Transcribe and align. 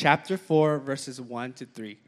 chapter 0.00 0.38
4, 0.38 0.78
verses 0.78 1.20
1 1.20 1.52
to 1.52 1.66
3. 1.66 1.98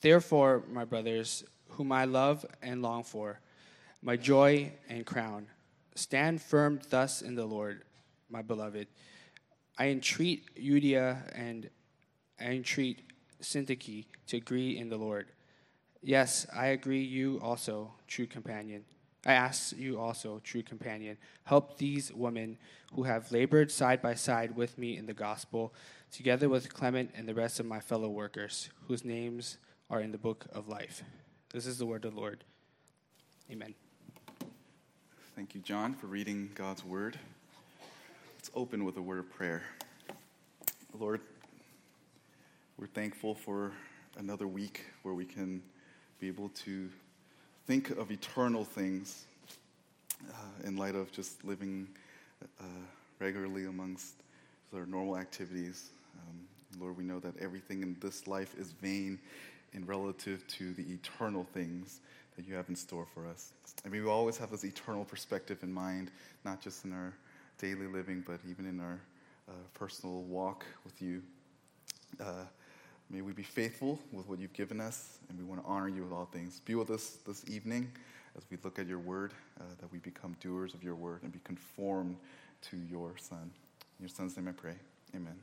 Therefore, 0.00 0.64
my 0.68 0.84
brothers, 0.84 1.44
whom 1.68 1.92
I 1.92 2.06
love 2.06 2.44
and 2.60 2.82
long 2.82 3.04
for, 3.04 3.38
my 4.02 4.16
joy 4.16 4.72
and 4.88 5.06
crown, 5.06 5.46
stand 5.94 6.42
firm 6.42 6.80
thus 6.90 7.22
in 7.22 7.36
the 7.36 7.44
Lord, 7.44 7.84
my 8.28 8.42
beloved. 8.42 8.88
I 9.78 9.90
entreat 9.90 10.56
Euodia 10.56 11.18
and 11.32 11.70
I 12.40 12.46
entreat 12.46 13.02
Syntyche 13.40 14.06
to 14.26 14.38
agree 14.38 14.76
in 14.76 14.88
the 14.88 14.96
Lord. 14.96 15.28
Yes, 16.02 16.48
I 16.52 16.66
agree, 16.68 17.04
you 17.04 17.38
also, 17.40 17.92
true 18.08 18.26
companion. 18.26 18.84
I 19.26 19.32
ask 19.32 19.76
you 19.76 19.98
also, 19.98 20.40
true 20.44 20.62
companion, 20.62 21.18
help 21.44 21.78
these 21.78 22.12
women 22.12 22.56
who 22.94 23.02
have 23.02 23.32
labored 23.32 23.70
side 23.70 24.00
by 24.00 24.14
side 24.14 24.56
with 24.56 24.78
me 24.78 24.96
in 24.96 25.06
the 25.06 25.14
gospel, 25.14 25.74
together 26.12 26.48
with 26.48 26.72
Clement 26.72 27.10
and 27.14 27.28
the 27.28 27.34
rest 27.34 27.60
of 27.60 27.66
my 27.66 27.80
fellow 27.80 28.08
workers, 28.08 28.70
whose 28.86 29.04
names 29.04 29.58
are 29.90 30.00
in 30.00 30.12
the 30.12 30.18
book 30.18 30.46
of 30.52 30.68
life. 30.68 31.02
This 31.52 31.66
is 31.66 31.78
the 31.78 31.86
word 31.86 32.04
of 32.04 32.14
the 32.14 32.20
Lord. 32.20 32.44
Amen. 33.50 33.74
Thank 35.34 35.54
you, 35.54 35.60
John, 35.60 35.94
for 35.94 36.06
reading 36.06 36.50
God's 36.54 36.84
word. 36.84 37.18
Let's 38.36 38.50
open 38.54 38.84
with 38.84 38.96
a 38.98 39.02
word 39.02 39.18
of 39.18 39.30
prayer. 39.30 39.62
Lord, 40.98 41.20
we're 42.76 42.86
thankful 42.86 43.34
for 43.34 43.72
another 44.16 44.46
week 44.46 44.84
where 45.02 45.14
we 45.14 45.24
can 45.24 45.62
be 46.20 46.28
able 46.28 46.48
to 46.50 46.90
think 47.68 47.90
of 47.90 48.10
eternal 48.10 48.64
things 48.64 49.26
uh, 50.30 50.66
in 50.66 50.78
light 50.78 50.94
of 50.94 51.12
just 51.12 51.44
living 51.44 51.86
uh, 52.58 52.64
regularly 53.18 53.66
amongst 53.66 54.14
our 54.74 54.86
normal 54.86 55.18
activities. 55.18 55.90
Um, 56.16 56.80
Lord, 56.80 56.96
we 56.96 57.04
know 57.04 57.20
that 57.20 57.36
everything 57.36 57.82
in 57.82 57.94
this 58.00 58.26
life 58.26 58.54
is 58.58 58.72
vain 58.80 59.18
in 59.74 59.84
relative 59.84 60.46
to 60.46 60.72
the 60.72 60.82
eternal 60.90 61.46
things 61.52 62.00
that 62.36 62.48
you 62.48 62.54
have 62.54 62.70
in 62.70 62.74
store 62.74 63.06
for 63.12 63.26
us. 63.26 63.52
I 63.84 63.90
mean, 63.90 64.02
we 64.02 64.08
always 64.08 64.38
have 64.38 64.50
this 64.50 64.64
eternal 64.64 65.04
perspective 65.04 65.58
in 65.62 65.70
mind, 65.70 66.10
not 66.46 66.62
just 66.62 66.86
in 66.86 66.94
our 66.94 67.12
daily 67.58 67.86
living, 67.86 68.24
but 68.26 68.40
even 68.48 68.64
in 68.64 68.80
our 68.80 68.98
uh, 69.46 69.52
personal 69.74 70.22
walk 70.22 70.64
with 70.86 71.02
you. 71.02 71.20
Uh, 72.18 72.44
may 73.10 73.20
we 73.20 73.32
be 73.32 73.42
faithful 73.42 73.98
with 74.12 74.28
what 74.28 74.38
you've 74.38 74.52
given 74.52 74.80
us, 74.80 75.18
and 75.28 75.38
we 75.38 75.44
want 75.44 75.62
to 75.62 75.66
honor 75.66 75.88
you 75.88 76.02
with 76.02 76.12
all 76.12 76.26
things. 76.26 76.60
Be 76.60 76.74
with 76.74 76.90
us 76.90 77.18
this 77.26 77.44
evening 77.48 77.90
as 78.36 78.44
we 78.50 78.58
look 78.62 78.78
at 78.78 78.86
your 78.86 78.98
word, 78.98 79.32
uh, 79.60 79.64
that 79.80 79.90
we 79.92 79.98
become 79.98 80.36
doers 80.40 80.74
of 80.74 80.82
your 80.82 80.94
word 80.94 81.22
and 81.22 81.32
be 81.32 81.40
conformed 81.44 82.16
to 82.70 82.76
your 82.90 83.12
Son. 83.18 83.50
In 83.98 84.04
your 84.04 84.08
Son's 84.08 84.36
name 84.36 84.48
I 84.48 84.52
pray. 84.52 84.74
Amen 85.14 85.36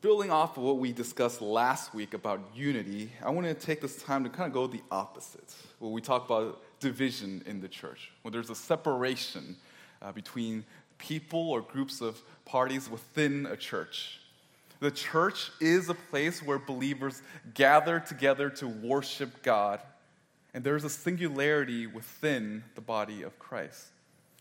building 0.00 0.30
off 0.30 0.56
of 0.56 0.62
what 0.62 0.78
we 0.78 0.92
discussed 0.92 1.42
last 1.42 1.92
week 1.92 2.14
about 2.14 2.40
unity, 2.54 3.10
I 3.22 3.30
want 3.30 3.46
to 3.46 3.54
take 3.54 3.80
this 3.80 4.00
time 4.02 4.22
to 4.24 4.30
kind 4.30 4.46
of 4.46 4.52
go 4.52 4.66
the 4.66 4.80
opposite. 4.90 5.54
When 5.80 5.92
we 5.92 6.00
talk 6.00 6.24
about 6.24 6.62
division 6.78 7.42
in 7.46 7.60
the 7.60 7.68
church, 7.68 8.12
when 8.22 8.32
there's 8.32 8.50
a 8.50 8.54
separation 8.54 9.56
uh, 10.00 10.12
between 10.12 10.64
people 10.98 11.50
or 11.50 11.60
groups 11.60 12.00
of 12.00 12.20
parties 12.44 12.88
within 12.88 13.46
a 13.46 13.56
church. 13.56 14.20
The 14.80 14.90
church 14.90 15.50
is 15.60 15.88
a 15.88 15.94
place 15.94 16.42
where 16.42 16.58
believers 16.58 17.22
gather 17.54 17.98
together 17.98 18.48
to 18.50 18.68
worship 18.68 19.42
God, 19.42 19.80
and 20.54 20.62
there's 20.62 20.84
a 20.84 20.90
singularity 20.90 21.86
within 21.86 22.62
the 22.74 22.80
body 22.80 23.22
of 23.22 23.38
Christ. 23.38 23.88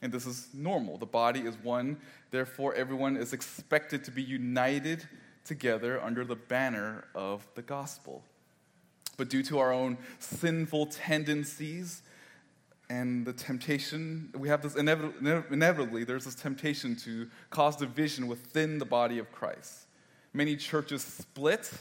And 0.03 0.11
this 0.11 0.27
is 0.27 0.49
normal. 0.53 0.99
The 0.99 1.07
body 1.07 1.39
is 1.39 1.55
one, 1.63 1.97
therefore, 2.29 2.75
everyone 2.75 3.17
is 3.17 3.33
expected 3.33 4.03
to 4.03 4.11
be 4.11 4.21
united 4.21 5.07
together 5.43 5.99
under 6.03 6.23
the 6.23 6.35
banner 6.35 7.05
of 7.15 7.47
the 7.55 7.63
gospel. 7.63 8.23
But 9.17 9.29
due 9.29 9.41
to 9.43 9.57
our 9.57 9.73
own 9.73 9.97
sinful 10.19 10.87
tendencies 10.87 12.03
and 12.91 13.25
the 13.25 13.33
temptation, 13.33 14.31
we 14.37 14.49
have 14.49 14.61
this 14.61 14.75
inevitably, 14.75 16.03
there's 16.03 16.25
this 16.25 16.35
temptation 16.35 16.95
to 16.97 17.27
cause 17.49 17.75
division 17.75 18.27
within 18.27 18.77
the 18.77 18.85
body 18.85 19.17
of 19.17 19.31
Christ. 19.31 19.86
Many 20.33 20.55
churches 20.55 21.03
split 21.03 21.71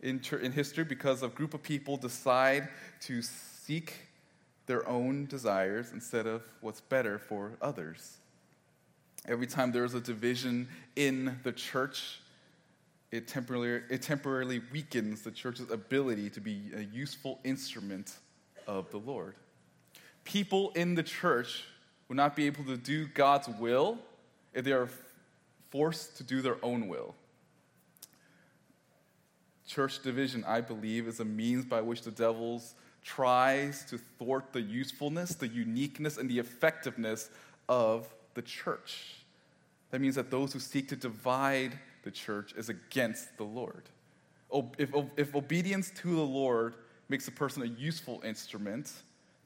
in, 0.00 0.20
in 0.42 0.52
history 0.52 0.84
because 0.84 1.22
a 1.22 1.28
group 1.28 1.54
of 1.54 1.62
people 1.62 1.96
decide 1.96 2.68
to 3.02 3.22
seek 3.22 3.94
their 4.66 4.88
own 4.88 5.26
desires 5.26 5.92
instead 5.92 6.26
of 6.26 6.42
what's 6.60 6.80
better 6.80 7.18
for 7.18 7.52
others. 7.60 8.18
Every 9.26 9.46
time 9.46 9.70
there's 9.70 9.94
a 9.94 10.00
division 10.00 10.68
in 10.96 11.38
the 11.44 11.52
church, 11.52 12.20
it 13.12 13.28
temporarily, 13.28 13.82
it 13.90 14.02
temporarily 14.02 14.62
weakens 14.72 15.22
the 15.22 15.30
church's 15.30 15.70
ability 15.70 16.30
to 16.30 16.40
be 16.40 16.70
a 16.74 16.80
useful 16.80 17.38
instrument 17.44 18.16
of 18.66 18.90
the 18.90 18.98
Lord. 18.98 19.34
People 20.24 20.70
in 20.74 20.94
the 20.94 21.02
church 21.02 21.64
will 22.08 22.16
not 22.16 22.34
be 22.34 22.46
able 22.46 22.64
to 22.64 22.76
do 22.76 23.06
God's 23.06 23.48
will 23.48 23.98
if 24.54 24.64
they 24.64 24.72
are 24.72 24.88
forced 25.70 26.16
to 26.16 26.24
do 26.24 26.42
their 26.42 26.56
own 26.62 26.88
will. 26.88 27.14
Church 29.72 30.02
division, 30.02 30.44
I 30.46 30.60
believe, 30.60 31.08
is 31.08 31.20
a 31.20 31.24
means 31.24 31.64
by 31.64 31.80
which 31.80 32.02
the 32.02 32.10
devil 32.10 32.60
tries 33.02 33.86
to 33.86 33.96
thwart 34.18 34.52
the 34.52 34.60
usefulness, 34.60 35.34
the 35.34 35.48
uniqueness, 35.48 36.18
and 36.18 36.28
the 36.28 36.38
effectiveness 36.38 37.30
of 37.70 38.06
the 38.34 38.42
church. 38.42 39.14
That 39.90 40.02
means 40.02 40.16
that 40.16 40.30
those 40.30 40.52
who 40.52 40.58
seek 40.58 40.88
to 40.88 40.96
divide 40.96 41.78
the 42.02 42.10
church 42.10 42.52
is 42.52 42.68
against 42.68 43.38
the 43.38 43.44
Lord. 43.44 43.84
If, 44.76 44.90
if 45.16 45.34
obedience 45.34 45.90
to 46.02 46.16
the 46.16 46.20
Lord 46.20 46.74
makes 47.08 47.26
a 47.28 47.32
person 47.32 47.62
a 47.62 47.66
useful 47.66 48.20
instrument, 48.26 48.92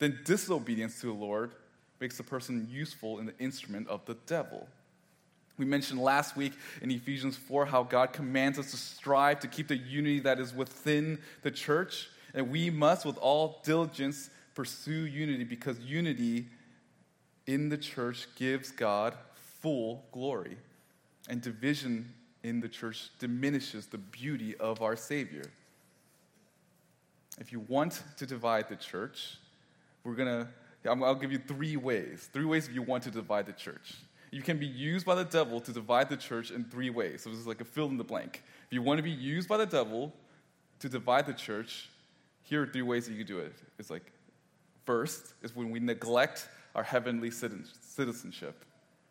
then 0.00 0.18
disobedience 0.24 1.00
to 1.02 1.06
the 1.06 1.12
Lord 1.12 1.52
makes 2.00 2.18
a 2.18 2.24
person 2.24 2.66
useful 2.68 3.20
in 3.20 3.26
the 3.26 3.38
instrument 3.38 3.86
of 3.86 4.04
the 4.06 4.14
devil. 4.26 4.66
We 5.58 5.64
mentioned 5.64 6.00
last 6.00 6.36
week 6.36 6.52
in 6.82 6.90
Ephesians 6.90 7.36
4 7.36 7.66
how 7.66 7.82
God 7.82 8.12
commands 8.12 8.58
us 8.58 8.70
to 8.72 8.76
strive 8.76 9.40
to 9.40 9.48
keep 9.48 9.68
the 9.68 9.76
unity 9.76 10.20
that 10.20 10.38
is 10.38 10.54
within 10.54 11.18
the 11.42 11.50
church, 11.50 12.08
and 12.34 12.50
we 12.50 12.68
must, 12.68 13.06
with 13.06 13.16
all 13.18 13.60
diligence, 13.64 14.28
pursue 14.54 15.06
unity 15.06 15.44
because 15.44 15.78
unity 15.80 16.46
in 17.46 17.68
the 17.68 17.78
church 17.78 18.28
gives 18.36 18.70
God 18.70 19.14
full 19.60 20.04
glory, 20.12 20.58
and 21.28 21.40
division 21.40 22.12
in 22.42 22.60
the 22.60 22.68
church 22.68 23.10
diminishes 23.18 23.86
the 23.86 23.98
beauty 23.98 24.56
of 24.56 24.82
our 24.82 24.96
Savior. 24.96 25.44
If 27.38 27.52
you 27.52 27.60
want 27.60 28.02
to 28.18 28.26
divide 28.26 28.68
the 28.68 28.76
church, 28.76 29.38
we're 30.04 30.14
going 30.14 30.28
to, 30.28 30.48
I'll 30.88 31.14
give 31.14 31.32
you 31.32 31.38
three 31.38 31.76
ways. 31.76 32.28
Three 32.32 32.44
ways 32.44 32.68
if 32.68 32.74
you 32.74 32.82
want 32.82 33.02
to 33.04 33.10
divide 33.10 33.46
the 33.46 33.52
church. 33.52 33.94
You 34.30 34.42
can 34.42 34.58
be 34.58 34.66
used 34.66 35.06
by 35.06 35.14
the 35.14 35.24
devil 35.24 35.60
to 35.60 35.72
divide 35.72 36.08
the 36.08 36.16
church 36.16 36.50
in 36.50 36.64
three 36.64 36.90
ways. 36.90 37.22
So 37.22 37.30
this 37.30 37.38
is 37.38 37.46
like 37.46 37.60
a 37.60 37.64
fill 37.64 37.88
in 37.88 37.96
the 37.96 38.04
blank. 38.04 38.42
If 38.66 38.72
you 38.72 38.82
want 38.82 38.98
to 38.98 39.02
be 39.02 39.10
used 39.10 39.48
by 39.48 39.56
the 39.56 39.66
devil 39.66 40.12
to 40.80 40.88
divide 40.88 41.26
the 41.26 41.32
church, 41.32 41.88
here 42.42 42.62
are 42.62 42.66
three 42.66 42.82
ways 42.82 43.06
that 43.06 43.14
you 43.14 43.24
do 43.24 43.38
it. 43.38 43.54
It's 43.78 43.90
like, 43.90 44.12
first 44.84 45.34
is 45.42 45.54
when 45.54 45.70
we 45.70 45.80
neglect 45.80 46.48
our 46.74 46.82
heavenly 46.82 47.30
citizenship. 47.30 48.64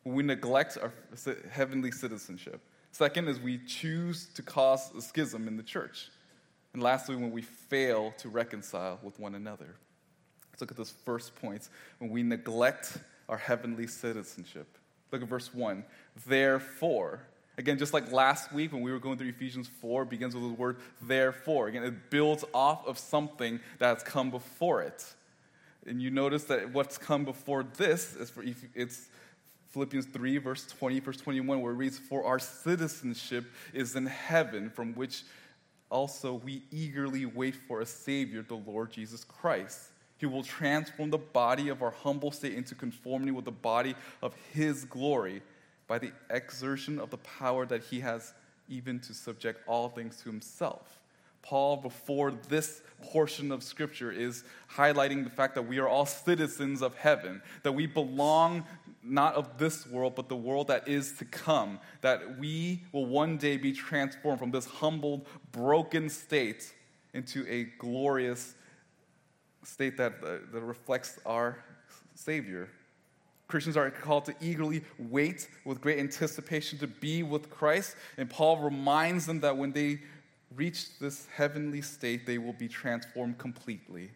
When 0.03 0.15
we 0.15 0.23
neglect 0.23 0.77
our 0.81 0.93
heavenly 1.51 1.91
citizenship. 1.91 2.61
Second 2.91 3.27
is 3.27 3.39
we 3.39 3.57
choose 3.65 4.27
to 4.35 4.41
cause 4.41 4.93
a 4.95 5.01
schism 5.01 5.47
in 5.47 5.57
the 5.57 5.63
church. 5.63 6.09
And 6.73 6.83
lastly, 6.83 7.15
when 7.15 7.31
we 7.31 7.41
fail 7.41 8.13
to 8.19 8.29
reconcile 8.29 8.99
with 9.01 9.19
one 9.19 9.35
another. 9.35 9.75
Let's 10.51 10.61
look 10.61 10.71
at 10.71 10.77
this 10.77 10.93
first 11.03 11.35
point 11.35 11.67
when 11.99 12.09
we 12.09 12.23
neglect 12.23 12.97
our 13.27 13.37
heavenly 13.37 13.87
citizenship. 13.87 14.77
Look 15.15 15.23
at 15.23 15.29
verse 15.29 15.53
1. 15.53 15.85
Therefore, 16.27 17.21
again, 17.57 17.77
just 17.77 17.93
like 17.93 18.11
last 18.11 18.51
week 18.51 18.73
when 18.73 18.81
we 18.81 18.91
were 18.91 18.99
going 18.99 19.17
through 19.17 19.29
Ephesians 19.29 19.69
4, 19.79 20.03
begins 20.03 20.35
with 20.35 20.43
the 20.43 20.49
word 20.49 20.75
therefore. 21.01 21.69
Again, 21.69 21.83
it 21.83 22.09
builds 22.09 22.43
off 22.53 22.85
of 22.85 22.97
something 22.97 23.61
that's 23.79 24.03
come 24.03 24.29
before 24.29 24.81
it. 24.81 25.05
And 25.85 26.01
you 26.01 26.09
notice 26.11 26.43
that 26.45 26.73
what's 26.73 26.97
come 26.97 27.23
before 27.23 27.63
this 27.63 28.13
is 28.17 28.29
for 28.29 28.43
it's 28.73 29.07
Philippians 29.69 30.07
3, 30.07 30.37
verse 30.39 30.67
20, 30.67 30.99
verse 30.99 31.15
21, 31.15 31.61
where 31.61 31.71
it 31.71 31.75
reads, 31.75 31.97
For 31.97 32.25
our 32.25 32.37
citizenship 32.37 33.45
is 33.73 33.95
in 33.95 34.07
heaven, 34.07 34.69
from 34.69 34.95
which 34.95 35.23
also 35.89 36.33
we 36.33 36.63
eagerly 36.71 37.25
wait 37.25 37.55
for 37.55 37.79
a 37.79 37.85
Savior, 37.85 38.41
the 38.41 38.55
Lord 38.55 38.91
Jesus 38.91 39.23
Christ. 39.23 39.79
He 40.17 40.25
will 40.25 40.43
transform 40.43 41.09
the 41.09 41.17
body 41.17 41.69
of 41.69 41.81
our 41.81 41.91
humble 41.91 42.31
state 42.31 42.53
into 42.53 42.75
conformity 42.75 43.31
with 43.31 43.45
the 43.45 43.51
body 43.51 43.95
of 44.21 44.33
His 44.53 44.85
glory 44.85 45.41
by 45.87 45.99
the 45.99 46.11
exertion 46.29 46.99
of 46.99 47.09
the 47.09 47.17
power 47.17 47.65
that 47.65 47.83
He 47.83 47.99
has 47.99 48.33
even 48.69 48.99
to 49.01 49.13
subject 49.13 49.61
all 49.67 49.89
things 49.89 50.17
to 50.21 50.29
Himself. 50.29 50.99
Paul, 51.41 51.77
before 51.77 52.31
this 52.31 52.81
portion 53.03 53.51
of 53.51 53.61
Scripture, 53.61 54.11
is 54.11 54.43
highlighting 54.73 55.23
the 55.23 55.29
fact 55.29 55.53
that 55.55 55.61
we 55.67 55.77
are 55.77 55.87
all 55.87 56.07
citizens 56.07 56.81
of 56.81 56.95
heaven, 56.95 57.41
that 57.61 57.73
we 57.73 57.85
belong 57.85 58.65
not 59.03 59.35
of 59.35 59.59
this 59.59 59.85
world, 59.85 60.15
but 60.15 60.27
the 60.27 60.35
world 60.35 60.67
that 60.69 60.87
is 60.87 61.13
to 61.19 61.25
come. 61.25 61.79
That 62.01 62.39
we 62.39 62.81
will 62.91 63.05
one 63.05 63.37
day 63.37 63.57
be 63.57 63.71
transformed 63.71 64.39
from 64.39 64.49
this 64.49 64.65
humbled, 64.65 65.27
broken 65.51 66.09
state 66.09 66.73
into 67.13 67.45
a 67.47 67.65
glorious 67.77 68.55
state 69.65 69.97
that, 69.97 70.13
uh, 70.23 70.37
that 70.51 70.61
reflects 70.61 71.19
our 71.25 71.57
Savior. 72.13 72.69
Christians 73.47 73.77
are 73.77 73.91
called 73.91 74.25
to 74.25 74.35
eagerly 74.41 74.83
wait 74.97 75.47
with 75.65 75.81
great 75.81 75.99
anticipation 75.99 76.79
to 76.79 76.87
be 76.87 77.23
with 77.23 77.49
Christ. 77.49 77.95
And 78.17 78.29
Paul 78.29 78.57
reminds 78.57 79.25
them 79.25 79.39
that 79.41 79.55
when 79.55 79.71
they 79.71 79.99
reach 80.55 80.97
this 80.99 81.27
heavenly 81.35 81.81
state, 81.81 82.25
they 82.25 82.37
will 82.37 82.53
be 82.53 82.67
transformed 82.67 83.37
completely. 83.37 84.09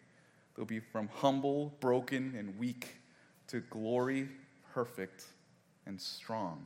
They'll 0.56 0.66
be 0.66 0.80
from 0.80 1.08
humble, 1.14 1.74
broken, 1.80 2.34
and 2.36 2.58
weak 2.58 2.96
to 3.48 3.60
glory, 3.60 4.28
perfect, 4.72 5.24
and 5.86 6.00
strong. 6.00 6.64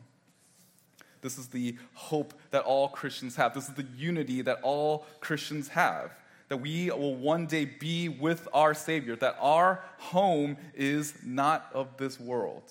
This 1.20 1.38
is 1.38 1.48
the 1.48 1.76
hope 1.94 2.34
that 2.50 2.64
all 2.64 2.88
Christians 2.88 3.36
have. 3.36 3.54
This 3.54 3.68
is 3.68 3.74
the 3.74 3.86
unity 3.96 4.42
that 4.42 4.60
all 4.62 5.06
Christians 5.20 5.68
have. 5.68 6.10
That 6.54 6.60
we 6.60 6.88
will 6.88 7.16
one 7.16 7.46
day 7.46 7.64
be 7.64 8.08
with 8.08 8.46
our 8.52 8.74
Savior, 8.74 9.16
that 9.16 9.36
our 9.40 9.82
home 9.98 10.56
is 10.72 11.12
not 11.24 11.68
of 11.74 11.96
this 11.96 12.20
world. 12.20 12.62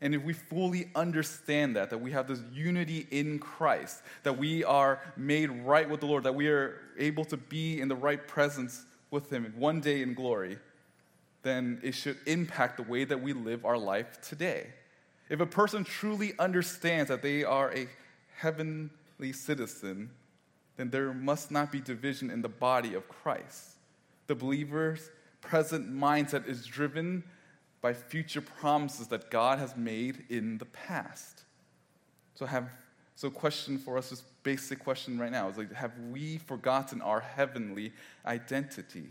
And 0.00 0.16
if 0.16 0.24
we 0.24 0.32
fully 0.32 0.90
understand 0.96 1.76
that, 1.76 1.90
that 1.90 1.98
we 1.98 2.10
have 2.10 2.26
this 2.26 2.40
unity 2.52 3.06
in 3.12 3.38
Christ, 3.38 4.02
that 4.24 4.36
we 4.36 4.64
are 4.64 5.00
made 5.16 5.50
right 5.64 5.88
with 5.88 6.00
the 6.00 6.06
Lord, 6.06 6.24
that 6.24 6.34
we 6.34 6.48
are 6.48 6.80
able 6.98 7.24
to 7.26 7.36
be 7.36 7.80
in 7.80 7.86
the 7.86 7.94
right 7.94 8.26
presence 8.26 8.84
with 9.12 9.30
Him 9.30 9.54
one 9.56 9.78
day 9.78 10.02
in 10.02 10.14
glory, 10.14 10.58
then 11.44 11.78
it 11.84 11.92
should 11.92 12.16
impact 12.26 12.78
the 12.78 12.82
way 12.82 13.04
that 13.04 13.22
we 13.22 13.32
live 13.32 13.64
our 13.64 13.78
life 13.78 14.20
today. 14.22 14.70
If 15.28 15.38
a 15.38 15.46
person 15.46 15.84
truly 15.84 16.32
understands 16.36 17.10
that 17.10 17.22
they 17.22 17.44
are 17.44 17.72
a 17.72 17.86
heavenly 18.38 19.32
citizen, 19.32 20.10
then 20.82 20.90
there 20.90 21.14
must 21.14 21.50
not 21.50 21.70
be 21.70 21.80
division 21.80 22.30
in 22.30 22.42
the 22.42 22.48
body 22.48 22.94
of 22.94 23.08
Christ. 23.08 23.76
The 24.26 24.34
believer's 24.34 25.10
present 25.40 25.92
mindset 25.92 26.48
is 26.48 26.66
driven 26.66 27.22
by 27.80 27.92
future 27.92 28.40
promises 28.40 29.08
that 29.08 29.30
God 29.30 29.58
has 29.58 29.76
made 29.76 30.24
in 30.28 30.58
the 30.58 30.64
past. 30.64 31.42
So 32.34 32.46
have 32.46 32.68
so 33.14 33.30
question 33.30 33.78
for 33.78 33.98
us, 33.98 34.10
this 34.10 34.22
basic 34.42 34.80
question 34.80 35.18
right 35.18 35.30
now 35.30 35.48
is 35.48 35.56
like, 35.56 35.72
have 35.74 35.92
we 36.10 36.38
forgotten 36.38 37.00
our 37.02 37.20
heavenly 37.20 37.92
identity? 38.26 39.10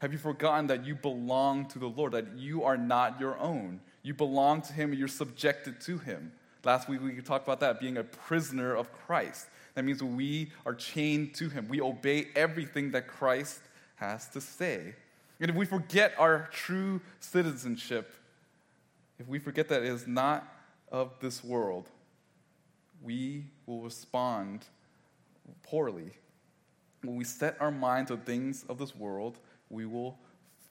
Have 0.00 0.12
you 0.12 0.18
forgotten 0.18 0.68
that 0.68 0.84
you 0.84 0.94
belong 0.94 1.66
to 1.68 1.78
the 1.78 1.88
Lord, 1.88 2.12
that 2.12 2.36
you 2.36 2.62
are 2.62 2.76
not 2.76 3.18
your 3.18 3.36
own? 3.38 3.80
You 4.02 4.14
belong 4.14 4.62
to 4.62 4.72
Him 4.72 4.94
you're 4.94 5.08
subjected 5.08 5.80
to 5.82 5.98
Him. 5.98 6.32
Last 6.64 6.88
week 6.88 7.02
we 7.02 7.20
talked 7.22 7.46
about 7.46 7.60
that, 7.60 7.80
being 7.80 7.96
a 7.96 8.04
prisoner 8.04 8.74
of 8.74 8.92
Christ. 8.92 9.48
That 9.74 9.84
means 9.84 10.02
we 10.02 10.52
are 10.66 10.74
chained 10.74 11.34
to 11.34 11.48
Him. 11.48 11.68
We 11.68 11.80
obey 11.80 12.28
everything 12.34 12.90
that 12.92 13.06
Christ 13.06 13.60
has 13.96 14.28
to 14.30 14.40
say. 14.40 14.94
And 15.40 15.50
if 15.50 15.56
we 15.56 15.64
forget 15.64 16.12
our 16.18 16.48
true 16.52 17.00
citizenship, 17.20 18.12
if 19.18 19.28
we 19.28 19.38
forget 19.38 19.68
that 19.68 19.82
it 19.82 19.88
is 19.88 20.06
not 20.06 20.46
of 20.90 21.12
this 21.20 21.44
world, 21.44 21.88
we 23.02 23.44
will 23.66 23.82
respond 23.82 24.64
poorly. 25.62 26.10
When 27.02 27.16
we 27.16 27.24
set 27.24 27.56
our 27.60 27.70
minds 27.70 28.10
on 28.10 28.20
things 28.20 28.64
of 28.68 28.78
this 28.78 28.94
world, 28.94 29.38
we 29.70 29.86
will 29.86 30.18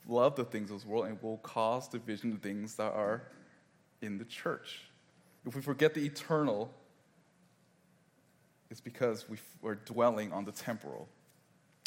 love 0.07 0.35
the 0.35 0.43
things 0.43 0.69
of 0.69 0.77
this 0.77 0.85
world 0.85 1.05
and 1.05 1.21
will 1.21 1.37
cause 1.37 1.87
division 1.87 2.31
to 2.31 2.37
things 2.37 2.75
that 2.75 2.93
are 2.93 3.23
in 4.01 4.17
the 4.17 4.25
church. 4.25 4.81
If 5.45 5.55
we 5.55 5.61
forget 5.61 5.93
the 5.93 6.05
eternal, 6.05 6.71
it's 8.69 8.81
because 8.81 9.27
we 9.29 9.37
are 9.63 9.75
dwelling 9.75 10.31
on 10.31 10.45
the 10.45 10.51
temporal. 10.51 11.07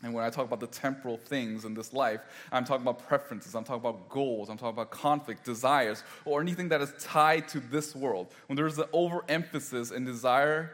And 0.03 0.13
when 0.13 0.25
I 0.25 0.31
talk 0.31 0.47
about 0.47 0.59
the 0.59 0.67
temporal 0.67 1.17
things 1.17 1.65
in 1.65 1.75
this 1.75 1.93
life, 1.93 2.21
I'm 2.51 2.65
talking 2.65 2.83
about 2.83 3.07
preferences, 3.07 3.55
I'm 3.55 3.63
talking 3.63 3.83
about 3.89 4.09
goals, 4.09 4.49
I'm 4.49 4.57
talking 4.57 4.75
about 4.75 4.91
conflict, 4.91 5.45
desires, 5.45 6.03
or 6.25 6.41
anything 6.41 6.69
that 6.71 6.81
is 6.81 6.93
tied 6.99 7.47
to 7.49 7.61
this 7.61 7.95
world. 7.95 8.35
When 8.49 8.57
there's 8.57 8.79
an 8.79 8.87
overemphasis 8.93 9.93
and 9.93 10.05
desire, 10.05 10.73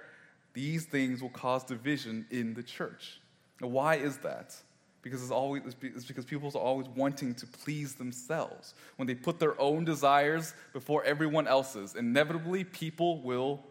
these 0.55 0.87
things 0.87 1.20
will 1.20 1.28
cause 1.28 1.62
division 1.62 2.26
in 2.31 2.54
the 2.54 2.62
church. 2.62 3.20
Now, 3.61 3.69
why 3.69 3.96
is 3.96 4.16
that? 4.19 4.54
because 5.02 5.22
it's 5.22 5.31
always 5.31 5.62
it's 5.81 6.04
because 6.04 6.25
people 6.25 6.50
are 6.54 6.61
always 6.61 6.88
wanting 6.88 7.34
to 7.34 7.46
please 7.46 7.94
themselves. 7.94 8.75
When 8.96 9.06
they 9.06 9.14
put 9.14 9.38
their 9.38 9.58
own 9.61 9.84
desires 9.84 10.54
before 10.72 11.04
everyone 11.04 11.46
else's, 11.46 11.94
inevitably 11.94 12.64
people 12.64 13.22
will 13.22 13.64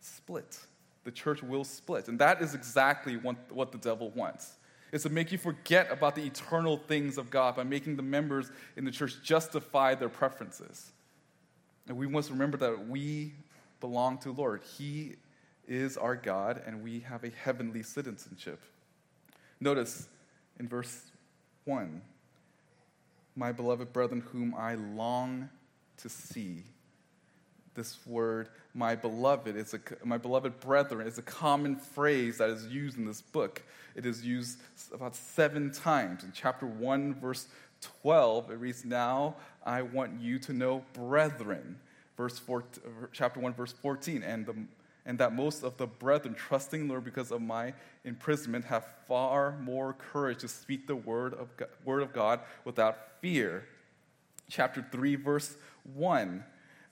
split. 0.00 0.58
The 1.04 1.10
church 1.10 1.42
will 1.42 1.64
split, 1.64 2.08
and 2.08 2.18
that 2.18 2.40
is 2.40 2.54
exactly 2.54 3.16
what, 3.16 3.72
the 3.72 3.78
devil 3.78 4.10
wants. 4.10 4.54
Is 4.90 5.02
to 5.02 5.10
make 5.10 5.32
you 5.32 5.38
forget 5.38 5.90
about 5.90 6.14
the 6.14 6.24
eternal 6.24 6.76
things 6.76 7.18
of 7.18 7.30
God 7.30 7.56
by 7.56 7.64
making 7.64 7.96
the 7.96 8.02
members 8.02 8.50
in 8.76 8.84
the 8.84 8.90
church 8.90 9.22
justify 9.22 9.94
their 9.94 10.08
preferences. 10.08 10.92
And 11.88 11.96
we 11.96 12.06
must 12.06 12.30
remember 12.30 12.56
that 12.58 12.88
we 12.88 13.34
belong 13.80 14.18
to 14.18 14.32
the 14.32 14.40
Lord. 14.40 14.62
He 14.78 15.16
is 15.66 15.96
our 15.96 16.16
God, 16.16 16.62
and 16.66 16.82
we 16.82 17.00
have 17.00 17.24
a 17.24 17.30
heavenly 17.30 17.82
citizenship. 17.82 18.60
Notice 19.60 20.08
in 20.58 20.68
verse 20.68 21.10
1 21.64 22.00
My 23.36 23.52
beloved 23.52 23.92
brethren, 23.92 24.22
whom 24.32 24.54
I 24.56 24.74
long 24.74 25.48
to 25.98 26.08
see. 26.08 26.62
This 27.74 27.98
word, 28.06 28.48
my 28.72 28.94
beloved, 28.94 29.56
It's 29.56 29.74
a, 29.74 29.80
my 30.04 30.18
beloved 30.18 30.60
brethren, 30.60 31.06
is 31.06 31.18
a 31.18 31.22
common 31.22 31.76
phrase 31.76 32.38
that 32.38 32.50
is 32.50 32.66
used 32.66 32.96
in 32.96 33.04
this 33.04 33.20
book. 33.20 33.62
It 33.94 34.06
is 34.06 34.24
used 34.24 34.60
about 34.92 35.16
seven 35.16 35.72
times. 35.72 36.22
In 36.22 36.32
chapter 36.32 36.66
1, 36.66 37.14
verse 37.14 37.48
12, 38.02 38.50
it 38.52 38.54
reads, 38.54 38.84
Now 38.84 39.36
I 39.64 39.82
want 39.82 40.20
you 40.20 40.38
to 40.40 40.52
know, 40.52 40.84
brethren. 40.92 41.78
Verse 42.16 42.38
four, 42.38 42.64
chapter 43.12 43.40
1, 43.40 43.54
verse 43.54 43.72
14. 43.72 44.22
And 44.22 44.46
the 44.46 44.54
and 45.06 45.18
that 45.18 45.34
most 45.34 45.62
of 45.62 45.76
the 45.76 45.86
brethren, 45.86 46.34
trusting 46.34 46.88
Lord 46.88 47.04
because 47.04 47.30
of 47.30 47.42
my 47.42 47.74
imprisonment, 48.04 48.64
have 48.66 48.86
far 49.06 49.58
more 49.58 49.92
courage 49.92 50.38
to 50.38 50.48
speak 50.48 50.86
the 50.86 50.96
word 50.96 51.34
of 51.34 51.54
God, 51.56 51.68
word 51.84 52.02
of 52.02 52.12
God 52.12 52.40
without 52.64 53.20
fear. 53.20 53.66
Chapter 54.48 54.86
3, 54.90 55.16
verse 55.16 55.56
1. 55.94 56.42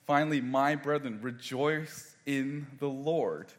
Finally, 0.06 0.40
my 0.40 0.74
brethren, 0.74 1.18
rejoice 1.22 2.16
in 2.26 2.66
the 2.78 2.88
Lord. 2.88 3.52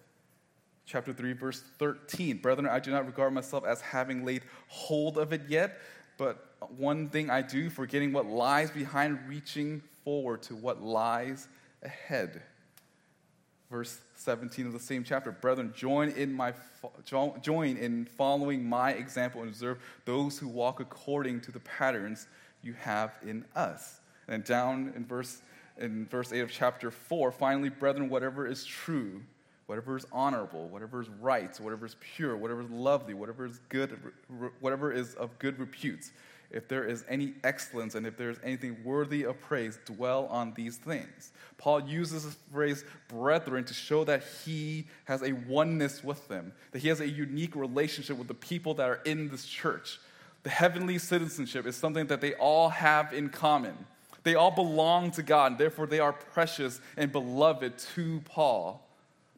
Chapter 0.85 1.13
3, 1.13 1.33
verse 1.33 1.63
13. 1.79 2.37
Brethren, 2.37 2.67
I 2.67 2.79
do 2.79 2.91
not 2.91 3.05
regard 3.05 3.33
myself 3.33 3.65
as 3.65 3.81
having 3.81 4.25
laid 4.25 4.43
hold 4.67 5.17
of 5.17 5.31
it 5.31 5.43
yet, 5.47 5.79
but 6.17 6.55
one 6.77 7.09
thing 7.09 7.29
I 7.29 7.41
do, 7.41 7.69
forgetting 7.69 8.11
what 8.11 8.25
lies 8.25 8.71
behind, 8.71 9.19
reaching 9.27 9.81
forward 10.03 10.41
to 10.43 10.55
what 10.55 10.81
lies 10.81 11.47
ahead 11.81 12.41
verse 13.73 14.01
17 14.17 14.67
of 14.67 14.71
the 14.71 14.79
same 14.79 15.03
chapter 15.03 15.31
brethren 15.31 15.73
join 15.75 16.09
in 16.09 16.31
my 16.31 16.53
join 17.41 17.75
in 17.75 18.05
following 18.05 18.63
my 18.63 18.91
example 18.91 19.41
and 19.41 19.49
observe 19.49 19.79
those 20.05 20.37
who 20.37 20.47
walk 20.47 20.79
according 20.79 21.41
to 21.41 21.51
the 21.51 21.59
patterns 21.61 22.27
you 22.61 22.73
have 22.73 23.15
in 23.25 23.43
us 23.55 23.99
and 24.27 24.43
down 24.43 24.93
in 24.95 25.03
verse 25.03 25.41
in 25.77 26.05
verse 26.07 26.31
8 26.31 26.41
of 26.41 26.51
chapter 26.51 26.91
4 26.91 27.31
finally 27.31 27.69
brethren 27.69 28.09
whatever 28.09 28.47
is 28.47 28.65
true 28.65 29.21
whatever 29.65 29.97
is 29.97 30.05
honorable 30.11 30.67
whatever 30.67 31.01
is 31.01 31.09
right 31.21 31.59
whatever 31.59 31.85
is 31.85 31.95
pure 32.15 32.37
whatever 32.37 32.61
is 32.61 32.69
lovely 32.69 33.13
whatever 33.13 33.45
is 33.45 33.59
good 33.69 33.97
whatever 34.59 34.91
is 34.91 35.15
of 35.15 35.37
good 35.39 35.59
repute 35.59 36.11
if 36.53 36.67
there 36.67 36.85
is 36.85 37.03
any 37.09 37.33
excellence 37.43 37.95
and 37.95 38.05
if 38.05 38.15
there 38.15 38.29
is 38.29 38.39
anything 38.43 38.77
worthy 38.83 39.23
of 39.23 39.41
praise, 39.41 39.79
dwell 39.85 40.27
on 40.27 40.53
these 40.53 40.77
things. 40.77 41.31
Paul 41.57 41.81
uses 41.81 42.25
the 42.25 42.35
phrase 42.51 42.85
brethren 43.07 43.65
to 43.65 43.73
show 43.73 44.03
that 44.03 44.23
he 44.45 44.85
has 45.05 45.23
a 45.23 45.33
oneness 45.33 46.03
with 46.03 46.27
them, 46.27 46.53
that 46.71 46.79
he 46.79 46.89
has 46.89 47.01
a 47.01 47.09
unique 47.09 47.55
relationship 47.55 48.17
with 48.17 48.27
the 48.27 48.35
people 48.35 48.75
that 48.75 48.87
are 48.87 49.01
in 49.03 49.29
this 49.29 49.45
church. 49.45 49.99
The 50.43 50.51
heavenly 50.51 50.99
citizenship 50.99 51.65
is 51.65 51.75
something 51.75 52.05
that 52.07 52.21
they 52.21 52.35
all 52.35 52.69
have 52.69 53.13
in 53.13 53.29
common. 53.29 53.73
They 54.23 54.35
all 54.35 54.51
belong 54.51 55.11
to 55.11 55.23
God, 55.23 55.51
and 55.53 55.59
therefore 55.59 55.85
they 55.85 55.99
are 55.99 56.13
precious 56.13 56.79
and 56.97 57.11
beloved 57.11 57.77
to 57.95 58.21
Paul. 58.25 58.87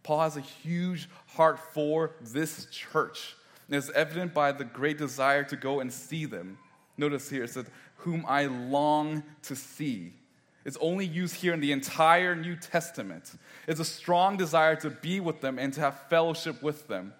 Paul 0.03 0.19
has 0.21 0.37
a 0.37 0.41
huge 0.41 1.09
heart 1.35 1.59
for 1.73 2.11
this 2.21 2.67
church. 2.67 3.35
And 3.67 3.75
it's 3.75 3.89
evident 3.91 4.33
by 4.33 4.51
the 4.51 4.63
great 4.63 4.99
desire 4.99 5.43
to 5.45 5.55
go 5.55 5.79
and 5.79 5.91
see 5.91 6.25
them. 6.25 6.59
Notice 6.97 7.29
here 7.29 7.43
it 7.43 7.49
says, 7.49 7.65
whom 7.97 8.23
I 8.27 8.45
long 8.45 9.23
to 9.43 9.55
see. 9.55 10.13
It's 10.63 10.77
only 10.79 11.05
used 11.05 11.35
here 11.35 11.53
in 11.53 11.59
the 11.59 11.71
entire 11.71 12.35
New 12.35 12.55
Testament. 12.55 13.31
It's 13.67 13.79
a 13.79 13.85
strong 13.85 14.37
desire 14.37 14.75
to 14.77 14.89
be 14.89 15.19
with 15.19 15.41
them 15.41 15.57
and 15.57 15.73
to 15.73 15.81
have 15.81 16.07
fellowship 16.09 16.61
with 16.61 16.87
them. 16.87 17.13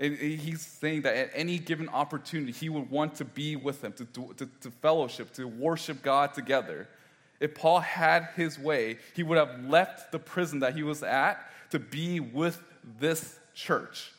And 0.00 0.16
he's 0.16 0.62
saying 0.62 1.02
that 1.02 1.14
at 1.14 1.30
any 1.34 1.58
given 1.58 1.90
opportunity, 1.90 2.52
he 2.52 2.70
would 2.70 2.90
want 2.90 3.16
to 3.16 3.24
be 3.24 3.54
with 3.54 3.82
them, 3.82 3.92
to, 3.92 4.06
to, 4.06 4.48
to 4.62 4.70
fellowship, 4.70 5.34
to 5.34 5.46
worship 5.46 6.02
God 6.02 6.32
together. 6.32 6.88
If 7.38 7.54
Paul 7.54 7.80
had 7.80 8.30
his 8.34 8.58
way, 8.58 8.96
he 9.14 9.22
would 9.22 9.36
have 9.36 9.62
left 9.66 10.10
the 10.10 10.18
prison 10.18 10.60
that 10.60 10.74
he 10.74 10.82
was 10.82 11.02
at 11.02 11.38
to 11.70 11.78
be 11.78 12.18
with 12.18 12.62
this 12.98 13.38
church. 13.54 14.10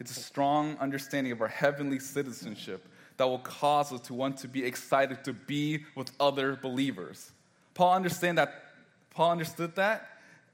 It's 0.00 0.16
a 0.16 0.20
strong 0.20 0.76
understanding 0.78 1.32
of 1.32 1.40
our 1.40 1.48
heavenly 1.48 2.00
citizenship 2.00 2.88
that 3.18 3.26
will 3.26 3.38
cause 3.38 3.92
us 3.92 4.00
to 4.02 4.14
want 4.14 4.36
to 4.38 4.48
be 4.48 4.64
excited 4.64 5.22
to 5.24 5.32
be 5.32 5.84
with 5.94 6.10
other 6.18 6.56
believers. 6.56 7.30
Paul 7.74 7.94
understand 7.94 8.38
that 8.38 8.64
Paul 9.10 9.30
understood 9.30 9.76
that 9.76 10.08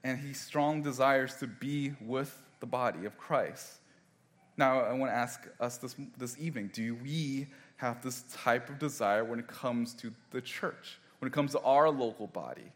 and 0.04 0.18
he 0.18 0.34
strong 0.34 0.82
desires 0.82 1.36
to 1.36 1.46
be 1.46 1.94
with 2.00 2.36
the 2.60 2.66
body 2.66 3.06
of 3.06 3.16
Christ. 3.16 3.78
Now 4.56 4.80
I 4.80 4.92
want 4.92 5.10
to 5.10 5.16
ask 5.16 5.46
us 5.60 5.78
this, 5.78 5.96
this 6.18 6.38
evening, 6.38 6.70
do 6.72 6.94
we 6.96 7.46
have 7.76 8.02
this 8.02 8.24
type 8.32 8.68
of 8.68 8.78
desire 8.78 9.24
when 9.24 9.38
it 9.38 9.48
comes 9.48 9.94
to 9.94 10.12
the 10.30 10.40
church, 10.40 10.98
when 11.18 11.26
it 11.26 11.32
comes 11.32 11.52
to 11.52 11.60
our 11.60 11.90
local 11.90 12.26
body? 12.26 12.72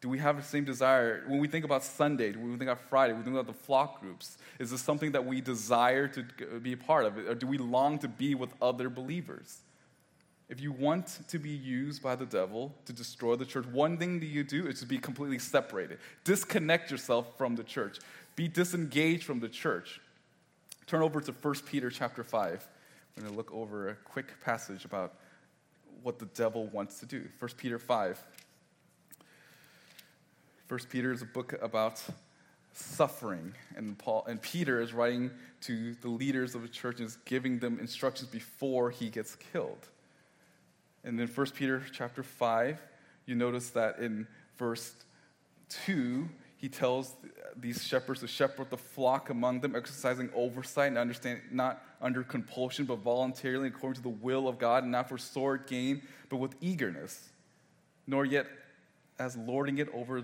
Do 0.00 0.08
we 0.08 0.18
have 0.18 0.36
the 0.36 0.42
same 0.42 0.64
desire? 0.64 1.24
When 1.26 1.38
we 1.38 1.48
think 1.48 1.64
about 1.64 1.82
Sunday, 1.82 2.32
when 2.32 2.50
we 2.52 2.58
think 2.58 2.70
about 2.70 2.88
Friday, 2.88 3.12
when 3.12 3.20
we 3.20 3.24
think 3.24 3.36
about 3.36 3.46
the 3.46 3.64
flock 3.64 4.00
groups, 4.00 4.38
is 4.58 4.70
this 4.70 4.80
something 4.80 5.12
that 5.12 5.24
we 5.24 5.40
desire 5.40 6.06
to 6.08 6.22
be 6.60 6.72
a 6.72 6.76
part 6.76 7.06
of? 7.06 7.16
Or 7.18 7.34
do 7.34 7.46
we 7.46 7.58
long 7.58 7.98
to 8.00 8.08
be 8.08 8.34
with 8.34 8.50
other 8.60 8.88
believers? 8.90 9.58
If 10.48 10.60
you 10.60 10.70
want 10.70 11.18
to 11.28 11.38
be 11.38 11.50
used 11.50 12.02
by 12.02 12.14
the 12.14 12.26
devil 12.26 12.72
to 12.84 12.92
destroy 12.92 13.34
the 13.34 13.44
church, 13.44 13.66
one 13.66 13.96
thing 13.96 14.20
that 14.20 14.26
you 14.26 14.44
do 14.44 14.68
is 14.68 14.78
to 14.80 14.86
be 14.86 14.98
completely 14.98 15.40
separated. 15.40 15.98
Disconnect 16.22 16.90
yourself 16.90 17.36
from 17.36 17.56
the 17.56 17.64
church. 17.64 17.98
Be 18.36 18.46
disengaged 18.46 19.24
from 19.24 19.40
the 19.40 19.48
church. 19.48 20.00
Turn 20.86 21.02
over 21.02 21.20
to 21.20 21.32
1 21.32 21.54
Peter 21.66 21.90
chapter 21.90 22.22
5. 22.22 22.68
We're 23.16 23.20
going 23.20 23.32
to 23.32 23.36
look 23.36 23.52
over 23.52 23.88
a 23.88 23.96
quick 23.96 24.40
passage 24.44 24.84
about 24.84 25.14
what 26.04 26.20
the 26.20 26.26
devil 26.26 26.68
wants 26.68 27.00
to 27.00 27.06
do. 27.06 27.24
1 27.40 27.50
Peter 27.56 27.76
5. 27.76 28.24
First 30.68 30.88
Peter 30.88 31.10
is 31.10 31.22
a 31.22 31.26
book 31.26 31.54
about 31.60 32.00
suffering, 32.72 33.52
and 33.74 33.98
Paul 33.98 34.26
and 34.28 34.40
Peter 34.40 34.80
is 34.80 34.92
writing 34.92 35.32
to 35.62 35.94
the 36.02 36.08
leaders 36.08 36.54
of 36.54 36.62
the 36.62 36.68
church 36.68 37.00
and 37.00 37.08
is 37.08 37.18
giving 37.24 37.58
them 37.58 37.80
instructions 37.80 38.30
before 38.30 38.90
he 38.90 39.10
gets 39.10 39.34
killed. 39.52 39.88
And 41.02 41.18
then 41.18 41.26
First 41.26 41.56
Peter 41.56 41.82
chapter 41.92 42.22
five, 42.22 42.78
you 43.24 43.34
notice 43.34 43.70
that 43.70 43.98
in 43.98 44.28
verse 44.56 44.92
two, 45.68 46.28
he 46.56 46.68
tells 46.68 47.14
these 47.54 47.84
shepherds 47.84 48.20
to 48.20 48.26
shepherd 48.26 48.70
the 48.70 48.76
flock 48.76 49.30
among 49.30 49.60
them, 49.60 49.76
exercising 49.76 50.30
oversight 50.34 50.88
and 50.88 50.98
understand 50.98 51.40
not 51.50 51.82
under 52.00 52.22
compulsion, 52.22 52.84
but 52.84 52.96
voluntarily 52.96 53.68
according 53.68 53.96
to 53.96 54.02
the 54.02 54.08
will 54.08 54.48
of 54.48 54.58
God, 54.58 54.82
and 54.82 54.92
not 54.92 55.08
for 55.08 55.18
sword 55.18 55.66
gain, 55.66 56.02
but 56.28 56.36
with 56.36 56.54
eagerness, 56.60 57.28
nor 58.06 58.24
yet 58.24 58.46
as 59.18 59.36
lording 59.36 59.78
it 59.78 59.88
over 59.94 60.22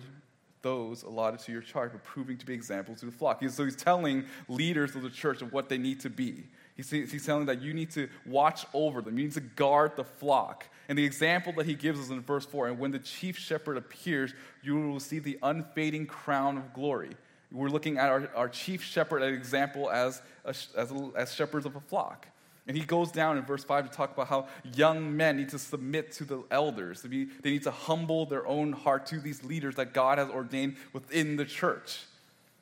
those 0.63 1.03
allotted 1.03 1.41
to 1.41 1.53
your 1.53 1.61
charge, 1.61 1.93
but 1.93 2.05
proving 2.05 2.39
to 2.39 2.47
be 2.47 2.55
examples 2.55 3.01
to 3.01 3.07
the 3.07 3.13
flock. 3.13 3.43
So 3.49 3.65
he's 3.65 3.77
telling 3.77 4.25
leaders 4.49 4.95
of 4.95 5.03
the 5.03 5.11
church 5.11 5.43
of 5.43 5.53
what 5.53 5.69
they 5.69 5.79
need 5.79 6.01
to 6.01 6.11
be. 6.11 6.45
He's, 6.77 6.91
he's 6.91 7.27
telling 7.27 7.47
that 7.47 7.61
you 7.61 7.75
need 7.75 7.91
to 7.93 8.09
watch 8.25 8.65
over 8.73 9.03
them, 9.03 9.19
you 9.19 9.25
need 9.25 9.35
to 9.35 9.41
guard 9.41 9.93
the 9.97 10.05
flock. 10.05 10.67
And 10.89 10.99
the 10.99 11.05
example 11.05 11.53
that 11.55 11.67
he 11.67 11.75
gives 11.75 12.01
us 12.01 12.11
in 12.11 12.21
verse 12.21 12.45
4 12.45 12.69
and 12.69 12.79
when 12.79 12.91
the 12.91 12.99
chief 12.99 13.39
shepherd 13.39 13.77
appears, 13.77 14.35
you 14.63 14.75
will 14.75 14.95
receive 14.95 15.25
the 15.25 15.39
unfading 15.43 16.07
crown 16.07 16.59
of 16.59 16.73
glory. 16.73 17.11
We're 17.51 17.69
looking 17.69 17.99
at 17.99 18.09
our, 18.09 18.31
our 18.35 18.49
chief 18.49 18.83
shepherd 18.83 19.23
as 19.23 19.35
example 19.35 19.91
as, 19.91 20.23
a, 20.45 20.49
as, 20.49 20.91
a, 20.91 21.11
as 21.15 21.35
shepherds 21.35 21.67
of 21.67 21.77
a 21.77 21.81
flock. 21.81 22.27
And 22.67 22.77
he 22.77 22.85
goes 22.85 23.11
down 23.11 23.37
in 23.37 23.45
verse 23.45 23.65
5 23.65 23.91
to 23.91 23.97
talk 23.97 24.13
about 24.13 24.29
how 24.29 24.47
young 24.75 25.17
men 25.17 25.37
need 25.37 25.49
to 25.51 25.59
submit 25.59 26.13
to 26.13 26.25
the 26.25 26.45
elders. 26.51 27.03
They 27.03 27.29
need 27.45 27.65
to 27.65 27.71
humble 27.71 28.25
their 28.25 28.47
own 28.47 28.73
heart 28.73 29.07
to 29.07 29.19
these 29.19 29.43
leaders 29.45 29.75
that 29.77 29.93
God 29.93 30.19
has 30.19 30.29
ordained 30.29 30.77
within 30.93 31.37
the 31.37 31.45
church. 31.45 32.05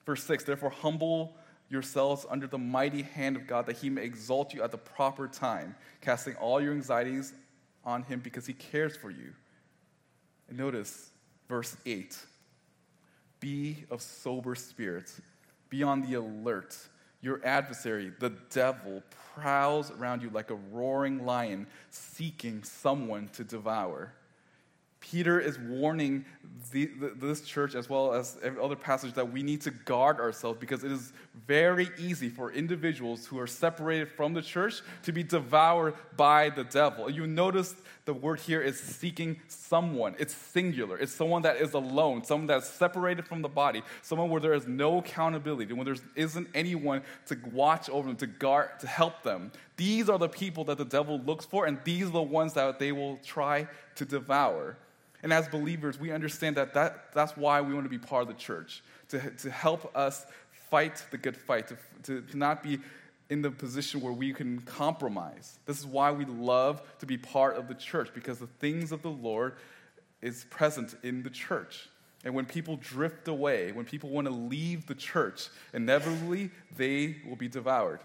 Verse 0.06 0.24
6 0.24 0.44
Therefore, 0.44 0.70
humble 0.70 1.34
yourselves 1.70 2.26
under 2.28 2.46
the 2.46 2.58
mighty 2.58 3.02
hand 3.02 3.36
of 3.36 3.46
God 3.46 3.64
that 3.66 3.78
he 3.78 3.88
may 3.88 4.04
exalt 4.04 4.52
you 4.52 4.62
at 4.62 4.70
the 4.70 4.78
proper 4.78 5.26
time, 5.26 5.74
casting 6.02 6.34
all 6.36 6.60
your 6.60 6.74
anxieties 6.74 7.32
on 7.84 8.02
him 8.02 8.20
because 8.20 8.46
he 8.46 8.52
cares 8.52 8.96
for 8.96 9.10
you. 9.10 9.32
And 10.48 10.58
notice 10.58 11.10
verse 11.48 11.76
8 11.86 12.18
Be 13.38 13.84
of 13.90 14.02
sober 14.02 14.54
spirit, 14.54 15.10
be 15.70 15.82
on 15.82 16.02
the 16.02 16.14
alert 16.14 16.76
your 17.22 17.40
adversary, 17.44 18.12
the 18.18 18.32
devil, 18.50 19.02
prowls 19.34 19.90
around 19.90 20.22
you 20.22 20.30
like 20.30 20.50
a 20.50 20.54
roaring 20.54 21.24
lion 21.26 21.66
seeking 21.90 22.62
someone 22.62 23.28
to 23.34 23.44
devour. 23.44 24.14
Peter 25.00 25.40
is 25.40 25.58
warning 25.58 26.24
the, 26.72 26.86
the, 26.86 27.08
this 27.16 27.40
church, 27.40 27.74
as 27.74 27.88
well 27.88 28.12
as 28.12 28.38
other 28.62 28.76
passage, 28.76 29.14
that 29.14 29.32
we 29.32 29.42
need 29.42 29.60
to 29.62 29.70
guard 29.70 30.20
ourselves 30.20 30.58
because 30.60 30.84
it 30.84 30.92
is 30.92 31.12
very 31.46 31.88
easy 31.98 32.28
for 32.28 32.52
individuals 32.52 33.26
who 33.26 33.38
are 33.38 33.46
separated 33.46 34.08
from 34.08 34.34
the 34.34 34.42
church 34.42 34.82
to 35.02 35.12
be 35.12 35.22
devoured 35.22 35.94
by 36.16 36.50
the 36.50 36.64
devil. 36.64 37.10
You 37.10 37.26
notice 37.26 37.74
the 38.04 38.14
word 38.14 38.40
here 38.40 38.60
is 38.60 38.78
seeking 38.78 39.40
someone. 39.48 40.14
It's 40.18 40.34
singular. 40.34 40.98
It's 40.98 41.12
someone 41.12 41.42
that 41.42 41.56
is 41.56 41.74
alone, 41.74 42.24
someone 42.24 42.46
that's 42.46 42.68
separated 42.68 43.26
from 43.26 43.42
the 43.42 43.48
body, 43.48 43.82
someone 44.02 44.30
where 44.30 44.40
there 44.40 44.54
is 44.54 44.66
no 44.66 44.98
accountability, 44.98 45.72
when 45.72 45.86
there 45.86 45.96
isn't 46.14 46.48
anyone 46.54 47.02
to 47.26 47.38
watch 47.52 47.88
over 47.90 48.06
them, 48.06 48.16
to 48.16 48.26
guard, 48.26 48.78
to 48.80 48.86
help 48.86 49.22
them. 49.22 49.50
These 49.76 50.08
are 50.08 50.18
the 50.18 50.28
people 50.28 50.64
that 50.64 50.78
the 50.78 50.84
devil 50.84 51.18
looks 51.20 51.46
for, 51.46 51.66
and 51.66 51.78
these 51.84 52.06
are 52.06 52.12
the 52.12 52.22
ones 52.22 52.52
that 52.52 52.78
they 52.78 52.92
will 52.92 53.16
try 53.24 53.66
to 53.96 54.04
devour. 54.04 54.76
And 55.22 55.32
as 55.32 55.48
believers, 55.48 55.98
we 55.98 56.12
understand 56.12 56.56
that, 56.56 56.74
that 56.74 57.12
that's 57.12 57.36
why 57.36 57.60
we 57.60 57.74
want 57.74 57.84
to 57.84 57.90
be 57.90 57.98
part 57.98 58.22
of 58.22 58.28
the 58.28 58.34
church, 58.34 58.82
to, 59.08 59.18
to 59.30 59.50
help 59.50 59.94
us 59.96 60.24
fight 60.70 61.04
the 61.10 61.18
good 61.18 61.36
fight, 61.36 61.68
to, 61.68 61.76
to, 62.04 62.22
to 62.22 62.38
not 62.38 62.62
be 62.62 62.78
in 63.28 63.42
the 63.42 63.50
position 63.50 64.00
where 64.00 64.12
we 64.12 64.32
can 64.32 64.60
compromise. 64.62 65.58
This 65.66 65.78
is 65.78 65.86
why 65.86 66.10
we 66.10 66.24
love 66.24 66.82
to 66.98 67.06
be 67.06 67.16
part 67.16 67.56
of 67.56 67.68
the 67.68 67.74
church, 67.74 68.10
because 68.14 68.38
the 68.38 68.46
things 68.46 68.92
of 68.92 69.02
the 69.02 69.10
Lord 69.10 69.54
is 70.22 70.44
present 70.50 70.96
in 71.02 71.22
the 71.22 71.30
church. 71.30 71.88
And 72.24 72.34
when 72.34 72.44
people 72.44 72.76
drift 72.76 73.28
away, 73.28 73.72
when 73.72 73.84
people 73.84 74.10
want 74.10 74.26
to 74.26 74.32
leave 74.32 74.86
the 74.86 74.94
church, 74.94 75.48
inevitably 75.72 76.50
they 76.76 77.16
will 77.26 77.36
be 77.36 77.48
devoured. 77.48 78.00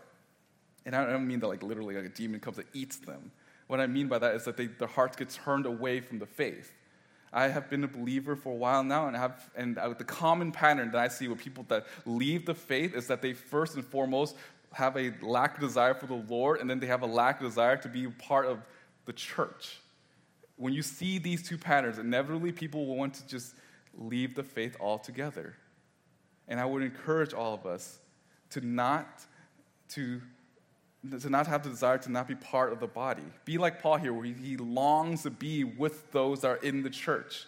And 0.86 0.96
I 0.96 1.06
don't 1.06 1.28
mean 1.28 1.40
that 1.40 1.48
like 1.48 1.64
literally 1.64 1.96
like 1.96 2.06
a 2.06 2.10
demon 2.10 2.40
comes 2.40 2.58
and 2.58 2.68
eats 2.74 2.98
them. 2.98 3.32
What 3.68 3.80
I 3.80 3.88
mean 3.88 4.08
by 4.08 4.20
that 4.20 4.36
is 4.36 4.46
that 4.46 4.58
they, 4.58 4.68
their 4.68 4.88
hearts 4.88 5.18
get 5.18 5.30
turned 5.30 5.66
away 5.66 6.00
from 6.00 6.20
the 6.20 6.26
faith. 6.26 6.72
I 7.36 7.50
have 7.50 7.70
been 7.70 7.84
a 7.84 7.88
believer 7.89 8.38
for 8.38 8.54
a 8.54 8.56
while 8.56 8.82
now, 8.82 9.08
and, 9.08 9.18
have, 9.18 9.51
and 9.58 9.75
the 9.75 10.06
common 10.06 10.54
pattern 10.54 10.92
that 10.92 10.98
I 10.98 11.10
see 11.10 11.27
with 11.27 11.38
people 11.38 11.65
that 11.68 11.86
leave 12.06 12.46
the 12.46 12.56
faith 12.56 12.96
is 12.96 13.08
that 13.08 13.22
they 13.22 13.34
first 13.34 13.75
and 13.75 13.86
foremost 13.86 14.38
have 14.72 14.96
a 14.96 15.13
lack 15.22 15.56
of 15.56 15.60
desire 15.60 15.94
for 15.94 16.08
the 16.08 16.24
Lord, 16.30 16.62
and 16.62 16.70
then 16.70 16.80
they 16.80 16.88
have 16.88 17.01
a 17.01 17.08
lack 17.08 17.42
of 17.42 17.48
desire 17.48 17.75
to 17.75 17.89
be 17.89 18.08
part 18.08 18.46
of 18.46 18.60
the 19.04 19.12
church. 19.12 19.82
When 20.56 20.72
you 20.72 20.82
see 20.82 21.18
these 21.18 21.46
two 21.46 21.58
patterns, 21.58 21.98
inevitably 21.98 22.54
people 22.54 22.86
will 22.86 22.96
want 22.96 23.15
to 23.15 23.27
just 23.27 23.54
leave 23.98 24.34
the 24.34 24.44
faith 24.44 24.77
altogether. 24.80 25.58
And 26.48 26.58
I 26.58 26.65
would 26.65 26.84
encourage 26.84 27.34
all 27.34 27.54
of 27.54 27.65
us 27.65 28.00
to 28.51 28.62
not 28.62 29.25
to 29.89 30.22
to 31.12 31.30
not 31.30 31.48
have 31.48 31.64
the 31.64 31.70
desire 31.70 31.98
to 32.00 32.12
not 32.12 32.28
be 32.28 32.36
part 32.36 32.72
of 32.72 32.80
the 32.80 32.88
body. 32.88 33.24
Be 33.44 33.58
like 33.58 33.82
Paul 33.82 33.98
here, 33.98 34.14
where 34.14 34.26
he, 34.26 34.58
longs 34.58 35.24
to 35.24 35.30
be 35.30 35.64
with 35.64 36.12
those 36.12 36.42
that 36.42 36.48
are 36.48 36.56
in 36.58 36.84
the 36.84 36.90
church. 36.90 37.46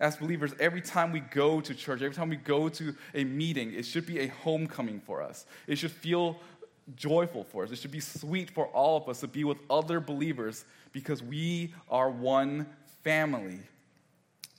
As 0.00 0.16
believers, 0.16 0.52
every 0.60 0.80
time 0.80 1.10
we 1.10 1.20
go 1.20 1.60
to 1.60 1.74
church, 1.74 2.02
every 2.02 2.14
time 2.14 2.28
we 2.28 2.36
go 2.36 2.68
to 2.68 2.94
a 3.14 3.24
meeting, 3.24 3.72
it 3.74 3.84
should 3.84 4.06
be 4.06 4.20
a 4.20 4.28
homecoming 4.28 5.00
for 5.00 5.22
us. 5.22 5.46
It 5.66 5.76
should 5.76 5.90
feel 5.90 6.38
joyful 6.94 7.44
for 7.44 7.64
us. 7.64 7.70
It 7.70 7.78
should 7.78 7.90
be 7.90 8.00
sweet 8.00 8.50
for 8.50 8.66
all 8.68 8.96
of 8.96 9.08
us 9.08 9.20
to 9.20 9.28
be 9.28 9.44
with 9.44 9.58
other 9.68 10.00
believers 10.00 10.64
because 10.92 11.22
we 11.22 11.74
are 11.88 12.10
one 12.10 12.66
family. 13.02 13.60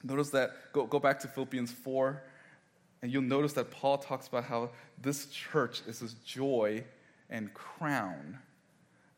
Notice 0.03 0.29
that, 0.31 0.51
go, 0.73 0.85
go 0.85 0.99
back 0.99 1.19
to 1.21 1.27
Philippians 1.27 1.71
4, 1.71 2.21
and 3.01 3.11
you'll 3.11 3.21
notice 3.21 3.53
that 3.53 3.71
Paul 3.71 3.97
talks 3.97 4.27
about 4.27 4.43
how 4.43 4.69
this 5.01 5.27
church 5.27 5.81
is 5.87 5.99
his 5.99 6.13
joy 6.15 6.83
and 7.29 7.53
crown. 7.53 8.37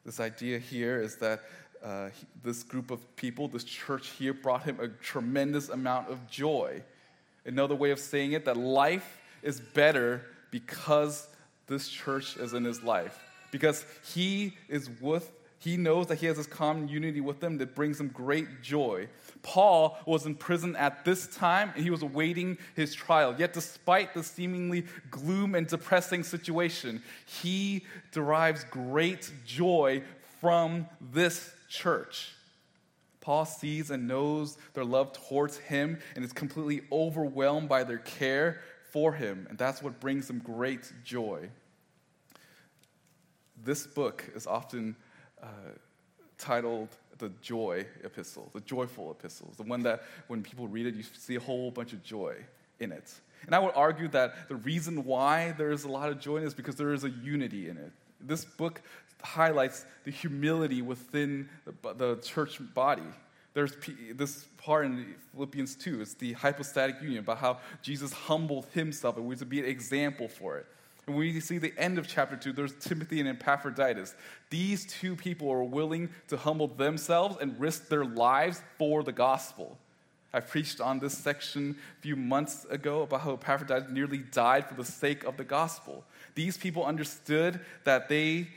This 0.06 0.20
idea 0.20 0.60
here 0.60 1.02
is 1.02 1.18
that 1.18 1.42
uh, 1.84 2.10
this 2.44 2.64
group 2.64 2.92
of 2.92 3.16
people, 3.16 3.48
this 3.48 3.64
church 3.64 4.10
here, 4.10 4.34
brought 4.34 4.64
him 4.64 4.80
a 4.80 4.88
tremendous 4.88 5.70
amount 5.70 6.10
of 6.10 6.30
joy. 6.30 6.82
Another 7.46 7.76
way 7.76 7.92
of 7.92 8.00
saying 8.00 8.34
it, 8.34 8.46
that 8.46 8.58
life 8.58 9.20
is 9.42 9.60
better 9.60 10.24
because 10.52 11.28
this 11.68 11.90
church 11.90 12.38
is 12.38 12.54
in 12.54 12.64
his 12.64 12.84
life. 12.84 13.20
Because 13.52 13.86
he 14.14 14.54
is 14.70 14.90
with 15.02 15.32
he 15.62 15.78
knows 15.78 16.08
that 16.08 16.18
he 16.18 16.26
has 16.26 16.38
this 16.38 16.48
common 16.48 16.88
unity 16.88 17.22
with 17.22 17.40
them 17.40 17.60
that 17.60 17.76
brings 17.76 18.00
him 18.00 18.08
great 18.08 18.64
joy. 18.64 19.08
Paul 19.44 19.96
was 20.08 20.26
in 20.26 20.34
prison 20.34 20.76
at 20.76 21.06
this 21.06 21.28
time 21.28 21.72
and 21.76 21.84
he 21.84 21.92
was 21.92 22.02
awaiting 22.02 22.58
his 22.76 22.96
trial. 22.96 23.36
Yet, 23.38 23.54
despite 23.54 24.16
the 24.16 24.24
seemingly 24.24 24.86
gloom 25.12 25.54
and 25.54 25.68
depressing 25.68 26.24
situation, 26.24 27.04
he 27.44 27.86
derives 28.12 28.64
great 28.64 29.32
joy 29.46 30.02
from 30.40 30.88
this 31.00 31.54
church. 31.70 32.34
Paul 33.20 33.46
sees 33.46 33.92
and 33.92 34.08
knows 34.08 34.58
their 34.74 34.84
love 34.84 35.14
towards 35.14 35.60
him 35.60 36.00
and 36.16 36.26
is 36.26 36.34
completely 36.34 36.82
overwhelmed 36.92 37.70
by 37.70 37.84
their 37.84 38.00
care 38.00 38.62
for 38.90 39.14
him. 39.14 39.46
And 39.48 39.60
that's 39.60 39.84
what 39.84 40.00
brings 40.00 40.28
him 40.28 40.40
great 40.40 40.92
joy. 41.04 41.52
This 43.64 43.86
book 43.86 44.28
is 44.34 44.48
often 44.48 44.96
uh, 45.42 45.48
titled 46.38 46.90
the 47.18 47.32
joy 47.42 47.86
epistle, 48.04 48.50
the 48.54 48.62
joyful 48.62 49.12
epistles, 49.12 49.56
the 49.58 49.64
one 49.64 49.84
that 49.84 50.04
when 50.28 50.42
people 50.42 50.68
read 50.68 50.88
it, 50.88 50.96
you 50.96 51.04
see 51.04 51.36
a 51.36 51.40
whole 51.40 51.72
bunch 51.72 51.94
of 51.94 52.04
joy 52.04 52.36
in 52.80 52.92
it. 52.92 53.14
And 53.46 53.56
I 53.56 53.60
would 53.60 53.74
argue 53.76 54.08
that 54.10 54.50
the 54.50 54.56
reason 54.56 55.04
why 55.06 55.54
there 55.58 55.72
is 55.72 55.84
a 55.84 55.88
lot 55.88 56.10
of 56.10 56.20
joy 56.20 56.38
is 56.38 56.54
because 56.54 56.76
there 56.76 56.94
is 56.94 57.04
a 57.04 57.10
unity 57.10 57.70
in 57.70 57.78
it. 57.78 57.92
This 58.20 58.46
book 58.46 58.82
highlights 59.24 59.86
the 60.04 60.12
humility 60.12 60.82
within 60.82 61.50
the, 61.66 61.94
the 61.94 62.16
church 62.18 62.60
body. 62.74 63.04
There's 63.54 63.74
this 64.14 64.46
part 64.58 64.86
in 64.86 65.16
Philippians 65.34 65.76
2, 65.76 66.02
it's 66.02 66.14
the 66.14 66.34
hypostatic 66.34 67.02
union, 67.02 67.20
about 67.20 67.40
how 67.40 67.58
Jesus 67.82 68.14
humbled 68.14 68.68
himself, 68.74 69.18
and 69.18 69.26
we 69.26 69.36
to 69.36 69.46
be 69.46 69.60
an 69.60 69.66
example 69.66 70.28
for 70.28 70.58
it. 70.58 70.66
And 71.12 71.18
when 71.18 71.28
we 71.28 71.42
see 71.42 71.58
the 71.58 71.74
end 71.78 71.98
of 71.98 72.08
chapter 72.08 72.38
2, 72.38 72.54
there's 72.54 72.74
Timothy 72.76 73.20
and 73.20 73.28
Epaphroditus. 73.28 74.16
These 74.50 74.86
two 74.86 75.18
people 75.18 75.52
are 75.52 75.62
willing 75.62 76.10
to 76.30 76.38
humble 76.38 76.68
themselves 76.68 77.36
and 77.42 77.60
risk 77.60 77.90
their 77.90 78.06
lives 78.06 78.62
for 78.78 79.04
the 79.04 79.12
gospel. 79.12 79.78
I 80.34 80.40
preached 80.40 80.80
on 80.80 81.00
this 81.00 81.18
section 81.18 81.76
a 82.00 82.02
few 82.02 82.16
months 82.16 82.64
ago 82.70 83.02
about 83.02 83.20
how 83.20 83.34
Epaphroditus 83.34 83.92
nearly 83.92 84.20
died 84.20 84.70
for 84.70 84.76
the 84.76 84.86
sake 84.86 85.26
of 85.26 85.36
the 85.36 85.44
gospel. 85.44 86.06
These 86.34 86.58
people 86.58 86.86
understood 86.86 87.60
that 87.84 88.08
they 88.08 88.48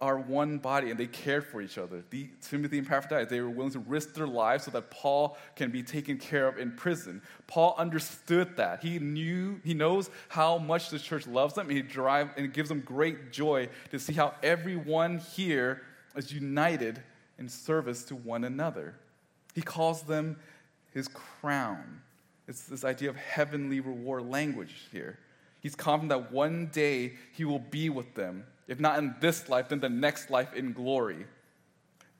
are 0.00 0.18
one 0.18 0.58
body 0.58 0.90
and 0.90 0.98
they 0.98 1.06
cared 1.06 1.46
for 1.46 1.60
each 1.60 1.76
other. 1.76 2.02
The, 2.10 2.28
Timothy 2.40 2.78
and 2.78 2.86
Epaphroditus, 2.86 3.28
they 3.28 3.40
were 3.40 3.50
willing 3.50 3.72
to 3.72 3.80
risk 3.80 4.14
their 4.14 4.26
lives 4.26 4.64
so 4.64 4.70
that 4.70 4.90
Paul 4.90 5.36
can 5.56 5.70
be 5.70 5.82
taken 5.82 6.16
care 6.16 6.48
of 6.48 6.58
in 6.58 6.72
prison. 6.72 7.20
Paul 7.46 7.74
understood 7.76 8.56
that. 8.56 8.82
He 8.82 8.98
knew, 8.98 9.60
he 9.62 9.74
knows 9.74 10.08
how 10.28 10.58
much 10.58 10.90
the 10.90 10.98
church 10.98 11.26
loves 11.26 11.54
them 11.54 11.68
and 11.68 11.76
he 11.76 11.82
drive, 11.82 12.30
and 12.36 12.46
it 12.46 12.54
gives 12.54 12.70
them 12.70 12.80
great 12.80 13.30
joy 13.30 13.68
to 13.90 13.98
see 13.98 14.14
how 14.14 14.34
everyone 14.42 15.18
here 15.18 15.82
is 16.16 16.32
united 16.32 17.02
in 17.38 17.48
service 17.48 18.04
to 18.04 18.16
one 18.16 18.44
another. 18.44 18.94
He 19.54 19.62
calls 19.62 20.02
them 20.02 20.36
his 20.94 21.08
crown. 21.08 22.00
It's 22.48 22.62
this 22.64 22.84
idea 22.84 23.10
of 23.10 23.16
heavenly 23.16 23.80
reward 23.80 24.28
language 24.28 24.88
here. 24.90 25.18
He's 25.60 25.74
confident 25.74 26.08
that 26.08 26.32
one 26.32 26.66
day 26.72 27.12
he 27.32 27.44
will 27.44 27.58
be 27.58 27.90
with 27.90 28.14
them 28.14 28.44
if 28.70 28.78
not 28.78 28.98
in 28.98 29.16
this 29.20 29.48
life, 29.48 29.68
then 29.68 29.80
the 29.80 29.88
next 29.88 30.30
life 30.30 30.54
in 30.54 30.72
glory. 30.72 31.26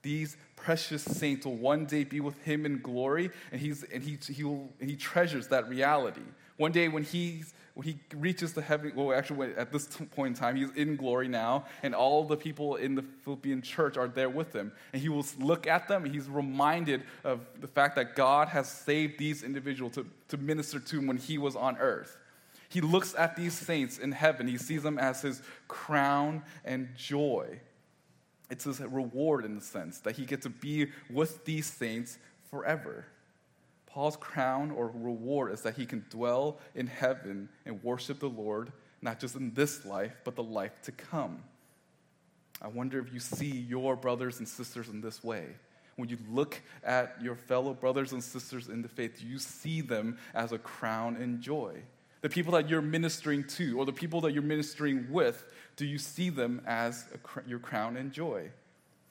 These 0.03 0.37
precious 0.57 1.03
saints 1.03 1.47
will 1.47 1.57
one 1.57 1.87
day 1.87 2.03
be 2.03 2.19
with 2.19 2.43
him 2.43 2.67
in 2.67 2.81
glory, 2.81 3.31
and, 3.53 3.61
he's, 3.61 3.85
and, 3.85 4.03
he, 4.03 4.19
he, 4.33 4.43
will, 4.43 4.69
he 4.81 4.97
treasures 4.97 5.47
that 5.49 5.69
reality. 5.69 6.23
One 6.57 6.73
day 6.73 6.89
when, 6.89 7.05
he's, 7.05 7.55
when 7.75 7.87
he 7.87 8.01
reaches 8.17 8.53
the 8.53 8.63
heaven, 8.63 8.93
well, 8.97 9.13
actually, 9.17 9.55
at 9.55 9.71
this 9.71 9.87
point 10.17 10.37
in 10.37 10.41
time, 10.41 10.57
he's 10.57 10.73
in 10.73 10.97
glory 10.97 11.29
now, 11.29 11.67
and 11.85 11.95
all 11.95 12.25
the 12.25 12.37
people 12.37 12.75
in 12.75 12.97
the 12.97 13.05
Philippian 13.23 13.63
church 13.63 13.97
are 13.97 14.09
there 14.09 14.29
with 14.29 14.53
him. 14.53 14.73
And 14.93 15.01
he 15.01 15.09
will 15.09 15.25
look 15.39 15.69
at 15.69 15.87
them, 15.87 16.05
and 16.05 16.13
he's 16.13 16.29
reminded 16.29 17.05
of 17.23 17.47
the 17.61 17.69
fact 17.69 17.95
that 17.95 18.17
God 18.17 18.49
has 18.49 18.69
saved 18.69 19.21
these 19.21 19.45
individuals 19.45 19.95
to, 19.95 20.07
to 20.29 20.37
minister 20.37 20.81
to 20.81 20.99
him 20.99 21.07
when 21.07 21.17
he 21.17 21.39
was 21.39 21.55
on 21.55 21.77
earth. 21.79 22.17
He 22.71 22.81
looks 22.81 23.17
at 23.17 23.35
these 23.35 23.53
saints 23.53 23.99
in 23.99 24.13
heaven, 24.13 24.47
he 24.47 24.57
sees 24.57 24.85
them 24.85 24.97
as 24.97 25.23
his 25.23 25.43
crown 25.67 26.45
and 26.65 26.89
joy. 26.97 27.59
It's 28.49 28.63
his 28.63 28.81
reward 28.81 29.45
in 29.45 29.57
the 29.57 29.61
sense 29.61 29.99
that 30.01 30.15
he 30.15 30.25
gets 30.25 30.45
to 30.45 30.51
be 30.51 30.87
with 31.11 31.45
these 31.45 31.67
saints 31.67 32.17
forever. 32.49 33.07
Paul's 33.87 34.17
crown 34.17 34.71
or 34.71 34.93
reward 34.95 35.53
is 35.53 35.63
that 35.63 35.75
he 35.75 35.85
can 35.85 36.07
dwell 36.11 36.61
in 36.77 36.87
heaven 36.87 37.49
and 37.67 37.83
worship 37.83 38.21
the 38.21 38.29
Lord, 38.29 38.73
not 39.03 39.19
just 39.19 39.35
in 39.35 39.53
this 39.53 39.85
life, 39.85 40.15
but 40.23 40.37
the 40.37 40.43
life 40.45 40.81
to 40.83 40.93
come. 40.93 41.43
I 42.63 42.69
wonder 42.69 43.01
if 43.01 43.13
you 43.13 43.19
see 43.19 43.51
your 43.51 43.97
brothers 43.97 44.39
and 44.39 44.47
sisters 44.47 44.89
in 44.89 45.01
this 45.01 45.25
way. 45.25 45.47
When 45.97 46.09
you 46.09 46.19
look 46.31 46.61
at 46.85 47.17
your 47.21 47.35
fellow 47.35 47.75
brothers 47.75 48.13
and 48.13 48.23
sisters 48.23 48.69
in 48.69 48.81
the 48.81 48.89
faith, 48.89 49.21
you 49.21 49.41
see 49.41 49.81
them 49.81 50.19
as 50.35 50.53
a 50.53 50.59
crown 50.59 51.17
and 51.17 51.41
joy 51.41 51.83
the 52.21 52.29
people 52.29 52.53
that 52.53 52.69
you're 52.69 52.83
ministering 52.83 53.45
to, 53.45 53.79
or 53.79 53.87
the 53.87 53.93
people 53.93 54.21
that 54.23 54.33
you're 54.33 54.43
ministering 54.43 55.07
with, 55.11 55.45
do 55.77 55.87
you 55.87 55.99
see 55.99 56.29
them 56.29 56.61
as 56.67 57.07
a, 57.15 57.49
your 57.49 57.59
crown 57.59 57.97
and 57.97 58.13
joy? 58.13 58.51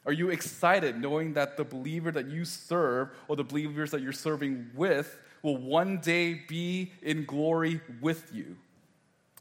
Are 0.05 0.13
you 0.13 0.29
excited 0.29 0.99
knowing 0.99 1.33
that 1.33 1.57
the 1.57 1.63
believer 1.63 2.11
that 2.11 2.27
you 2.27 2.45
serve, 2.45 3.09
or 3.27 3.35
the 3.35 3.43
believers 3.43 3.91
that 3.91 4.01
you're 4.01 4.11
serving 4.11 4.69
with, 4.75 5.19
will 5.41 5.57
one 5.57 5.99
day 5.99 6.41
be 6.47 6.91
in 7.01 7.25
glory 7.25 7.81
with 8.01 8.31
you? 8.33 8.55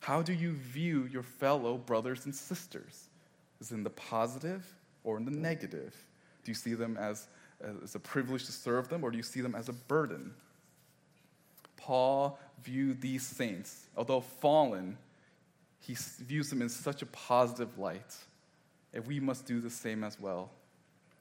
How 0.00 0.22
do 0.22 0.33
you 0.33 0.52
view 0.52 1.09
your 1.11 1.22
fellow 1.22 1.76
brothers 1.76 2.24
and 2.24 2.35
sisters? 2.35 3.09
Is 3.61 3.72
it 3.72 3.74
in 3.74 3.85
the 3.85 3.90
positive 3.90 4.64
or 5.04 5.16
in 5.16 5.24
the 5.24 5.31
negative? 5.31 5.94
Do 6.44 6.50
you 6.50 6.54
see 6.54 6.74
them 6.74 6.96
as, 6.96 7.26
as 7.83 7.94
a 7.94 7.98
privilege 8.00 8.46
to 8.46 8.52
serve 8.52 8.88
them, 8.88 9.04
or 9.04 9.11
do 9.11 9.16
you 9.16 9.22
see 9.22 9.40
them 9.40 9.54
as 9.54 9.68
a 9.68 9.72
burden? 9.72 10.33
Paul 11.76 12.38
viewed 12.62 13.01
these 13.01 13.27
saints, 13.27 13.87
although 13.97 14.21
fallen, 14.21 14.97
he 15.81 15.97
views 16.21 16.51
them 16.51 16.62
in 16.62 16.68
such 16.68 17.03
a 17.03 17.07
positive 17.07 17.79
light. 17.79 18.16
And 18.92 19.07
we 19.07 19.21
must 19.21 19.47
do 19.47 19.61
the 19.61 19.71
same 19.71 20.05
as 20.05 20.18
well. 20.18 20.51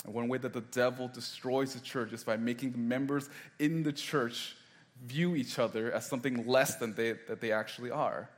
And 0.05 0.13
one 0.13 0.27
way 0.27 0.37
that 0.39 0.53
the 0.53 0.61
devil 0.61 1.07
destroys 1.07 1.73
the 1.73 1.79
church 1.79 2.13
is 2.13 2.23
by 2.23 2.37
making 2.37 2.71
the 2.71 2.77
members 2.77 3.29
in 3.59 3.83
the 3.83 3.93
church 3.93 4.55
view 5.03 5.35
each 5.35 5.59
other 5.59 5.91
as 5.91 6.05
something 6.05 6.47
less 6.47 6.75
than 6.75 6.93
they, 6.95 7.13
that 7.27 7.41
they 7.41 7.51
actually 7.51 7.91
are. 7.91 8.29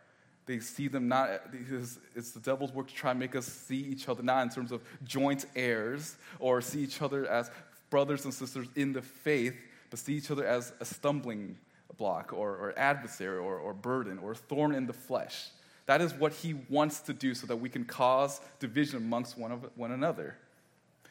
They 0.45 0.59
see 0.59 0.87
them 0.87 1.07
not, 1.07 1.51
because 1.51 1.99
it's 2.15 2.31
the 2.31 2.39
devil's 2.39 2.73
work 2.73 2.87
to 2.87 2.93
try 2.93 3.11
and 3.11 3.19
make 3.19 3.35
us 3.35 3.45
see 3.45 3.77
each 3.77 4.09
other 4.09 4.23
not 4.23 4.41
in 4.41 4.49
terms 4.49 4.71
of 4.71 4.81
joint 5.03 5.45
heirs 5.55 6.17
or 6.39 6.59
see 6.59 6.81
each 6.81 7.01
other 7.01 7.27
as 7.27 7.51
brothers 7.89 8.25
and 8.25 8.33
sisters 8.33 8.67
in 8.75 8.91
the 8.91 9.01
faith, 9.01 9.55
but 9.89 9.99
see 9.99 10.15
each 10.15 10.31
other 10.31 10.45
as 10.45 10.73
a 10.79 10.85
stumbling 10.85 11.55
block 11.99 12.33
or, 12.33 12.55
or 12.55 12.73
adversary 12.77 13.37
or, 13.37 13.59
or 13.59 13.73
burden 13.75 14.17
or 14.17 14.33
thorn 14.33 14.73
in 14.73 14.87
the 14.87 14.93
flesh. 14.93 15.49
That 15.85 16.01
is 16.01 16.13
what 16.13 16.33
he 16.33 16.55
wants 16.69 17.01
to 17.01 17.13
do 17.13 17.35
so 17.35 17.45
that 17.47 17.57
we 17.57 17.69
can 17.69 17.85
cause 17.85 18.41
division 18.59 18.97
amongst 18.97 19.37
one, 19.37 19.51
of, 19.51 19.69
one 19.75 19.91
another. 19.91 20.37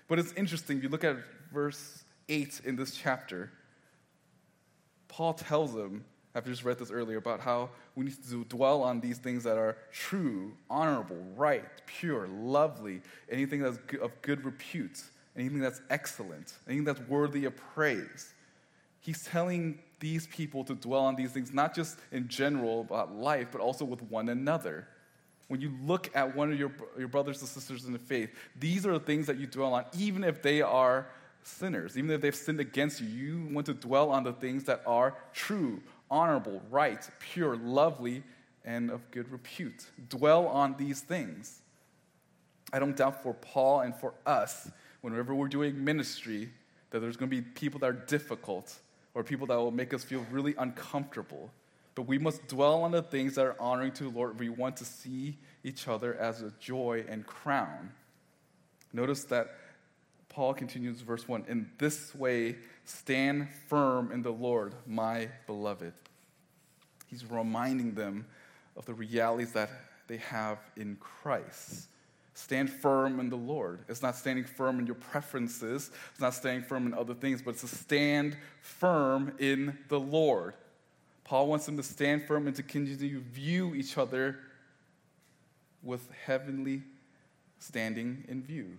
But 0.09 0.19
it's 0.19 0.33
interesting, 0.33 0.79
if 0.79 0.83
you 0.83 0.89
look 0.89 1.05
at 1.05 1.17
verse 1.53 2.03
8 2.29 2.63
in 2.65 2.77
this 2.77 2.97
chapter, 2.97 3.53
Paul 5.09 5.35
tells 5.35 5.75
them, 5.75 6.05
I've 6.35 6.47
just 6.47 6.65
read 6.65 6.79
this 6.79 6.91
earlier, 6.91 7.19
about 7.19 7.41
how 7.41 7.71
we 7.97 8.05
need 8.05 8.29
to 8.31 8.45
dwell 8.45 8.83
on 8.83 9.01
these 9.01 9.19
things 9.19 9.45
that 9.45 9.59
are 9.59 9.77
true, 9.93 10.53
honorable, 10.71 11.17
right, 11.37 11.65
pure, 11.87 12.29
lovely, 12.29 13.03
anything 13.29 13.61
that's 13.61 13.79
of 14.01 14.23
good 14.23 14.45
repute, 14.45 15.03
anything 15.37 15.59
that's 15.59 15.81
excellent, 15.91 16.53
anything 16.69 16.85
that's 16.85 17.01
worthy 17.09 17.45
of 17.45 17.57
praise. 17.57 18.33
He's 19.01 19.25
telling 19.25 19.81
these 20.01 20.27
people 20.29 20.65
to 20.65 20.75
dwell 20.75 21.03
on 21.03 21.17
these 21.17 21.33
things, 21.33 21.53
not 21.53 21.75
just 21.75 21.99
in 22.13 22.29
general 22.29 22.83
about 22.83 23.15
life, 23.15 23.49
but 23.51 23.61
also 23.61 23.85
with 23.85 24.03
one 24.03 24.29
another. 24.29 24.87
When 25.49 25.61
you 25.61 25.73
look 25.83 26.15
at 26.15 26.37
one 26.37 26.53
of 26.53 26.59
your, 26.59 26.71
your 26.99 27.09
brothers 27.09 27.41
and 27.41 27.49
sisters 27.49 27.85
in 27.85 27.93
the 27.93 27.99
faith, 27.99 28.31
these 28.59 28.87
are 28.87 28.93
the 28.93 29.01
things 29.01 29.27
that 29.27 29.39
you 29.39 29.47
dwell 29.47 29.75
on, 29.75 29.85
even 29.97 30.23
if 30.23 30.43
they 30.43 30.61
are 30.63 31.09
sinners, 31.43 31.97
even 31.97 32.11
if 32.11 32.21
they've 32.21 32.35
sinned 32.35 32.61
against 32.61 33.01
you. 33.01 33.09
You 33.09 33.49
want 33.55 33.67
to 33.67 33.75
dwell 33.75 34.11
on 34.11 34.25
the 34.25 34.33
things 34.33 34.65
that 34.65 34.83
are 34.87 35.17
true, 35.33 35.81
honorable, 36.11 36.63
right, 36.71 37.09
pure, 37.19 37.57
lovely, 37.57 38.23
and 38.65 38.91
of 38.91 39.11
good 39.11 39.31
repute. 39.33 39.87
Dwell 40.11 40.47
on 40.47 40.77
these 40.77 41.01
things. 41.01 41.63
I 42.73 42.79
don't 42.79 42.97
doubt 42.97 43.23
for 43.23 43.33
Paul 43.33 43.81
and 43.81 43.97
for 43.97 44.13
us, 44.27 44.71
whenever 45.01 45.35
we're 45.35 45.49
doing 45.49 45.83
ministry, 45.83 46.51
that 46.91 47.01
there's 47.01 47.17
going 47.17 47.31
to 47.31 47.37
be 47.37 47.43
people 47.43 47.81
that 47.81 47.87
are 47.87 47.93
difficult 47.93 48.79
or 49.19 49.25
people 49.25 49.49
that 49.49 49.57
will 49.57 49.73
make 49.73 49.93
us 49.93 50.05
feel 50.05 50.25
really 50.31 50.55
uncomfortable. 50.59 51.51
But 51.97 52.03
we 52.03 52.19
must 52.19 52.47
dwell 52.47 52.85
on 52.85 52.93
the 52.93 53.03
things 53.03 53.35
that 53.35 53.45
are 53.45 53.57
honoring 53.59 53.91
to 53.95 54.05
the 54.05 54.11
Lord. 54.11 54.39
We 54.39 54.49
want 54.49 54.77
to 54.77 54.85
see 54.85 55.39
each 55.65 55.89
other 55.89 56.15
as 56.15 56.41
a 56.41 56.53
joy 56.61 57.05
and 57.09 57.27
crown. 57.27 57.91
Notice 58.93 59.25
that 59.25 59.57
Paul 60.29 60.55
continues 60.55 61.01
verse 61.01 61.27
1 61.27 61.47
In 61.49 61.69
this 61.79 62.15
way, 62.15 62.59
stand 62.85 63.49
firm 63.67 64.13
in 64.13 64.23
the 64.23 64.31
Lord, 64.31 64.77
my 64.87 65.31
beloved. 65.49 65.95
He's 67.09 67.29
reminding 67.29 67.95
them 67.95 68.25
of 68.77 68.87
the 68.87 68.95
realities 68.95 69.51
that 69.55 69.71
they 70.07 70.19
have 70.19 70.59
in 70.77 70.95
Christ. 71.01 71.89
Stand 72.39 72.71
firm 72.71 73.19
in 73.19 73.31
the 73.31 73.37
Lord. 73.37 73.81
It's 73.89 74.01
not 74.01 74.15
standing 74.15 74.45
firm 74.45 74.79
in 74.79 74.87
your 74.87 74.95
preferences, 74.95 75.91
it's 76.13 76.21
not 76.21 76.35
standing 76.35 76.63
firm 76.63 76.87
in 76.87 76.95
other 76.95 77.13
things, 77.13 77.43
but 77.43 77.51
it's 77.51 77.63
to 77.63 77.67
stand 77.67 78.37
firm 78.61 79.33
in 79.41 79.77
the 79.89 79.99
Lord. 79.99 80.55
Paul 81.25 81.49
wants 81.49 81.67
them 81.67 81.77
to 81.79 81.83
stand 81.83 82.29
firm 82.29 82.47
and 82.47 82.55
to 82.55 82.63
continue 82.63 82.97
to 82.97 83.21
view 83.33 83.75
each 83.75 83.99
other 83.99 84.39
with 85.83 86.09
heavenly 86.27 86.85
standing 87.59 88.23
in 88.29 88.45
view. 88.45 88.77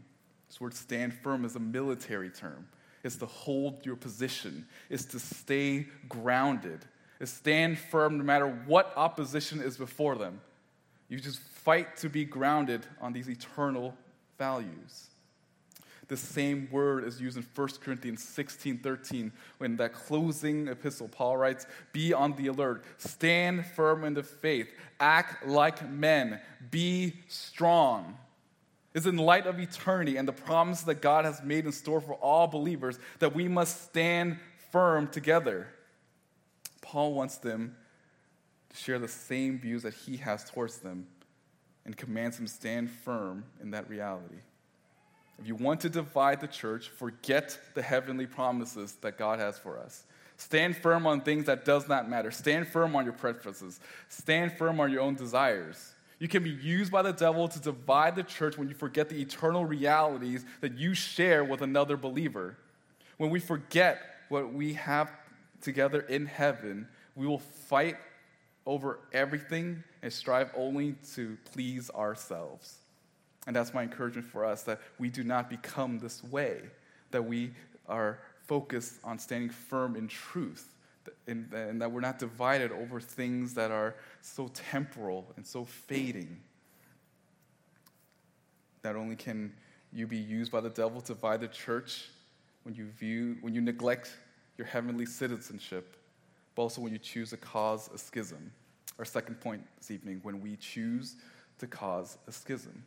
This 0.47 0.61
word 0.61 0.73
stand 0.73 1.13
firm 1.13 1.43
is 1.43 1.57
a 1.57 1.59
military 1.59 2.29
term. 2.29 2.65
It's 3.03 3.17
to 3.17 3.25
hold 3.25 3.85
your 3.85 3.97
position, 3.97 4.65
It's 4.89 5.03
to 5.07 5.19
stay 5.19 5.87
grounded, 6.07 6.85
It's 7.19 7.33
stand 7.33 7.77
firm 7.77 8.19
no 8.19 8.23
matter 8.23 8.47
what 8.65 8.93
opposition 8.95 9.59
is 9.59 9.75
before 9.75 10.15
them. 10.15 10.39
You 11.09 11.19
just 11.19 11.41
fight 11.69 11.95
to 11.95 12.09
be 12.09 12.25
grounded 12.25 12.83
on 12.99 13.13
these 13.13 13.29
eternal 13.29 13.93
values. 14.39 15.11
The 16.07 16.17
same 16.17 16.67
word 16.71 17.03
is 17.03 17.21
used 17.21 17.37
in 17.37 17.45
1 17.53 17.67
Corinthians 17.83 18.23
16 18.23 18.79
13 18.79 19.31
when 19.59 19.75
that 19.75 19.93
closing 19.93 20.67
epistle, 20.67 21.07
Paul 21.07 21.37
writes, 21.37 21.67
Be 21.93 22.11
on 22.11 22.35
the 22.37 22.47
alert, 22.47 22.85
stand 22.97 23.67
firm 23.67 24.03
in 24.03 24.15
the 24.15 24.23
faith, 24.23 24.67
act 24.99 25.45
like 25.45 25.87
men, 25.87 26.41
be 26.71 27.13
strong. 27.27 28.17
It's 28.95 29.05
in 29.05 29.17
light 29.17 29.45
of 29.45 29.59
eternity 29.59 30.17
and 30.17 30.27
the 30.27 30.33
promise 30.33 30.81
that 30.81 31.03
God 31.03 31.23
has 31.23 31.43
made 31.43 31.67
in 31.67 31.71
store 31.71 32.01
for 32.01 32.15
all 32.15 32.47
believers 32.47 32.97
that 33.19 33.35
we 33.35 33.47
must 33.47 33.83
stand 33.83 34.39
firm 34.71 35.07
together. 35.07 35.67
Paul 36.81 37.13
wants 37.13 37.37
them 37.37 37.75
to 38.71 38.75
share 38.75 38.97
the 38.97 39.07
same 39.07 39.59
views 39.59 39.83
that 39.83 39.93
he 39.93 40.17
has 40.17 40.49
towards 40.49 40.79
them 40.79 41.05
and 41.89 41.97
commands 41.97 42.37
to 42.37 42.45
stand 42.45 42.87
firm 42.87 43.43
in 43.63 43.71
that 43.71 43.89
reality. 43.89 44.35
If 45.39 45.47
you 45.47 45.55
want 45.55 45.81
to 45.81 45.89
divide 45.89 46.39
the 46.39 46.45
church, 46.45 46.87
forget 46.87 47.57
the 47.73 47.81
heavenly 47.81 48.27
promises 48.27 48.93
that 49.01 49.17
God 49.17 49.39
has 49.39 49.57
for 49.57 49.79
us. 49.79 50.03
Stand 50.37 50.77
firm 50.77 51.07
on 51.07 51.21
things 51.21 51.45
that 51.45 51.65
does 51.65 51.89
not 51.89 52.07
matter. 52.07 52.29
Stand 52.29 52.67
firm 52.67 52.95
on 52.95 53.05
your 53.05 53.15
preferences. 53.15 53.79
Stand 54.07 54.51
firm 54.51 54.79
on 54.79 54.91
your 54.91 55.01
own 55.01 55.15
desires. 55.15 55.93
You 56.19 56.27
can 56.27 56.43
be 56.43 56.51
used 56.51 56.91
by 56.91 57.01
the 57.01 57.11
devil 57.11 57.47
to 57.47 57.59
divide 57.59 58.15
the 58.15 58.21
church 58.21 58.55
when 58.55 58.69
you 58.69 58.75
forget 58.75 59.09
the 59.09 59.19
eternal 59.19 59.65
realities 59.65 60.45
that 60.61 60.77
you 60.77 60.93
share 60.93 61.43
with 61.43 61.63
another 61.63 61.97
believer. 61.97 62.55
When 63.17 63.31
we 63.31 63.39
forget 63.39 63.99
what 64.27 64.53
we 64.53 64.73
have 64.75 65.11
together 65.59 66.01
in 66.01 66.27
heaven, 66.27 66.87
we 67.15 67.25
will 67.25 67.39
fight 67.39 67.95
over 68.67 68.99
everything 69.11 69.83
and 70.01 70.11
strive 70.11 70.51
only 70.55 70.95
to 71.13 71.37
please 71.51 71.89
ourselves. 71.91 72.77
And 73.47 73.55
that's 73.55 73.73
my 73.73 73.83
encouragement 73.83 74.27
for 74.27 74.45
us 74.45 74.63
that 74.63 74.79
we 74.97 75.09
do 75.09 75.23
not 75.23 75.49
become 75.49 75.99
this 75.99 76.23
way, 76.23 76.61
that 77.11 77.23
we 77.23 77.51
are 77.87 78.19
focused 78.45 78.95
on 79.03 79.19
standing 79.19 79.49
firm 79.49 79.95
in 79.95 80.07
truth, 80.07 80.75
and, 81.27 81.51
and 81.53 81.81
that 81.81 81.91
we're 81.91 82.01
not 82.01 82.19
divided 82.19 82.71
over 82.71 82.99
things 82.99 83.53
that 83.55 83.71
are 83.71 83.95
so 84.21 84.49
temporal 84.49 85.25
and 85.35 85.45
so 85.45 85.65
fading. 85.65 86.39
Not 88.83 88.95
only 88.95 89.15
can 89.15 89.53
you 89.91 90.07
be 90.07 90.17
used 90.17 90.51
by 90.51 90.61
the 90.61 90.69
devil 90.69 91.01
to 91.01 91.13
divide 91.13 91.41
the 91.41 91.47
church 91.47 92.09
when 92.63 92.75
you 92.75 92.85
view 92.85 93.37
when 93.41 93.53
you 93.53 93.61
neglect 93.61 94.15
your 94.57 94.67
heavenly 94.67 95.05
citizenship, 95.05 95.95
but 96.55 96.63
also 96.63 96.81
when 96.81 96.91
you 96.91 96.99
choose 96.99 97.31
to 97.31 97.37
cause 97.37 97.89
a 97.93 97.97
schism. 97.97 98.51
Our 98.99 99.05
second 99.05 99.39
point 99.39 99.65
this 99.77 99.91
evening, 99.91 100.19
when 100.23 100.41
we 100.41 100.57
choose 100.57 101.15
to 101.59 101.67
cause 101.67 102.17
a 102.27 102.31
schism. 102.31 102.83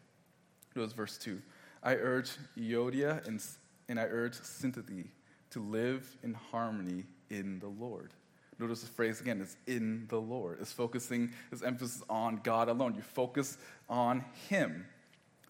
It 0.74 0.78
was 0.78 0.92
verse 0.92 1.16
2. 1.18 1.40
I 1.82 1.94
urge 1.94 2.32
Euodia 2.58 3.26
and, 3.26 3.42
and 3.88 3.98
I 3.98 4.04
urge 4.04 4.34
Syntyche 4.34 5.06
to 5.50 5.60
live 5.60 6.16
in 6.22 6.34
harmony 6.34 7.04
in 7.30 7.58
the 7.60 7.68
Lord. 7.68 8.12
Notice 8.58 8.82
the 8.82 8.88
phrase 8.88 9.20
again, 9.20 9.40
it's 9.40 9.56
in 9.66 10.06
the 10.08 10.20
Lord. 10.20 10.58
It's 10.60 10.72
focusing, 10.72 11.32
its 11.50 11.62
emphasis 11.62 12.02
on 12.08 12.40
God 12.42 12.68
alone. 12.68 12.94
You 12.94 13.02
focus 13.02 13.56
on 13.88 14.24
Him. 14.48 14.86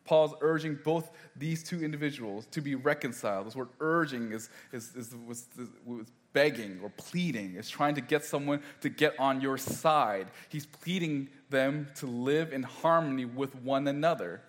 Paul's 0.04 0.34
urging 0.40 0.78
both 0.82 1.10
these 1.36 1.62
two 1.62 1.84
individuals 1.84 2.46
to 2.46 2.60
be 2.60 2.74
reconciled. 2.74 3.46
This 3.46 3.56
word 3.56 3.68
urging 3.80 4.32
is, 4.32 4.50
is, 4.72 4.94
is 4.96 5.14
was, 5.26 5.46
was 5.84 6.06
begging 6.32 6.80
or 6.82 6.90
pleading. 6.90 7.54
It's 7.56 7.70
trying 7.70 7.94
to 7.94 8.00
get 8.00 8.24
someone 8.24 8.62
to 8.80 8.88
get 8.88 9.18
on 9.18 9.40
your 9.40 9.58
side. 9.58 10.28
He's 10.48 10.66
pleading 10.66 11.28
them 11.50 11.88
to 11.96 12.06
live 12.06 12.52
in 12.52 12.62
harmony 12.62 13.24
with 13.24 13.54
one 13.56 13.86
another. 13.86 14.40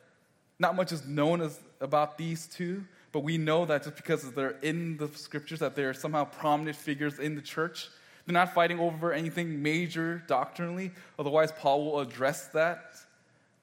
Not 0.59 0.75
much 0.75 0.91
is 0.91 1.05
known 1.05 1.41
as, 1.41 1.59
about 1.81 2.17
these 2.17 2.47
two, 2.47 2.85
but 3.11 3.19
we 3.19 3.37
know 3.37 3.65
that 3.65 3.83
just 3.83 3.95
because 3.95 4.31
they're 4.31 4.57
in 4.61 4.97
the 4.97 5.09
scriptures, 5.09 5.59
that 5.59 5.75
they're 5.75 5.93
somehow 5.93 6.25
prominent 6.25 6.77
figures 6.77 7.19
in 7.19 7.35
the 7.35 7.41
church. 7.41 7.89
They're 8.25 8.33
not 8.33 8.53
fighting 8.53 8.79
over 8.79 9.11
anything 9.11 9.61
major 9.61 10.23
doctrinally, 10.27 10.91
otherwise, 11.19 11.51
Paul 11.51 11.85
will 11.85 11.99
address 11.99 12.47
that. 12.47 12.95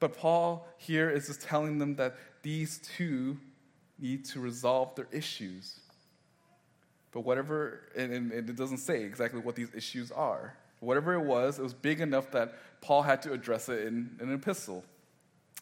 But 0.01 0.17
Paul 0.17 0.67
here 0.77 1.11
is 1.11 1.27
just 1.27 1.41
telling 1.41 1.77
them 1.77 1.95
that 1.97 2.15
these 2.41 2.79
two 2.79 3.37
need 3.99 4.25
to 4.25 4.39
resolve 4.39 4.95
their 4.95 5.07
issues. 5.11 5.79
But 7.11 7.21
whatever, 7.21 7.81
and, 7.95 8.11
and 8.11 8.49
it 8.49 8.55
doesn't 8.55 8.79
say 8.79 9.03
exactly 9.03 9.39
what 9.39 9.55
these 9.55 9.73
issues 9.75 10.11
are. 10.11 10.55
Whatever 10.79 11.13
it 11.13 11.21
was, 11.21 11.59
it 11.59 11.61
was 11.61 11.75
big 11.75 12.01
enough 12.01 12.31
that 12.31 12.55
Paul 12.81 13.03
had 13.03 13.21
to 13.21 13.31
address 13.31 13.69
it 13.69 13.85
in, 13.85 14.09
in 14.19 14.29
an 14.29 14.33
epistle. 14.33 14.83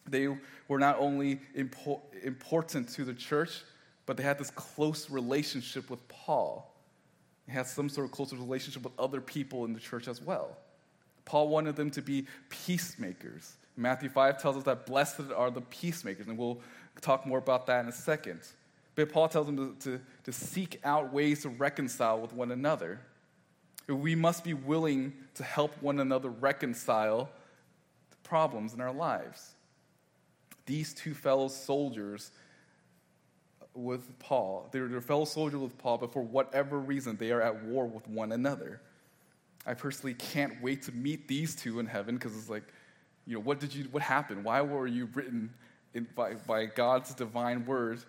They 0.07 0.29
were 0.69 0.79
not 0.79 0.97
only 0.99 1.41
impo- 1.57 1.99
important 2.23 2.87
to 2.93 3.03
the 3.03 3.13
church, 3.13 3.63
but 4.05 4.15
they 4.15 4.23
had 4.23 4.39
this 4.39 4.51
close 4.51 5.09
relationship 5.09 5.89
with 5.89 6.07
Paul. 6.07 6.73
They 7.45 7.51
had 7.51 7.67
some 7.67 7.89
sort 7.89 8.05
of 8.05 8.13
close 8.13 8.31
relationship 8.31 8.83
with 8.83 8.93
other 8.97 9.19
people 9.19 9.65
in 9.65 9.73
the 9.73 9.81
church 9.81 10.07
as 10.07 10.21
well. 10.21 10.55
Paul 11.25 11.49
wanted 11.49 11.75
them 11.75 11.91
to 11.91 12.01
be 12.01 12.25
peacemakers. 12.47 13.57
Matthew 13.79 14.09
5 14.09 14.41
tells 14.41 14.57
us 14.57 14.63
that 14.63 14.85
blessed 14.85 15.31
are 15.35 15.49
the 15.49 15.61
peacemakers, 15.61 16.27
and 16.27 16.37
we'll 16.37 16.59
talk 17.01 17.25
more 17.25 17.37
about 17.37 17.65
that 17.67 17.81
in 17.81 17.87
a 17.87 17.93
second. 17.93 18.41
But 18.95 19.11
Paul 19.11 19.29
tells 19.29 19.45
them 19.45 19.55
to, 19.55 19.75
to, 19.89 20.01
to 20.25 20.31
seek 20.33 20.81
out 20.83 21.13
ways 21.13 21.43
to 21.43 21.49
reconcile 21.49 22.19
with 22.19 22.33
one 22.33 22.51
another. 22.51 22.99
We 23.87 24.15
must 24.15 24.43
be 24.43 24.53
willing 24.53 25.13
to 25.35 25.43
help 25.43 25.81
one 25.81 25.99
another 25.99 26.29
reconcile 26.29 27.29
the 28.11 28.17
problems 28.27 28.73
in 28.73 28.81
our 28.81 28.93
lives 28.93 29.55
these 30.65 30.93
two 30.93 31.15
fellow 31.15 31.47
soldiers 31.47 32.29
with 33.73 34.19
Paul. 34.19 34.69
They're, 34.71 34.87
they're 34.87 35.01
fellow 35.01 35.25
soldiers 35.25 35.59
with 35.59 35.75
Paul, 35.79 35.97
but 35.97 36.13
for 36.13 36.21
whatever 36.21 36.77
reason, 36.77 37.17
they 37.17 37.31
are 37.31 37.41
at 37.41 37.63
war 37.63 37.87
with 37.87 38.07
one 38.07 38.31
another. 38.31 38.79
I 39.65 39.73
personally 39.73 40.13
can't 40.13 40.61
wait 40.61 40.83
to 40.83 40.91
meet 40.91 41.27
these 41.27 41.55
two 41.55 41.79
in 41.79 41.87
heaven 41.87 42.15
because 42.15 42.37
it's 42.37 42.51
like, 42.51 42.65
you 43.29 43.35
know, 43.35 43.41
what 43.41 43.59
did 43.59 43.75
you, 43.75 43.83
what 43.91 44.01
happened? 44.01 44.43
Why 44.43 44.61
were 44.61 44.87
you 44.87 45.07
written 45.13 45.53
in, 45.93 46.07
by, 46.15 46.33
by 46.33 46.65
God's 46.65 47.13
divine 47.13 47.63
word 47.63 47.99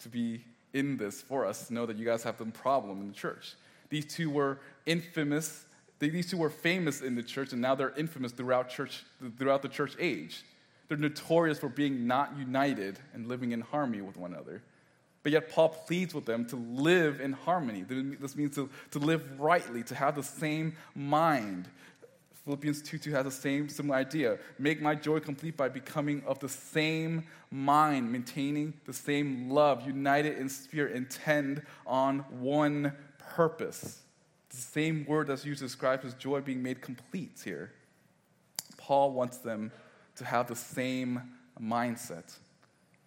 to 0.00 0.08
be 0.08 0.44
in 0.72 0.96
this 0.96 1.22
for 1.22 1.46
us 1.46 1.68
to 1.68 1.74
know 1.74 1.86
that 1.86 1.96
you 1.96 2.04
guys 2.04 2.24
have 2.24 2.38
some 2.38 2.50
problem 2.50 3.00
in 3.00 3.06
the 3.06 3.14
church? 3.14 3.54
These 3.88 4.06
two 4.06 4.30
were 4.30 4.58
infamous. 4.84 5.64
These 6.00 6.28
two 6.28 6.38
were 6.38 6.50
famous 6.50 7.02
in 7.02 7.14
the 7.14 7.22
church, 7.22 7.52
and 7.52 7.62
now 7.62 7.76
they're 7.76 7.94
infamous 7.96 8.32
throughout 8.32 8.68
church, 8.68 9.04
throughout 9.38 9.62
the 9.62 9.68
church 9.68 9.94
age. 10.00 10.42
They're 10.88 10.98
notorious 10.98 11.60
for 11.60 11.68
being 11.68 12.08
not 12.08 12.36
united 12.36 12.98
and 13.12 13.28
living 13.28 13.52
in 13.52 13.60
harmony 13.60 14.02
with 14.02 14.16
one 14.16 14.32
another. 14.32 14.60
But 15.22 15.30
yet, 15.30 15.50
Paul 15.50 15.68
pleads 15.68 16.14
with 16.14 16.26
them 16.26 16.46
to 16.46 16.56
live 16.56 17.20
in 17.20 17.32
harmony. 17.32 17.82
This 17.82 18.34
means 18.34 18.56
to, 18.56 18.68
to 18.90 18.98
live 18.98 19.40
rightly, 19.40 19.84
to 19.84 19.94
have 19.94 20.16
the 20.16 20.22
same 20.24 20.74
mind. 20.96 21.68
Philippians 22.44 22.82
2 22.82 22.98
2 22.98 23.10
has 23.12 23.24
the 23.24 23.30
same 23.30 23.68
similar 23.68 23.96
idea. 23.96 24.38
Make 24.58 24.82
my 24.82 24.94
joy 24.94 25.20
complete 25.20 25.56
by 25.56 25.68
becoming 25.70 26.22
of 26.26 26.38
the 26.40 26.48
same 26.48 27.24
mind, 27.50 28.12
maintaining 28.12 28.74
the 28.84 28.92
same 28.92 29.50
love, 29.50 29.86
united 29.86 30.38
in 30.38 30.48
spirit, 30.50 30.94
intend 30.94 31.62
on 31.86 32.18
one 32.30 32.92
purpose. 33.18 34.02
The 34.50 34.56
same 34.56 35.06
word 35.06 35.28
that's 35.28 35.44
used 35.46 35.60
to 35.60 35.64
describe 35.64 36.02
his 36.02 36.14
joy 36.14 36.40
being 36.42 36.62
made 36.62 36.82
complete 36.82 37.40
here. 37.42 37.72
Paul 38.76 39.12
wants 39.12 39.38
them 39.38 39.72
to 40.16 40.24
have 40.24 40.46
the 40.46 40.56
same 40.56 41.22
mindset. 41.60 42.36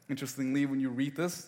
Interestingly, 0.10 0.66
when 0.66 0.80
you 0.80 0.90
read 0.90 1.16
this, 1.16 1.48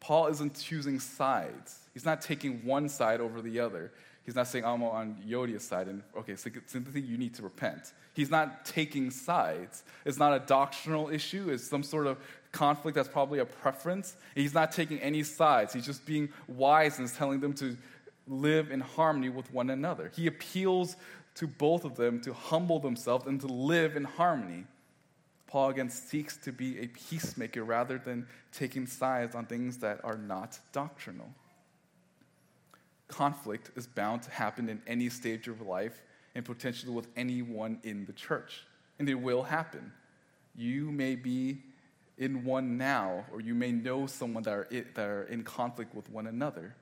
Paul 0.00 0.28
isn't 0.28 0.54
choosing 0.54 1.00
sides. 1.00 1.80
He's 1.92 2.04
not 2.04 2.22
taking 2.22 2.64
one 2.64 2.88
side 2.88 3.20
over 3.20 3.40
the 3.40 3.58
other. 3.58 3.92
He's 4.28 4.34
not 4.34 4.46
saying, 4.46 4.66
I'm 4.66 4.82
on 4.82 5.16
Euodia's 5.26 5.66
side, 5.66 5.88
and 5.88 6.02
okay, 6.14 6.34
Syntyche, 6.34 7.08
you 7.08 7.16
need 7.16 7.32
to 7.36 7.42
repent. 7.42 7.94
He's 8.12 8.30
not 8.30 8.66
taking 8.66 9.10
sides. 9.10 9.84
It's 10.04 10.18
not 10.18 10.34
a 10.34 10.38
doctrinal 10.40 11.08
issue, 11.08 11.48
it's 11.48 11.66
some 11.66 11.82
sort 11.82 12.06
of 12.06 12.18
conflict 12.52 12.94
that's 12.94 13.08
probably 13.08 13.38
a 13.38 13.46
preference. 13.46 14.16
He's 14.34 14.52
not 14.52 14.70
taking 14.70 14.98
any 14.98 15.22
sides. 15.22 15.72
He's 15.72 15.86
just 15.86 16.04
being 16.04 16.28
wise 16.46 16.98
and 16.98 17.10
telling 17.10 17.40
them 17.40 17.54
to 17.54 17.74
live 18.26 18.70
in 18.70 18.80
harmony 18.80 19.30
with 19.30 19.50
one 19.50 19.70
another. 19.70 20.12
He 20.14 20.26
appeals 20.26 20.96
to 21.36 21.46
both 21.46 21.86
of 21.86 21.96
them 21.96 22.20
to 22.20 22.34
humble 22.34 22.80
themselves 22.80 23.26
and 23.26 23.40
to 23.40 23.46
live 23.46 23.96
in 23.96 24.04
harmony. 24.04 24.64
Paul 25.46 25.70
again 25.70 25.88
seeks 25.88 26.36
to 26.44 26.52
be 26.52 26.80
a 26.80 26.88
peacemaker 26.88 27.64
rather 27.64 27.96
than 27.96 28.26
taking 28.52 28.86
sides 28.86 29.34
on 29.34 29.46
things 29.46 29.78
that 29.78 30.04
are 30.04 30.18
not 30.18 30.58
doctrinal. 30.72 31.30
Conflict 33.08 33.70
is 33.76 33.86
bound 33.86 34.22
to 34.22 34.30
happen 34.30 34.68
in 34.68 34.80
any 34.86 35.08
stage 35.08 35.48
of 35.48 35.60
life 35.62 36.02
and 36.34 36.44
potentially 36.44 36.92
with 36.92 37.08
anyone 37.16 37.80
in 37.82 38.04
the 38.04 38.12
church. 38.12 38.64
And 38.98 39.08
it 39.08 39.14
will 39.14 39.42
happen. 39.42 39.92
You 40.54 40.90
may 40.92 41.16
be 41.16 41.62
in 42.18 42.44
one 42.44 42.76
now, 42.76 43.24
or 43.32 43.40
you 43.40 43.54
may 43.54 43.72
know 43.72 44.06
someone 44.06 44.42
that 44.42 44.52
are, 44.52 44.68
that 44.70 45.08
are 45.08 45.22
in 45.24 45.42
conflict 45.44 45.94
with 45.94 46.10
one 46.10 46.26
another. 46.26 46.74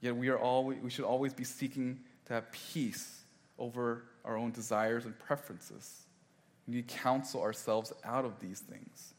Yet 0.00 0.16
we, 0.16 0.28
are 0.28 0.38
always, 0.38 0.78
we 0.82 0.90
should 0.90 1.04
always 1.04 1.32
be 1.32 1.44
seeking 1.44 2.00
to 2.26 2.34
have 2.34 2.50
peace 2.52 3.22
over 3.58 4.04
our 4.24 4.36
own 4.36 4.50
desires 4.50 5.06
and 5.06 5.18
preferences. 5.18 6.02
We 6.66 6.74
need 6.74 6.88
to 6.88 6.94
counsel 6.94 7.40
ourselves 7.40 7.92
out 8.04 8.24
of 8.24 8.38
these 8.40 8.60
things. 8.60 9.14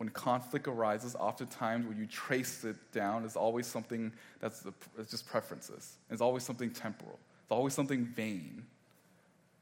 When 0.00 0.08
conflict 0.08 0.66
arises, 0.66 1.14
oftentimes 1.14 1.86
when 1.86 1.98
you 1.98 2.06
trace 2.06 2.64
it 2.64 2.76
down, 2.90 3.22
it's 3.22 3.36
always 3.36 3.66
something 3.66 4.10
that's 4.40 4.60
the, 4.60 4.72
just 5.10 5.26
preferences. 5.26 5.98
It's 6.08 6.22
always 6.22 6.42
something 6.42 6.70
temporal. 6.70 7.18
It's 7.42 7.50
always 7.50 7.74
something 7.74 8.06
vain. 8.06 8.64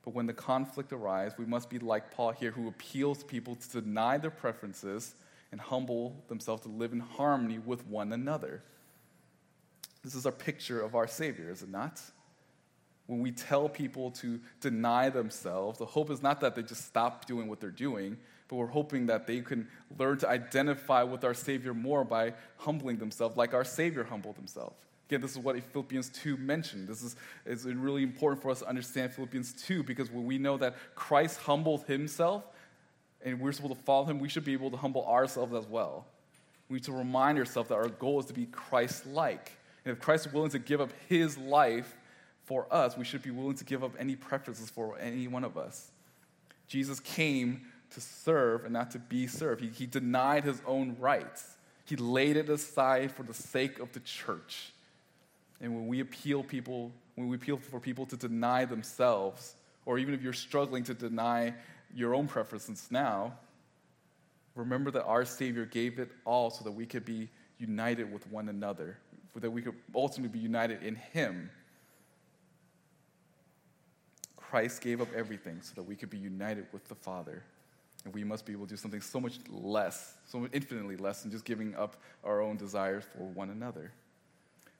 But 0.04 0.14
when 0.14 0.26
the 0.26 0.32
conflict 0.32 0.92
arises, 0.92 1.36
we 1.36 1.44
must 1.44 1.68
be 1.68 1.80
like 1.80 2.12
Paul 2.12 2.30
here, 2.30 2.52
who 2.52 2.68
appeals 2.68 3.18
to 3.18 3.24
people 3.24 3.56
to 3.56 3.80
deny 3.80 4.16
their 4.16 4.30
preferences 4.30 5.16
and 5.50 5.60
humble 5.60 6.14
themselves 6.28 6.62
to 6.62 6.68
live 6.68 6.92
in 6.92 7.00
harmony 7.00 7.58
with 7.58 7.84
one 7.88 8.12
another. 8.12 8.62
This 10.04 10.14
is 10.14 10.24
our 10.24 10.30
picture 10.30 10.80
of 10.80 10.94
our 10.94 11.08
Savior, 11.08 11.50
is 11.50 11.62
it 11.62 11.68
not? 11.68 12.00
when 13.08 13.20
we 13.20 13.32
tell 13.32 13.70
people 13.70 14.10
to 14.10 14.38
deny 14.60 15.08
themselves, 15.08 15.78
the 15.78 15.86
hope 15.86 16.10
is 16.10 16.22
not 16.22 16.42
that 16.42 16.54
they 16.54 16.62
just 16.62 16.84
stop 16.84 17.24
doing 17.24 17.48
what 17.48 17.58
they're 17.58 17.70
doing, 17.70 18.18
but 18.48 18.56
we're 18.56 18.66
hoping 18.66 19.06
that 19.06 19.26
they 19.26 19.40
can 19.40 19.68
learn 19.98 20.18
to 20.18 20.28
identify 20.28 21.02
with 21.02 21.22
our 21.22 21.34
Savior 21.34 21.74
more 21.74 22.04
by 22.04 22.32
humbling 22.56 22.96
themselves 22.96 23.36
like 23.36 23.54
our 23.54 23.64
Savior 23.64 24.04
humbled 24.04 24.36
himself. 24.36 24.72
Again, 25.08 25.20
this 25.20 25.32
is 25.32 25.38
what 25.38 25.62
Philippians 25.62 26.10
2 26.10 26.36
mentioned. 26.36 26.88
This 26.88 27.02
is 27.02 27.16
it's 27.46 27.64
really 27.64 28.02
important 28.02 28.42
for 28.42 28.50
us 28.50 28.58
to 28.60 28.68
understand 28.68 29.12
Philippians 29.12 29.54
2 29.64 29.82
because 29.82 30.10
when 30.10 30.24
we 30.24 30.38
know 30.38 30.56
that 30.58 30.76
Christ 30.94 31.38
humbled 31.40 31.84
himself 31.84 32.44
and 33.24 33.40
we're 33.40 33.52
supposed 33.52 33.74
to 33.74 33.82
follow 33.82 34.04
him, 34.04 34.18
we 34.18 34.28
should 34.28 34.44
be 34.44 34.52
able 34.52 34.70
to 34.70 34.76
humble 34.76 35.06
ourselves 35.06 35.54
as 35.54 35.66
well. 35.66 36.06
We 36.68 36.74
need 36.74 36.84
to 36.84 36.92
remind 36.92 37.38
ourselves 37.38 37.70
that 37.70 37.76
our 37.76 37.88
goal 37.88 38.20
is 38.20 38.26
to 38.26 38.34
be 38.34 38.46
Christ 38.46 39.06
like. 39.06 39.52
And 39.84 39.96
if 39.96 40.02
Christ 40.02 40.26
is 40.26 40.32
willing 40.32 40.50
to 40.50 40.58
give 40.58 40.80
up 40.80 40.90
his 41.08 41.38
life 41.38 41.96
for 42.44 42.66
us, 42.70 42.96
we 42.96 43.04
should 43.04 43.22
be 43.22 43.30
willing 43.30 43.56
to 43.56 43.64
give 43.64 43.82
up 43.82 43.92
any 43.98 44.16
preferences 44.16 44.68
for 44.68 44.98
any 44.98 45.26
one 45.26 45.44
of 45.44 45.56
us. 45.56 45.90
Jesus 46.66 47.00
came 47.00 47.62
to 47.90 48.00
serve 48.00 48.64
and 48.64 48.72
not 48.72 48.90
to 48.92 48.98
be 48.98 49.26
served. 49.26 49.60
He, 49.60 49.68
he 49.68 49.86
denied 49.86 50.44
his 50.44 50.60
own 50.66 50.96
rights, 50.98 51.56
he 51.84 51.96
laid 51.96 52.36
it 52.36 52.48
aside 52.48 53.12
for 53.12 53.22
the 53.22 53.34
sake 53.34 53.78
of 53.78 53.92
the 53.92 54.00
church. 54.00 54.72
And 55.60 55.74
when 55.74 55.88
we 55.88 56.00
appeal 56.00 56.42
people, 56.44 56.92
when 57.14 57.28
we 57.28 57.36
appeal 57.36 57.56
for 57.56 57.80
people 57.80 58.06
to 58.06 58.16
deny 58.16 58.64
themselves, 58.64 59.54
or 59.86 59.98
even 59.98 60.14
if 60.14 60.22
you're 60.22 60.32
struggling 60.32 60.84
to 60.84 60.94
deny 60.94 61.54
your 61.94 62.14
own 62.14 62.28
preferences 62.28 62.86
now, 62.90 63.34
remember 64.54 64.90
that 64.90 65.04
our 65.04 65.24
Savior 65.24 65.64
gave 65.64 65.98
it 65.98 66.10
all 66.24 66.50
so 66.50 66.62
that 66.64 66.72
we 66.72 66.86
could 66.86 67.04
be 67.04 67.28
united 67.58 68.12
with 68.12 68.30
one 68.30 68.48
another, 68.48 68.98
that 69.34 69.50
we 69.50 69.62
could 69.62 69.74
ultimately 69.94 70.38
be 70.38 70.42
united 70.42 70.82
in 70.82 70.94
Him. 70.94 71.50
Christ 74.36 74.80
gave 74.80 75.00
up 75.00 75.08
everything 75.14 75.60
so 75.62 75.74
that 75.74 75.82
we 75.82 75.94
could 75.94 76.10
be 76.10 76.18
united 76.18 76.66
with 76.72 76.86
the 76.88 76.94
Father. 76.94 77.42
And 78.04 78.14
we 78.14 78.24
must 78.24 78.46
be 78.46 78.52
able 78.52 78.66
to 78.66 78.70
do 78.70 78.76
something 78.76 79.00
so 79.00 79.20
much 79.20 79.38
less, 79.48 80.14
so 80.26 80.48
infinitely 80.52 80.96
less 80.96 81.22
than 81.22 81.30
just 81.30 81.44
giving 81.44 81.74
up 81.74 81.96
our 82.24 82.40
own 82.40 82.56
desires 82.56 83.04
for 83.16 83.24
one 83.24 83.50
another. 83.50 83.92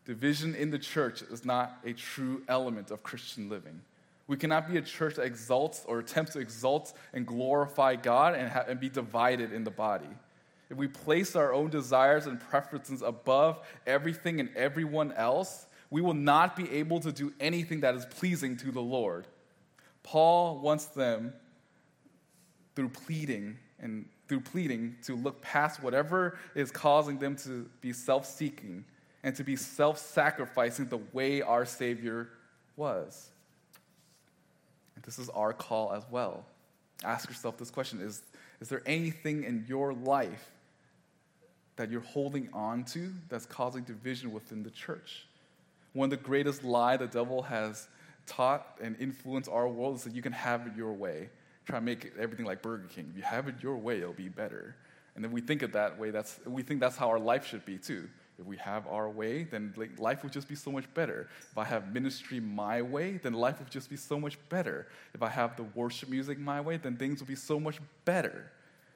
Division 0.04 0.54
in 0.54 0.70
the 0.70 0.78
church 0.78 1.22
is 1.22 1.44
not 1.44 1.78
a 1.84 1.92
true 1.92 2.42
element 2.48 2.90
of 2.90 3.02
Christian 3.02 3.48
living. 3.48 3.80
We 4.26 4.36
cannot 4.36 4.70
be 4.70 4.76
a 4.76 4.82
church 4.82 5.16
that 5.16 5.22
exalts 5.22 5.84
or 5.86 5.98
attempts 5.98 6.34
to 6.34 6.38
exalt 6.38 6.92
and 7.12 7.26
glorify 7.26 7.96
God 7.96 8.34
and, 8.34 8.48
ha- 8.48 8.64
and 8.68 8.78
be 8.78 8.88
divided 8.88 9.52
in 9.52 9.64
the 9.64 9.70
body. 9.70 10.08
If 10.70 10.76
we 10.76 10.86
place 10.86 11.34
our 11.34 11.52
own 11.52 11.70
desires 11.70 12.26
and 12.26 12.38
preferences 12.38 13.00
above 13.02 13.66
everything 13.86 14.38
and 14.38 14.50
everyone 14.54 15.12
else, 15.12 15.66
we 15.90 16.02
will 16.02 16.14
not 16.14 16.56
be 16.56 16.70
able 16.72 17.00
to 17.00 17.10
do 17.10 17.32
anything 17.40 17.80
that 17.80 17.94
is 17.94 18.04
pleasing 18.04 18.56
to 18.58 18.70
the 18.70 18.82
Lord. 18.82 19.26
Paul 20.02 20.58
wants 20.58 20.86
them, 20.86 21.32
through 22.78 22.90
pleading 22.90 23.58
and 23.80 24.08
through 24.28 24.38
pleading, 24.38 24.94
to 25.02 25.16
look 25.16 25.42
past 25.42 25.82
whatever 25.82 26.38
is 26.54 26.70
causing 26.70 27.18
them 27.18 27.34
to 27.34 27.68
be 27.80 27.92
self 27.92 28.24
seeking 28.24 28.84
and 29.24 29.34
to 29.34 29.42
be 29.42 29.56
self 29.56 29.98
sacrificing 29.98 30.86
the 30.86 31.00
way 31.12 31.42
our 31.42 31.66
Savior 31.66 32.28
was. 32.76 33.30
And 34.94 35.04
this 35.04 35.18
is 35.18 35.28
our 35.30 35.52
call 35.52 35.92
as 35.92 36.04
well. 36.08 36.44
Ask 37.02 37.28
yourself 37.28 37.58
this 37.58 37.72
question 37.72 38.00
is, 38.00 38.22
is 38.60 38.68
there 38.68 38.82
anything 38.86 39.42
in 39.42 39.64
your 39.66 39.92
life 39.92 40.52
that 41.74 41.90
you're 41.90 42.00
holding 42.00 42.48
on 42.52 42.84
to 42.84 43.12
that's 43.28 43.44
causing 43.44 43.82
division 43.82 44.30
within 44.30 44.62
the 44.62 44.70
church? 44.70 45.26
One 45.94 46.06
of 46.06 46.10
the 46.10 46.16
greatest 46.16 46.62
lie 46.62 46.96
the 46.96 47.08
devil 47.08 47.42
has 47.42 47.88
taught 48.26 48.78
and 48.80 48.94
influenced 49.00 49.50
our 49.50 49.66
world 49.66 49.96
is 49.96 50.04
that 50.04 50.14
you 50.14 50.22
can 50.22 50.32
have 50.32 50.64
it 50.68 50.76
your 50.76 50.92
way. 50.92 51.30
Try 51.68 51.80
to 51.80 51.84
make 51.84 52.12
everything 52.18 52.46
like 52.46 52.62
Burger 52.62 52.86
King. 52.88 53.08
If 53.10 53.16
you 53.18 53.22
have 53.24 53.46
it 53.46 53.56
your 53.62 53.76
way, 53.76 53.98
it'll 53.98 54.14
be 54.14 54.30
better. 54.30 54.74
And 55.14 55.22
then 55.22 55.32
we 55.32 55.42
think 55.42 55.60
of 55.60 55.72
that 55.72 55.98
way, 55.98 56.10
that's, 56.10 56.40
we 56.46 56.62
think 56.62 56.80
that's 56.80 56.96
how 56.96 57.10
our 57.10 57.18
life 57.18 57.46
should 57.46 57.66
be 57.66 57.76
too. 57.76 58.08
If 58.38 58.46
we 58.46 58.56
have 58.56 58.86
our 58.86 59.10
way, 59.10 59.44
then 59.44 59.74
life 59.98 60.22
would 60.22 60.32
just 60.32 60.48
be 60.48 60.54
so 60.54 60.70
much 60.70 60.86
better. 60.94 61.28
If 61.50 61.58
I 61.58 61.64
have 61.64 61.92
ministry 61.92 62.40
my 62.40 62.80
way, 62.80 63.18
then 63.22 63.34
life 63.34 63.58
would 63.58 63.70
just 63.70 63.90
be 63.90 63.96
so 63.96 64.18
much 64.18 64.38
better. 64.48 64.86
If 65.12 65.22
I 65.22 65.28
have 65.28 65.56
the 65.56 65.64
worship 65.74 66.08
music 66.08 66.38
my 66.38 66.58
way, 66.62 66.78
then 66.78 66.96
things 66.96 67.20
will 67.20 67.26
be 67.26 67.34
so 67.34 67.60
much 67.60 67.80
better. 68.06 68.50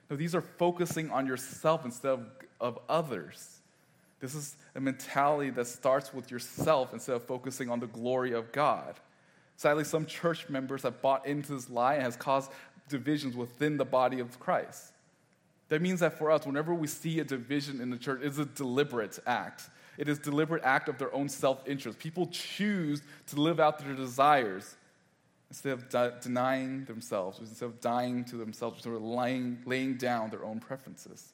No, 0.08 0.16
these 0.16 0.34
are 0.34 0.40
focusing 0.40 1.10
on 1.10 1.26
yourself 1.26 1.84
instead 1.84 2.12
of, 2.12 2.26
of 2.58 2.78
others. 2.88 3.58
This 4.18 4.34
is 4.34 4.56
a 4.74 4.80
mentality 4.80 5.50
that 5.50 5.66
starts 5.66 6.14
with 6.14 6.30
yourself 6.30 6.94
instead 6.94 7.16
of 7.16 7.24
focusing 7.24 7.68
on 7.68 7.80
the 7.80 7.88
glory 7.88 8.32
of 8.32 8.50
God. 8.50 8.94
Sadly, 9.56 9.84
some 9.84 10.06
church 10.06 10.48
members 10.48 10.82
have 10.82 11.00
bought 11.00 11.26
into 11.26 11.52
this 11.54 11.70
lie 11.70 11.94
and 11.94 12.02
has 12.02 12.16
caused 12.16 12.50
divisions 12.88 13.36
within 13.36 13.76
the 13.76 13.84
body 13.84 14.20
of 14.20 14.38
Christ. 14.40 14.92
That 15.68 15.80
means 15.80 16.00
that 16.00 16.18
for 16.18 16.30
us, 16.30 16.44
whenever 16.44 16.74
we 16.74 16.86
see 16.86 17.20
a 17.20 17.24
division 17.24 17.80
in 17.80 17.90
the 17.90 17.96
church, 17.96 18.20
it's 18.22 18.38
a 18.38 18.44
deliberate 18.44 19.18
act. 19.26 19.70
It 19.96 20.08
is 20.08 20.18
a 20.18 20.22
deliberate 20.22 20.62
act 20.64 20.88
of 20.88 20.98
their 20.98 21.14
own 21.14 21.28
self-interest. 21.28 21.98
People 21.98 22.26
choose 22.26 23.02
to 23.28 23.40
live 23.40 23.60
out 23.60 23.78
their 23.78 23.94
desires 23.94 24.76
instead 25.48 25.72
of 25.72 25.88
de- 25.88 26.14
denying 26.22 26.84
themselves, 26.86 27.38
instead 27.38 27.66
of 27.66 27.80
dying 27.80 28.24
to 28.24 28.36
themselves, 28.36 28.76
instead 28.76 28.94
of 28.94 29.02
laying, 29.02 29.58
laying 29.66 29.96
down 29.96 30.30
their 30.30 30.44
own 30.44 30.60
preferences. 30.60 31.32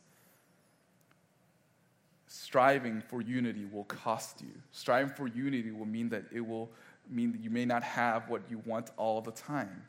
Striving 2.27 3.01
for 3.01 3.23
unity 3.23 3.65
will 3.65 3.85
cost 3.85 4.43
you. 4.43 4.51
Striving 4.73 5.15
for 5.15 5.29
unity 5.29 5.71
will 5.71 5.87
mean 5.87 6.09
that 6.11 6.25
it 6.33 6.47
will 6.47 6.71
mean 7.11 7.33
that 7.33 7.41
you 7.41 7.51
may 7.51 7.65
not 7.65 7.83
have 7.83 8.29
what 8.29 8.43
you 8.51 8.63
want 8.65 8.91
all 8.97 9.21
the 9.21 9.33
time. 9.33 9.85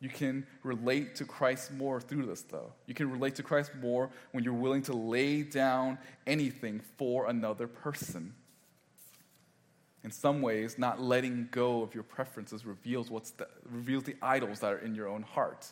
You 0.00 0.08
can 0.08 0.46
relate 0.62 1.16
to 1.16 1.24
Christ 1.24 1.72
more 1.72 2.00
through 2.00 2.26
this, 2.26 2.42
though. 2.42 2.72
You 2.86 2.94
can 2.94 3.10
relate 3.10 3.34
to 3.36 3.42
Christ 3.42 3.72
more 3.80 4.10
when 4.32 4.44
you're 4.44 4.52
willing 4.52 4.82
to 4.82 4.92
lay 4.92 5.42
down 5.42 5.98
anything 6.26 6.80
for 6.96 7.26
another 7.26 7.66
person. 7.66 8.34
In 10.04 10.12
some 10.12 10.40
ways, 10.40 10.78
not 10.78 11.00
letting 11.00 11.48
go 11.50 11.82
of 11.82 11.94
your 11.94 12.04
preferences 12.04 12.64
reveals, 12.64 13.10
what's 13.10 13.32
the, 13.32 13.48
reveals 13.68 14.04
the 14.04 14.16
idols 14.22 14.60
that 14.60 14.72
are 14.72 14.78
in 14.78 14.94
your 14.94 15.08
own 15.08 15.22
heart. 15.22 15.66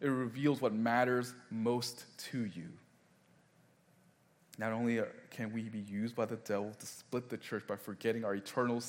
It 0.00 0.08
reveals 0.08 0.60
what 0.60 0.74
matters 0.74 1.34
most 1.50 2.04
to 2.30 2.44
you. 2.44 2.68
Not 4.58 4.72
only 4.72 5.00
uh, 5.00 5.04
can 5.30 5.52
we 5.54 5.62
be 5.62 5.78
used 5.78 6.14
by 6.14 6.26
the 6.26 6.36
devil 6.36 6.72
to 6.78 6.86
split 6.86 7.30
the 7.30 7.38
church 7.38 7.66
by 7.66 7.76
forgetting 7.76 8.24
our 8.26 8.34
eternal 8.34 8.82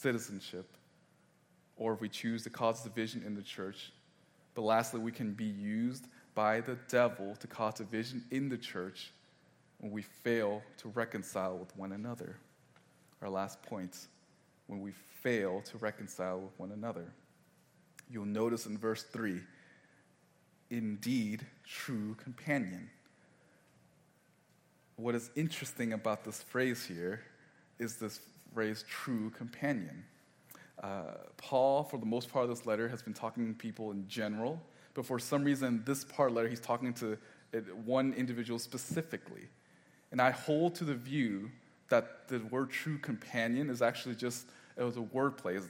citizenship, 0.00 0.70
or 1.76 1.92
if 1.92 2.00
we 2.00 2.08
choose 2.08 2.44
to 2.44 2.50
cause 2.50 2.82
division 2.82 3.22
in 3.26 3.34
the 3.34 3.42
church. 3.42 3.92
But 4.54 4.62
lastly, 4.62 5.00
we 5.00 5.12
can 5.12 5.32
be 5.32 5.44
used 5.44 6.08
by 6.34 6.60
the 6.60 6.76
devil 6.88 7.36
to 7.36 7.46
cause 7.46 7.74
division 7.74 8.24
in 8.30 8.48
the 8.48 8.58
church 8.58 9.12
when 9.78 9.92
we 9.92 10.02
fail 10.02 10.62
to 10.78 10.88
reconcile 10.88 11.56
with 11.56 11.76
one 11.76 11.92
another. 11.92 12.36
Our 13.22 13.28
last 13.28 13.62
point 13.62 13.96
when 14.66 14.80
we 14.80 14.92
fail 15.22 15.62
to 15.62 15.78
reconcile 15.78 16.40
with 16.40 16.58
one 16.58 16.72
another. 16.72 17.12
You'll 18.10 18.26
notice 18.26 18.66
in 18.66 18.78
verse 18.78 19.02
3 19.02 19.40
indeed, 20.70 21.46
true 21.66 22.14
companion. 22.16 22.90
What 24.96 25.14
is 25.14 25.30
interesting 25.34 25.94
about 25.94 26.24
this 26.24 26.42
phrase 26.42 26.84
here 26.84 27.22
is 27.78 27.96
this 27.96 28.20
phrase 28.54 28.84
true 28.88 29.30
companion. 29.30 30.04
Uh, 30.82 31.02
Paul, 31.36 31.84
for 31.84 31.98
the 31.98 32.06
most 32.06 32.32
part 32.32 32.44
of 32.44 32.50
this 32.50 32.66
letter, 32.66 32.88
has 32.88 33.02
been 33.02 33.14
talking 33.14 33.48
to 33.48 33.54
people 33.54 33.90
in 33.90 34.06
general, 34.08 34.60
but 34.94 35.04
for 35.06 35.18
some 35.18 35.44
reason, 35.44 35.82
this 35.84 36.04
part 36.04 36.32
letter, 36.32 36.48
he's 36.48 36.60
talking 36.60 36.92
to 36.94 37.18
one 37.84 38.12
individual 38.14 38.58
specifically. 38.58 39.48
And 40.12 40.20
I 40.20 40.30
hold 40.30 40.74
to 40.76 40.84
the 40.84 40.94
view 40.94 41.50
that 41.88 42.28
the 42.28 42.38
word 42.50 42.70
true 42.70 42.98
companion 42.98 43.70
is 43.70 43.82
actually 43.82 44.14
just, 44.14 44.46
it 44.76 44.82
was 44.82 44.96
a 44.96 45.00
wordplay. 45.00 45.56
It's, 45.56 45.66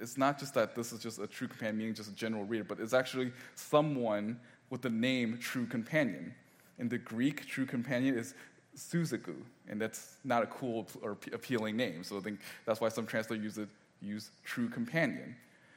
it's 0.00 0.18
not 0.18 0.38
just 0.38 0.54
that 0.54 0.74
this 0.74 0.92
is 0.92 1.00
just 1.00 1.18
a 1.18 1.26
true 1.26 1.48
companion, 1.48 1.78
meaning 1.78 1.94
just 1.94 2.10
a 2.10 2.14
general 2.14 2.44
reader, 2.44 2.64
but 2.64 2.80
it's 2.80 2.94
actually 2.94 3.32
someone 3.54 4.40
with 4.70 4.82
the 4.82 4.90
name 4.90 5.38
true 5.38 5.66
companion. 5.66 6.34
In 6.78 6.88
the 6.88 6.98
Greek, 6.98 7.46
true 7.46 7.66
companion 7.66 8.16
is 8.16 8.34
Suzaku, 8.80 9.36
and 9.68 9.80
that's 9.80 10.16
not 10.24 10.42
a 10.42 10.46
cool 10.46 10.86
or 11.02 11.16
appealing 11.32 11.76
name. 11.76 12.02
So 12.02 12.16
I 12.16 12.20
think 12.20 12.40
that's 12.64 12.80
why 12.80 12.88
some 12.88 13.06
translators 13.06 13.44
use 13.44 13.58
it 13.58 13.68
use 14.02 14.30
true 14.44 14.68
companion. 14.68 15.36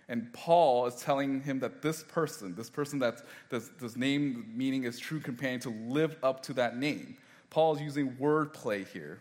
And 0.10 0.32
Paul 0.34 0.86
is 0.86 0.96
telling 0.96 1.42
him 1.42 1.60
that 1.60 1.82
this 1.82 2.04
person, 2.04 2.56
this 2.56 2.70
person 2.70 3.00
that's 3.00 3.24
this, 3.50 3.70
this 3.80 3.96
name 3.96 4.52
meaning 4.56 4.84
is 4.84 5.00
true 5.00 5.20
companion, 5.20 5.60
to 5.62 5.70
live 5.70 6.18
up 6.24 6.42
to 6.44 6.54
that 6.54 6.78
name. 6.78 7.18
Paul 7.50 7.76
is 7.76 7.82
using 7.82 8.12
wordplay 8.14 8.88
here. 8.88 9.20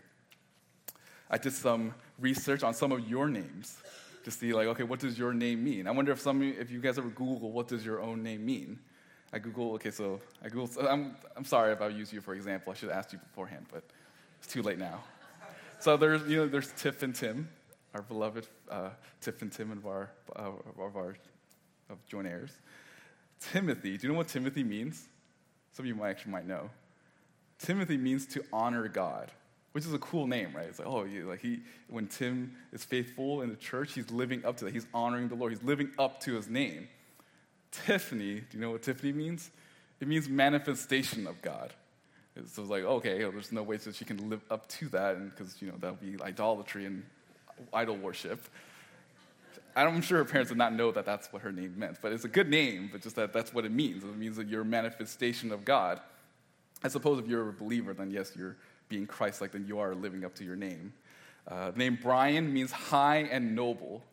I 1.29 1.37
did 1.37 1.53
some 1.53 1.93
research 2.19 2.63
on 2.63 2.73
some 2.73 2.91
of 2.91 3.07
your 3.07 3.27
names 3.27 3.77
to 4.23 4.31
see, 4.31 4.53
like, 4.53 4.67
okay, 4.67 4.83
what 4.83 4.99
does 4.99 5.17
your 5.17 5.33
name 5.33 5.63
mean? 5.63 5.87
I 5.87 5.91
wonder 5.91 6.11
if 6.11 6.19
some, 6.19 6.41
if 6.41 6.71
you 6.71 6.79
guys 6.79 6.97
ever 6.97 7.09
Google, 7.09 7.51
what 7.51 7.67
does 7.67 7.85
your 7.85 8.01
own 8.01 8.23
name 8.23 8.45
mean? 8.45 8.79
I 9.33 9.39
Google, 9.39 9.73
okay, 9.73 9.91
so 9.91 10.21
I 10.43 10.49
Google, 10.49 10.69
I'm, 10.87 11.15
I'm 11.35 11.43
sorry 11.45 11.73
if 11.73 11.81
I 11.81 11.87
use 11.87 12.13
you 12.13 12.21
for 12.21 12.35
example. 12.35 12.71
I 12.71 12.75
should 12.75 12.89
have 12.89 12.97
asked 12.97 13.13
you 13.13 13.19
beforehand, 13.19 13.65
but 13.71 13.83
it's 14.41 14.53
too 14.53 14.61
late 14.61 14.77
now. 14.77 15.03
So 15.79 15.97
there's, 15.97 16.21
you 16.29 16.37
know, 16.37 16.47
there's 16.47 16.71
Tiff 16.73 17.03
and 17.03 17.13
Tim, 17.13 17.49
our 17.93 18.03
beloved 18.03 18.47
uh, 18.69 18.89
Tiff 19.19 19.41
and 19.41 19.51
Tim 19.51 19.71
of 19.71 19.85
our, 19.85 20.11
uh, 20.35 20.51
of 20.79 20.95
our 20.95 21.15
of 21.89 22.05
joint 22.07 22.27
heirs. 22.27 22.51
Timothy, 23.51 23.97
do 23.97 24.07
you 24.07 24.13
know 24.13 24.17
what 24.17 24.27
Timothy 24.27 24.63
means? 24.63 25.07
Some 25.71 25.83
of 25.83 25.87
you 25.87 25.95
might 25.95 26.11
actually 26.11 26.31
might 26.31 26.47
know. 26.47 26.69
Timothy 27.59 27.97
means 27.97 28.25
to 28.27 28.43
honor 28.53 28.87
God, 28.87 29.31
which 29.71 29.85
is 29.85 29.93
a 29.93 29.99
cool 29.99 30.27
name, 30.27 30.53
right? 30.55 30.67
It's 30.67 30.79
like, 30.79 30.87
oh, 30.87 31.07
like 31.25 31.41
he, 31.41 31.61
when 31.87 32.07
Tim 32.07 32.55
is 32.71 32.83
faithful 32.83 33.41
in 33.41 33.49
the 33.49 33.55
church, 33.55 33.93
he's 33.93 34.11
living 34.11 34.45
up 34.45 34.57
to 34.57 34.65
that. 34.65 34.73
He's 34.73 34.87
honoring 34.93 35.27
the 35.29 35.35
Lord. 35.35 35.51
He's 35.51 35.63
living 35.63 35.91
up 35.97 36.19
to 36.21 36.35
his 36.35 36.47
name. 36.47 36.87
Tiffany, 37.73 38.35
do 38.35 38.45
you 38.53 38.59
know 38.59 38.71
what 38.71 38.83
Tiffany 38.83 39.11
means? 39.11 39.51
It 39.99 40.07
means 40.07 40.29
manifestation 40.29 41.27
of 41.27 41.41
God. 41.41 41.73
So 42.47 42.61
it's 42.61 42.71
like, 42.71 42.83
okay, 42.83 43.19
there's 43.19 43.51
no 43.51 43.63
way 43.63 43.77
that 43.77 43.95
she 43.95 44.05
can 44.05 44.29
live 44.29 44.41
up 44.49 44.67
to 44.69 44.89
that, 44.89 45.35
because 45.35 45.61
you 45.61 45.67
know 45.67 45.77
that 45.79 45.91
would 45.91 46.17
be 46.17 46.23
idolatry 46.23 46.85
and 46.85 47.03
idol 47.73 47.95
worship. 47.97 48.47
I'm 49.75 50.01
sure 50.01 50.19
her 50.19 50.25
parents 50.25 50.49
did 50.49 50.57
not 50.57 50.73
know 50.73 50.91
that 50.91 51.05
that's 51.05 51.33
what 51.33 51.41
her 51.41 51.51
name 51.51 51.75
meant, 51.77 51.97
but 52.01 52.11
it's 52.11 52.25
a 52.25 52.29
good 52.29 52.49
name, 52.49 52.89
but 52.91 53.01
just 53.01 53.15
that 53.15 53.33
that's 53.33 53.53
what 53.53 53.65
it 53.65 53.71
means. 53.71 54.03
It 54.03 54.15
means 54.15 54.37
that 54.37 54.47
you're 54.47 54.61
a 54.61 54.65
manifestation 54.65 55.51
of 55.51 55.65
God. 55.65 55.99
I 56.83 56.89
suppose 56.89 57.19
if 57.19 57.27
you're 57.27 57.49
a 57.49 57.53
believer, 57.53 57.93
then 57.93 58.11
yes, 58.11 58.33
you're 58.35 58.55
being 58.89 59.07
Christ 59.07 59.41
like, 59.41 59.51
then 59.51 59.65
you 59.67 59.79
are 59.79 59.95
living 59.95 60.25
up 60.25 60.35
to 60.35 60.43
your 60.43 60.55
name. 60.55 60.93
Uh, 61.47 61.71
the 61.71 61.79
name 61.79 61.97
Brian 62.01 62.53
means 62.53 62.71
high 62.71 63.27
and 63.31 63.55
noble. 63.55 64.03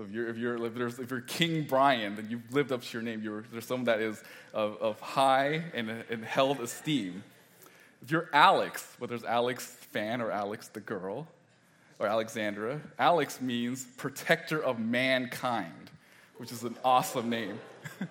So 0.00 0.06
if 0.06 0.12
you're, 0.14 0.28
if 0.28 0.38
you're, 0.38 0.66
if, 0.66 0.74
there's, 0.74 0.98
if 0.98 1.10
you're 1.10 1.20
King 1.20 1.66
Brian, 1.68 2.16
then 2.16 2.26
you've 2.30 2.54
lived 2.54 2.72
up 2.72 2.80
to 2.80 2.92
your 2.94 3.02
name. 3.02 3.22
You're, 3.22 3.44
there's 3.52 3.66
someone 3.66 3.84
that 3.84 4.00
is 4.00 4.22
of, 4.54 4.80
of 4.80 4.98
high 4.98 5.62
and, 5.74 5.90
and 6.08 6.24
held 6.24 6.58
esteem. 6.60 7.22
If 8.00 8.10
you're 8.10 8.30
Alex, 8.32 8.96
whether 8.98 9.14
it's 9.14 9.24
Alex 9.24 9.66
fan 9.92 10.22
or 10.22 10.30
Alex 10.30 10.68
the 10.68 10.80
girl, 10.80 11.28
or 11.98 12.06
Alexandra, 12.06 12.80
Alex 12.98 13.42
means 13.42 13.84
protector 13.98 14.64
of 14.64 14.78
mankind, 14.78 15.90
which 16.38 16.50
is 16.50 16.62
an 16.62 16.76
awesome 16.82 17.28
name. 17.28 17.60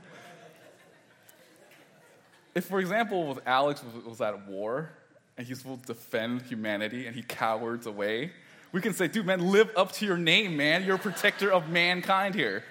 if, 2.54 2.66
for 2.66 2.80
example, 2.80 3.32
if 3.32 3.40
Alex 3.48 3.82
was, 3.84 4.06
was 4.06 4.22
at 4.22 4.48
war 4.48 4.92
and 5.40 5.48
he's 5.48 5.58
supposed 5.58 5.88
to 5.88 5.94
defend 5.94 6.44
humanity 6.44 7.08
and 7.08 7.16
he 7.16 7.24
cowards 7.24 7.88
away, 7.88 8.32
we 8.72 8.82
can 8.82 8.94
say, 8.94 9.08
dude, 9.08 9.26
man, 9.26 9.52
live 9.52 9.72
up 9.76 9.92
to 9.94 10.06
your 10.06 10.18
name, 10.18 10.56
man. 10.56 10.84
You're 10.84 10.98
a 10.98 11.00
protector 11.00 11.52
of 11.52 11.70
mankind 11.70 12.36
here. 12.36 12.64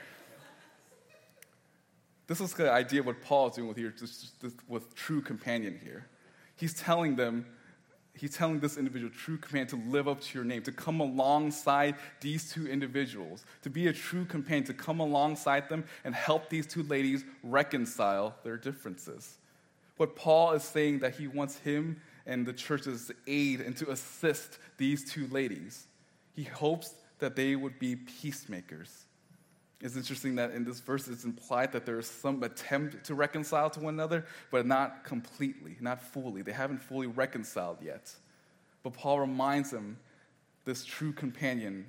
This 2.28 2.40
is 2.40 2.52
the 2.52 2.70
idea 2.70 3.00
of 3.00 3.06
what 3.06 3.22
Paul 3.22 3.48
is 3.48 3.56
doing 3.56 3.68
with 3.68 3.78
here, 3.78 3.94
with 4.68 4.94
true 4.94 5.20
companion 5.20 5.80
here. 5.82 6.06
He's 6.56 6.74
telling 6.74 7.16
them, 7.16 7.46
he's 8.14 8.36
telling 8.36 8.60
this 8.60 8.76
individual, 8.76 9.10
true 9.10 9.38
companion, 9.38 9.66
to 9.68 9.90
live 9.90 10.06
up 10.06 10.20
to 10.20 10.38
your 10.38 10.44
name, 10.44 10.62
to 10.62 10.72
come 10.72 11.00
alongside 11.00 11.96
these 12.20 12.52
two 12.52 12.68
individuals, 12.68 13.44
to 13.62 13.70
be 13.70 13.86
a 13.86 13.92
true 13.92 14.26
companion, 14.26 14.64
to 14.64 14.74
come 14.74 15.00
alongside 15.00 15.68
them 15.68 15.84
and 16.04 16.14
help 16.14 16.50
these 16.50 16.66
two 16.66 16.82
ladies 16.84 17.24
reconcile 17.42 18.36
their 18.44 18.58
differences. 18.58 19.38
What 19.96 20.14
Paul 20.14 20.52
is 20.52 20.62
saying 20.62 21.00
that 21.00 21.16
he 21.16 21.26
wants 21.26 21.58
him 21.58 22.00
and 22.26 22.46
the 22.46 22.52
church's 22.52 23.10
aid 23.26 23.60
and 23.62 23.76
to 23.78 23.90
assist 23.90 24.58
these 24.76 25.10
two 25.10 25.26
ladies. 25.28 25.87
He 26.38 26.44
hopes 26.44 26.94
that 27.18 27.34
they 27.34 27.56
would 27.56 27.80
be 27.80 27.96
peacemakers. 27.96 29.06
It's 29.80 29.96
interesting 29.96 30.36
that 30.36 30.52
in 30.52 30.62
this 30.62 30.78
verse 30.78 31.08
it's 31.08 31.24
implied 31.24 31.72
that 31.72 31.84
there 31.84 31.98
is 31.98 32.06
some 32.06 32.44
attempt 32.44 33.02
to 33.06 33.16
reconcile 33.16 33.68
to 33.70 33.80
one 33.80 33.94
another, 33.94 34.24
but 34.52 34.64
not 34.64 35.02
completely, 35.02 35.76
not 35.80 36.00
fully. 36.00 36.42
They 36.42 36.52
haven't 36.52 36.80
fully 36.80 37.08
reconciled 37.08 37.78
yet. 37.82 38.14
But 38.84 38.92
Paul 38.92 39.18
reminds 39.18 39.72
them, 39.72 39.98
this 40.64 40.84
true 40.84 41.12
companion, 41.12 41.86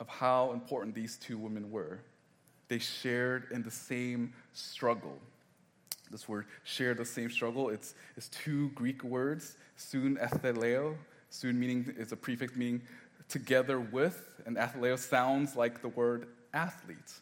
of 0.00 0.08
how 0.08 0.50
important 0.50 0.96
these 0.96 1.16
two 1.16 1.38
women 1.38 1.70
were. 1.70 2.00
They 2.66 2.80
shared 2.80 3.46
in 3.52 3.62
the 3.62 3.70
same 3.70 4.32
struggle. 4.54 5.16
This 6.10 6.28
word 6.28 6.46
share 6.64 6.94
the 6.94 7.04
same 7.04 7.30
struggle. 7.30 7.68
It's, 7.68 7.94
it's 8.16 8.28
two 8.30 8.70
Greek 8.70 9.04
words, 9.04 9.56
soon 9.76 10.16
atheleo. 10.16 10.96
Soon 11.32 11.60
meaning 11.60 11.94
is 11.96 12.10
a 12.10 12.16
prefix 12.16 12.56
meaning 12.56 12.82
together 13.30 13.80
with, 13.80 14.42
and 14.46 14.56
atheleo 14.56 14.98
sounds 14.98 15.56
like 15.56 15.80
the 15.80 15.88
word 15.88 16.28
athlete. 16.52 17.12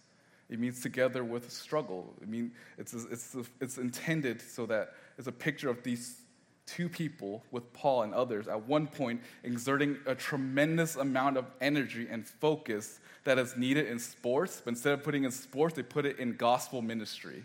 It 0.51 0.59
means 0.59 0.81
together 0.81 1.23
with 1.25 1.53
struggle. 1.53 2.14
I 2.23 2.25
mean, 2.25 2.53
it's, 2.79 2.94
it's, 2.94 3.37
it's 3.61 3.79
intended 3.79 4.40
so 4.40 4.66
that 4.66 4.94
it's 5.18 5.29
a 5.29 5.33
picture 5.33 5.68
of 5.68 5.83
these 5.83 6.23
two 6.66 6.88
people 6.88 7.42
with 7.51 7.73
Paul 7.73 8.03
and 8.03 8.14
others 8.14 8.47
at 8.47 8.66
one 8.66 8.87
point 8.87 9.23
exerting 9.42 9.97
a 10.07 10.14
tremendous 10.14 10.97
amount 10.97 11.37
of 11.37 11.47
energy 11.61 12.07
and 12.11 12.27
focus 12.27 13.01
that 13.25 13.38
is 13.38 13.57
needed 13.57 13.87
in 13.87 13.99
sports, 13.99 14.61
but 14.64 14.71
instead 14.71 14.92
of 14.92 15.03
putting 15.03 15.25
in 15.25 15.31
sports, 15.31 15.75
they 15.75 15.83
put 15.83 16.07
it 16.07 16.18
in 16.18 16.37
gospel 16.37 16.83
ministry. 16.83 17.44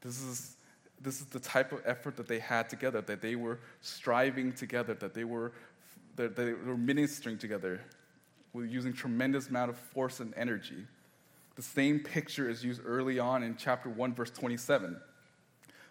This 0.00 0.22
is, 0.22 0.56
this 1.00 1.20
is 1.20 1.26
the 1.26 1.40
type 1.40 1.72
of 1.72 1.80
effort 1.84 2.16
that 2.16 2.28
they 2.28 2.40
had 2.40 2.68
together, 2.68 3.00
that 3.02 3.22
they 3.22 3.36
were 3.36 3.60
striving 3.80 4.52
together, 4.52 4.94
that 4.94 5.14
they 5.14 5.24
were, 5.24 5.52
they 6.16 6.52
were 6.52 6.76
ministering 6.76 7.38
together, 7.38 7.80
with 8.52 8.70
using 8.70 8.92
tremendous 8.92 9.48
amount 9.48 9.70
of 9.70 9.78
force 9.78 10.20
and 10.20 10.34
energy. 10.36 10.86
The 11.56 11.62
same 11.62 12.00
picture 12.00 12.48
is 12.48 12.64
used 12.64 12.80
early 12.84 13.18
on 13.18 13.42
in 13.42 13.56
chapter 13.56 13.88
1, 13.88 14.14
verse 14.14 14.30
27. 14.30 15.00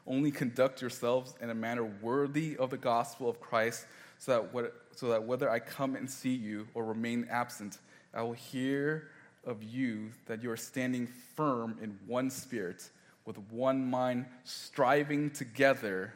Only 0.07 0.31
conduct 0.31 0.81
yourselves 0.81 1.35
in 1.41 1.49
a 1.49 1.55
manner 1.55 1.85
worthy 1.85 2.57
of 2.57 2.69
the 2.69 2.77
gospel 2.77 3.29
of 3.29 3.39
Christ, 3.39 3.85
so 4.17 4.31
that, 4.31 4.53
what, 4.53 4.73
so 4.95 5.09
that 5.09 5.23
whether 5.23 5.49
I 5.49 5.59
come 5.59 5.95
and 5.95 6.09
see 6.09 6.33
you 6.33 6.67
or 6.73 6.85
remain 6.85 7.27
absent, 7.29 7.77
I 8.13 8.21
will 8.23 8.33
hear 8.33 9.09
of 9.45 9.63
you 9.63 10.11
that 10.27 10.43
you 10.43 10.51
are 10.51 10.57
standing 10.57 11.07
firm 11.35 11.77
in 11.81 11.97
one 12.07 12.29
spirit 12.29 12.89
with 13.25 13.37
one 13.51 13.89
mind, 13.89 14.25
striving 14.43 15.29
together 15.29 16.13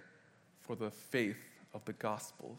for 0.61 0.75
the 0.75 0.89
faith 0.89 1.37
of 1.73 1.85
the 1.85 1.93
gospel. 1.93 2.57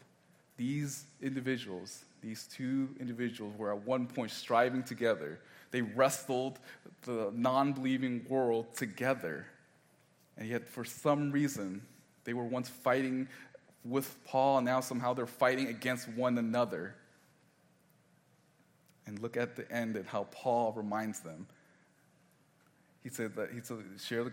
These 0.57 1.05
individuals, 1.21 2.03
these 2.21 2.47
two 2.47 2.89
individuals, 2.99 3.53
were 3.57 3.71
at 3.71 3.85
one 3.85 4.07
point 4.07 4.31
striving 4.31 4.83
together. 4.83 5.39
They 5.71 5.81
wrestled 5.81 6.59
the 7.03 7.31
non 7.33 7.73
believing 7.73 8.25
world 8.27 8.75
together. 8.75 9.45
And 10.37 10.47
yet, 10.47 10.67
for 10.67 10.83
some 10.83 11.31
reason, 11.31 11.81
they 12.23 12.33
were 12.33 12.43
once 12.43 12.69
fighting 12.69 13.27
with 13.85 14.15
Paul, 14.25 14.57
and 14.57 14.65
now 14.65 14.81
somehow 14.81 15.13
they're 15.13 15.25
fighting 15.25 15.67
against 15.67 16.09
one 16.09 16.37
another. 16.37 16.95
And 19.05 19.19
look 19.19 19.37
at 19.37 19.55
the 19.55 19.71
end 19.71 19.95
and 19.95 20.05
how 20.05 20.25
Paul 20.31 20.73
reminds 20.75 21.21
them 21.21 21.47
he 23.07 23.13
said 23.13 23.35
that 23.37 23.51
he 23.53 23.61
said 23.63 23.77
share 24.03 24.25
the 24.25 24.31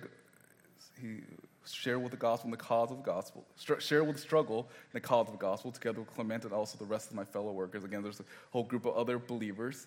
he 1.00 1.20
share 1.66 1.98
with 1.98 2.10
the 2.10 2.16
gospel 2.16 2.46
and 2.46 2.52
the 2.52 2.58
cause 2.58 2.90
of 2.90 2.98
the 2.98 3.02
gospel, 3.02 3.44
share 3.78 4.04
with 4.04 4.16
the 4.16 4.22
struggle 4.22 4.68
and 4.92 5.02
the 5.02 5.06
cause 5.06 5.26
of 5.26 5.32
the 5.32 5.38
gospel, 5.38 5.72
together 5.72 6.00
with 6.00 6.14
Clement 6.14 6.44
and 6.44 6.52
also 6.52 6.76
the 6.78 6.84
rest 6.84 7.10
of 7.10 7.16
my 7.16 7.24
fellow 7.24 7.52
workers. 7.52 7.84
Again, 7.84 8.02
there's 8.02 8.20
a 8.20 8.24
whole 8.50 8.64
group 8.64 8.84
of 8.84 8.94
other 8.94 9.18
believers. 9.18 9.86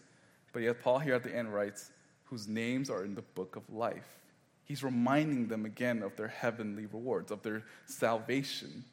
But 0.53 0.63
yet, 0.63 0.81
Paul 0.81 0.99
here 0.99 1.13
at 1.13 1.23
the 1.23 1.35
end 1.35 1.53
writes, 1.53 1.91
whose 2.23 2.47
names 2.47 2.89
are 2.89 3.03
in 3.03 3.15
the 3.15 3.21
book 3.21 3.55
of 3.55 3.63
life. 3.69 4.19
He's 4.63 4.83
reminding 4.83 5.47
them 5.47 5.65
again 5.65 6.03
of 6.03 6.15
their 6.17 6.27
heavenly 6.27 6.85
rewards, 6.87 7.31
of 7.31 7.41
their 7.41 7.63
salvation. 7.85 8.83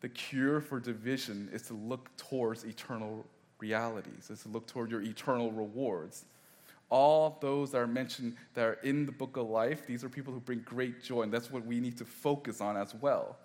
The 0.00 0.08
cure 0.08 0.60
for 0.60 0.78
division 0.78 1.48
is 1.52 1.62
to 1.62 1.74
look 1.74 2.16
towards 2.16 2.64
eternal 2.64 3.26
realities, 3.58 4.30
is 4.30 4.42
to 4.42 4.48
look 4.48 4.66
toward 4.66 4.90
your 4.90 5.02
eternal 5.02 5.50
rewards 5.50 6.26
all 6.88 7.38
those 7.40 7.72
that 7.72 7.78
are 7.78 7.86
mentioned 7.86 8.36
that 8.54 8.64
are 8.64 8.78
in 8.82 9.06
the 9.06 9.12
book 9.12 9.36
of 9.36 9.48
life, 9.48 9.86
these 9.86 10.04
are 10.04 10.08
people 10.08 10.32
who 10.32 10.40
bring 10.40 10.60
great 10.60 11.02
joy, 11.02 11.22
and 11.22 11.32
that's 11.32 11.50
what 11.50 11.66
we 11.66 11.80
need 11.80 11.98
to 11.98 12.04
focus 12.04 12.60
on 12.60 12.76
as 12.76 12.94
well. 12.94 13.36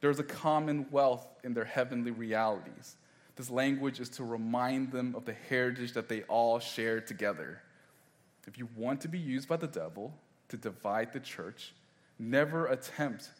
There's 0.00 0.18
a 0.18 0.24
commonwealth 0.24 1.26
in 1.44 1.54
their 1.54 1.64
heavenly 1.64 2.10
realities. 2.10 2.96
This 3.36 3.50
language 3.50 4.00
is 4.00 4.10
to 4.10 4.24
remind 4.24 4.92
them 4.92 5.14
of 5.16 5.24
the 5.24 5.34
heritage 5.48 5.92
that 5.94 6.08
they 6.08 6.22
all 6.22 6.58
share 6.58 7.00
together. 7.00 7.62
If 8.46 8.58
you 8.58 8.68
want 8.76 9.00
to 9.02 9.08
be 9.08 9.18
used 9.18 9.48
by 9.48 9.56
the 9.56 9.68
devil 9.68 10.12
to 10.48 10.56
divide 10.56 11.12
the 11.12 11.20
church, 11.20 11.72
never 12.18 12.66
attempt 12.66 13.30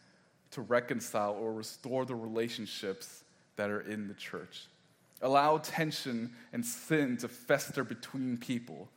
to 0.51 0.61
reconcile 0.61 1.33
or 1.33 1.53
restore 1.53 2.05
the 2.05 2.15
relationships 2.15 3.23
that 3.55 3.69
are 3.69 3.81
in 3.81 4.07
the 4.07 4.13
church. 4.13 4.67
Allow 5.21 5.57
tension 5.59 6.31
and 6.53 6.65
sin 6.65 7.17
to 7.17 7.27
fester 7.27 7.83
between 7.83 8.37
people. 8.37 8.89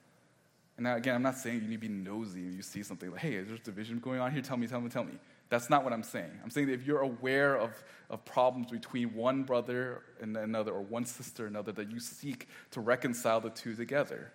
And 0.77 0.85
now, 0.85 0.97
again, 0.97 1.15
I'm 1.15 1.23
not 1.23 1.39
saying 1.39 1.63
you 1.63 1.69
need 1.69 1.81
to 1.81 1.89
be 1.89 1.89
nosy 1.89 2.41
and 2.41 2.55
you 2.55 2.63
see 2.63 2.83
something 2.83 3.11
like, 3.11 3.21
hey, 3.21 3.35
is 3.35 3.49
there's 3.49 3.61
division 3.61 3.99
going 3.99 4.21
on 4.21 4.31
here. 4.31 4.43
Tell 4.43 4.57
me, 4.57 4.67
tell 4.67 4.81
me, 4.81 4.91
tell 4.91 5.05
me. 5.05 5.15
That's 5.49 5.71
not 5.71 5.85
what 5.85 5.93
I'm 5.93 6.03
saying. 6.03 6.31
I'm 6.43 6.51
saying 6.51 6.67
that 6.67 6.75
if 6.75 6.87
you're 6.87 7.01
aware 7.01 7.57
of, 7.57 7.71
of 8.11 8.25
problems 8.25 8.71
between 8.71 9.15
one 9.15 9.45
brother 9.45 10.03
and 10.21 10.37
another, 10.37 10.73
or 10.73 10.83
one 10.83 11.07
sister 11.07 11.47
and 11.47 11.55
another, 11.55 11.73
that 11.73 11.91
you 11.91 12.01
seek 12.01 12.49
to 12.73 12.81
reconcile 12.81 13.41
the 13.41 13.51
two 13.51 13.75
together. 13.75 14.33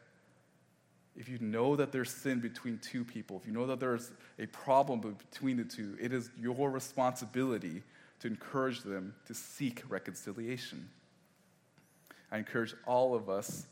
If 1.15 1.27
you 1.27 1.37
know 1.39 1.75
that 1.75 1.91
there's 1.91 2.09
sin 2.09 2.39
between 2.39 2.79
two 2.79 3.03
people, 3.03 3.37
if 3.37 3.45
you 3.45 3.53
know 3.53 3.67
that 3.67 3.79
there's 3.79 4.11
a 4.39 4.47
problem 4.47 5.01
between 5.01 5.57
the 5.57 5.65
two, 5.65 5.97
it 5.99 6.13
is 6.13 6.31
your 6.39 6.71
responsibility 6.71 7.83
to 8.21 8.27
encourage 8.27 8.81
them 8.81 9.13
to 9.27 9.33
seek 9.33 9.83
reconciliation. 9.89 10.89
I 12.31 12.37
encourage 12.37 12.73
all 12.87 13.13
of 13.13 13.29
us 13.29 13.65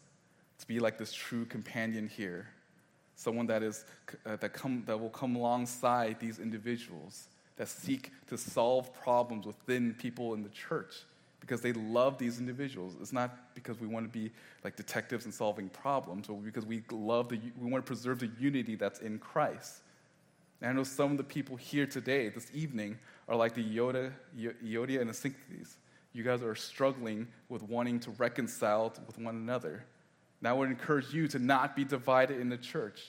to 0.59 0.67
be 0.67 0.80
like 0.80 0.97
this 0.97 1.13
true 1.13 1.45
companion 1.45 2.09
here 2.09 2.49
someone 3.20 3.45
that, 3.47 3.61
is, 3.61 3.84
uh, 4.26 4.38
that, 4.38 4.53
come, 4.53 4.82
that 4.86 4.97
will 4.97 5.09
come 5.09 5.36
alongside 5.36 6.17
these 6.22 6.39
individuals 6.39 7.28
that 7.57 7.67
seek 7.67 8.11
to 8.28 8.38
solve 8.38 8.93
problems 8.93 9.45
within 9.45 9.93
people 9.93 10.34
in 10.34 10.41
the 10.41 10.49
church 10.49 11.03
because 11.41 11.59
they 11.59 11.74
love 11.74 12.17
these 12.17 12.39
individuals. 12.39 12.95
It's 13.01 13.11
not 13.11 13.53
because 13.55 13.78
we 13.82 13.88
want 13.88 14.05
to 14.05 14.20
be 14.20 14.32
like 14.63 14.78
detectives 14.78 15.26
and 15.26 15.34
solving 15.34 15.67
problems, 15.67 16.28
but 16.28 16.45
because 16.45 16.65
we 16.65 16.82
love 16.91 17.28
the, 17.28 17.41
we 17.59 17.70
want 17.70 17.86
to 17.86 17.88
preserve 17.88 18.20
the 18.20 18.30
unity 18.39 18.76
that's 18.76 18.99
in 18.99 19.20
Christ. 19.20 19.82
And 20.61 20.70
I 20.70 20.74
know 20.74 20.84
some 20.84 21.11
of 21.11 21.17
the 21.17 21.24
people 21.24 21.57
here 21.57 21.86
today, 21.86 22.30
this 22.30 22.49
evening, 22.53 22.97
are 23.28 23.36
like 23.36 23.53
the 23.53 23.63
Yoda, 23.63 24.13
Euodia 24.38 25.01
and 25.01 25.09
the 25.09 25.13
Syntyches. 25.13 25.76
You 26.13 26.24
guys 26.24 26.41
are 26.41 26.55
struggling 26.55 27.28
with 27.49 27.63
wanting 27.63 27.99
to 28.01 28.11
reconcile 28.11 28.93
with 29.05 29.17
one 29.20 29.36
another. 29.36 29.84
And 30.39 30.47
I 30.47 30.53
would 30.53 30.69
encourage 30.69 31.13
you 31.13 31.27
to 31.29 31.39
not 31.39 31.75
be 31.75 31.83
divided 31.83 32.39
in 32.39 32.49
the 32.49 32.57
church. 32.57 33.01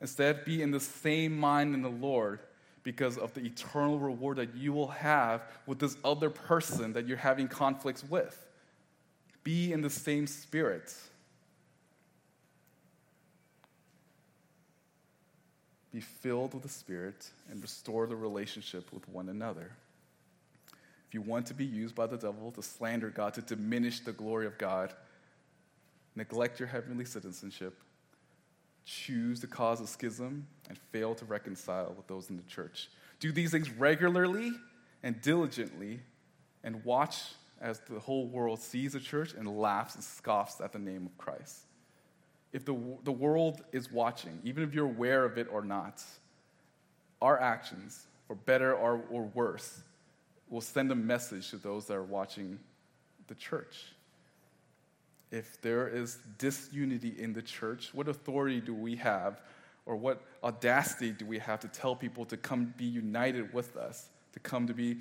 Instead, 0.00 0.44
be 0.44 0.62
in 0.62 0.70
the 0.70 0.80
same 0.80 1.36
mind 1.36 1.74
in 1.74 1.82
the 1.82 1.88
Lord 1.88 2.40
because 2.82 3.16
of 3.16 3.32
the 3.34 3.40
eternal 3.40 3.98
reward 3.98 4.36
that 4.36 4.54
you 4.54 4.72
will 4.72 4.88
have 4.88 5.42
with 5.66 5.78
this 5.78 5.96
other 6.04 6.30
person 6.30 6.92
that 6.92 7.06
you're 7.06 7.16
having 7.16 7.48
conflicts 7.48 8.04
with. 8.04 8.46
Be 9.42 9.72
in 9.72 9.82
the 9.82 9.90
same 9.90 10.26
spirit. 10.26 10.94
Be 15.94 16.00
filled 16.00 16.54
with 16.54 16.64
the 16.64 16.68
Spirit 16.68 17.30
and 17.48 17.62
restore 17.62 18.08
the 18.08 18.16
relationship 18.16 18.92
with 18.92 19.08
one 19.08 19.28
another. 19.28 19.70
If 21.06 21.14
you 21.14 21.22
want 21.22 21.46
to 21.46 21.54
be 21.54 21.64
used 21.64 21.94
by 21.94 22.08
the 22.08 22.16
devil 22.16 22.50
to 22.50 22.62
slander 22.62 23.10
God, 23.10 23.34
to 23.34 23.42
diminish 23.42 24.00
the 24.00 24.12
glory 24.12 24.46
of 24.46 24.58
God, 24.58 24.92
neglect 26.16 26.60
your 26.60 26.68
heavenly 26.68 27.04
citizenship, 27.04 27.78
choose 28.84 29.40
to 29.40 29.46
cause 29.46 29.80
a 29.80 29.86
schism, 29.86 30.46
and 30.68 30.78
fail 30.92 31.14
to 31.14 31.24
reconcile 31.24 31.94
with 31.96 32.06
those 32.06 32.30
in 32.30 32.36
the 32.36 32.42
church. 32.44 32.88
Do 33.20 33.32
these 33.32 33.50
things 33.50 33.70
regularly 33.70 34.52
and 35.02 35.20
diligently, 35.20 36.00
and 36.62 36.84
watch 36.84 37.22
as 37.60 37.80
the 37.80 37.98
whole 37.98 38.26
world 38.26 38.60
sees 38.60 38.92
the 38.92 39.00
church 39.00 39.34
and 39.34 39.58
laughs 39.58 39.94
and 39.94 40.04
scoffs 40.04 40.60
at 40.60 40.72
the 40.72 40.78
name 40.78 41.06
of 41.06 41.16
Christ. 41.18 41.60
If 42.52 42.64
the, 42.64 42.76
the 43.04 43.12
world 43.12 43.62
is 43.72 43.90
watching, 43.90 44.38
even 44.44 44.62
if 44.62 44.74
you're 44.74 44.86
aware 44.86 45.24
of 45.24 45.38
it 45.38 45.48
or 45.50 45.62
not, 45.62 46.02
our 47.20 47.40
actions, 47.40 48.06
for 48.26 48.36
better 48.36 48.74
or, 48.74 49.02
or 49.10 49.24
worse, 49.34 49.82
will 50.48 50.60
send 50.60 50.92
a 50.92 50.94
message 50.94 51.50
to 51.50 51.56
those 51.56 51.86
that 51.86 51.94
are 51.94 52.02
watching 52.02 52.58
the 53.26 53.34
church 53.34 53.94
if 55.34 55.60
there 55.62 55.88
is 55.88 56.18
disunity 56.38 57.12
in 57.18 57.32
the 57.32 57.42
church, 57.42 57.90
what 57.92 58.06
authority 58.06 58.60
do 58.60 58.72
we 58.72 58.94
have 58.94 59.40
or 59.84 59.96
what 59.96 60.22
audacity 60.44 61.10
do 61.10 61.26
we 61.26 61.40
have 61.40 61.58
to 61.58 61.68
tell 61.68 61.96
people 61.96 62.24
to 62.26 62.36
come 62.36 62.72
be 62.76 62.84
united 62.84 63.52
with 63.52 63.76
us, 63.76 64.10
to 64.32 64.38
come 64.38 64.68
to 64.68 64.72
be 64.72 64.96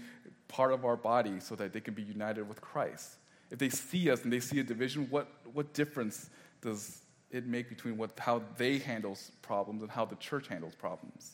part 0.47 0.73
of 0.73 0.85
our 0.85 0.97
body 0.97 1.39
so 1.39 1.55
that 1.55 1.71
they 1.71 1.79
can 1.79 1.93
be 1.93 2.01
united 2.01 2.49
with 2.49 2.59
Christ? 2.61 3.17
If 3.51 3.59
they 3.59 3.69
see 3.69 4.09
us 4.09 4.23
and 4.23 4.33
they 4.33 4.39
see 4.39 4.59
a 4.59 4.63
division, 4.63 5.05
what, 5.11 5.27
what 5.53 5.71
difference 5.73 6.31
does 6.61 7.03
it 7.29 7.45
make 7.45 7.69
between 7.69 7.95
what, 7.95 8.17
how 8.17 8.41
they 8.57 8.79
handle 8.79 9.15
problems 9.43 9.83
and 9.83 9.91
how 9.91 10.03
the 10.03 10.15
church 10.15 10.47
handles 10.47 10.73
problems? 10.73 11.33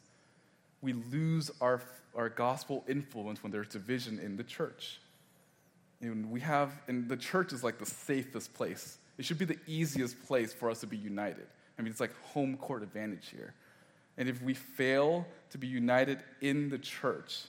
We 0.82 0.92
lose 0.92 1.50
our, 1.62 1.82
our 2.16 2.28
gospel 2.28 2.84
influence 2.90 3.44
when 3.44 3.52
there's 3.54 3.70
division 3.70 4.20
in 4.20 4.36
the 4.36 4.44
church. 4.44 5.00
And 6.02 6.32
we 6.32 6.40
have, 6.42 6.72
and 6.88 7.10
the 7.10 7.18
church 7.18 7.52
is 7.52 7.64
like 7.64 7.78
the 7.78 7.86
safest 7.86 8.54
place. 8.54 8.98
It 9.18 9.26
should 9.26 9.38
be 9.38 9.46
the 9.46 9.60
easiest 9.68 10.22
place 10.26 10.54
for 10.54 10.70
us 10.70 10.80
to 10.80 10.88
be 10.88 10.98
united. 10.98 11.48
I 11.78 11.82
mean, 11.82 11.92
it's 11.92 12.00
like 12.00 12.16
home 12.34 12.58
court 12.58 12.84
advantage 12.84 13.30
here. 13.30 13.54
And 14.18 14.30
if 14.30 14.42
we 14.42 14.54
fail 14.54 15.26
to 15.52 15.58
be 15.58 15.68
united 15.68 16.20
in 16.42 16.70
the 16.70 16.78
church, 16.78 17.44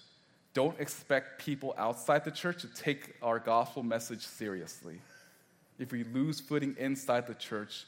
don't 0.53 0.79
expect 0.81 1.41
people 1.41 1.75
outside 1.79 2.25
the 2.25 2.31
church 2.31 2.63
to 2.63 2.69
take 2.69 3.15
our 3.23 3.39
gospel 3.39 3.83
message 3.83 4.27
seriously. 4.27 5.01
If 5.79 5.93
we 5.93 6.05
lose 6.05 6.41
footing 6.41 6.77
inside 6.79 7.27
the 7.27 7.35
church, 7.35 7.87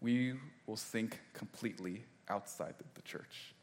we 0.00 0.34
will 0.66 0.76
sink 0.76 1.20
completely 1.32 2.04
outside 2.28 2.74
the 2.94 3.02
church. 3.02 3.54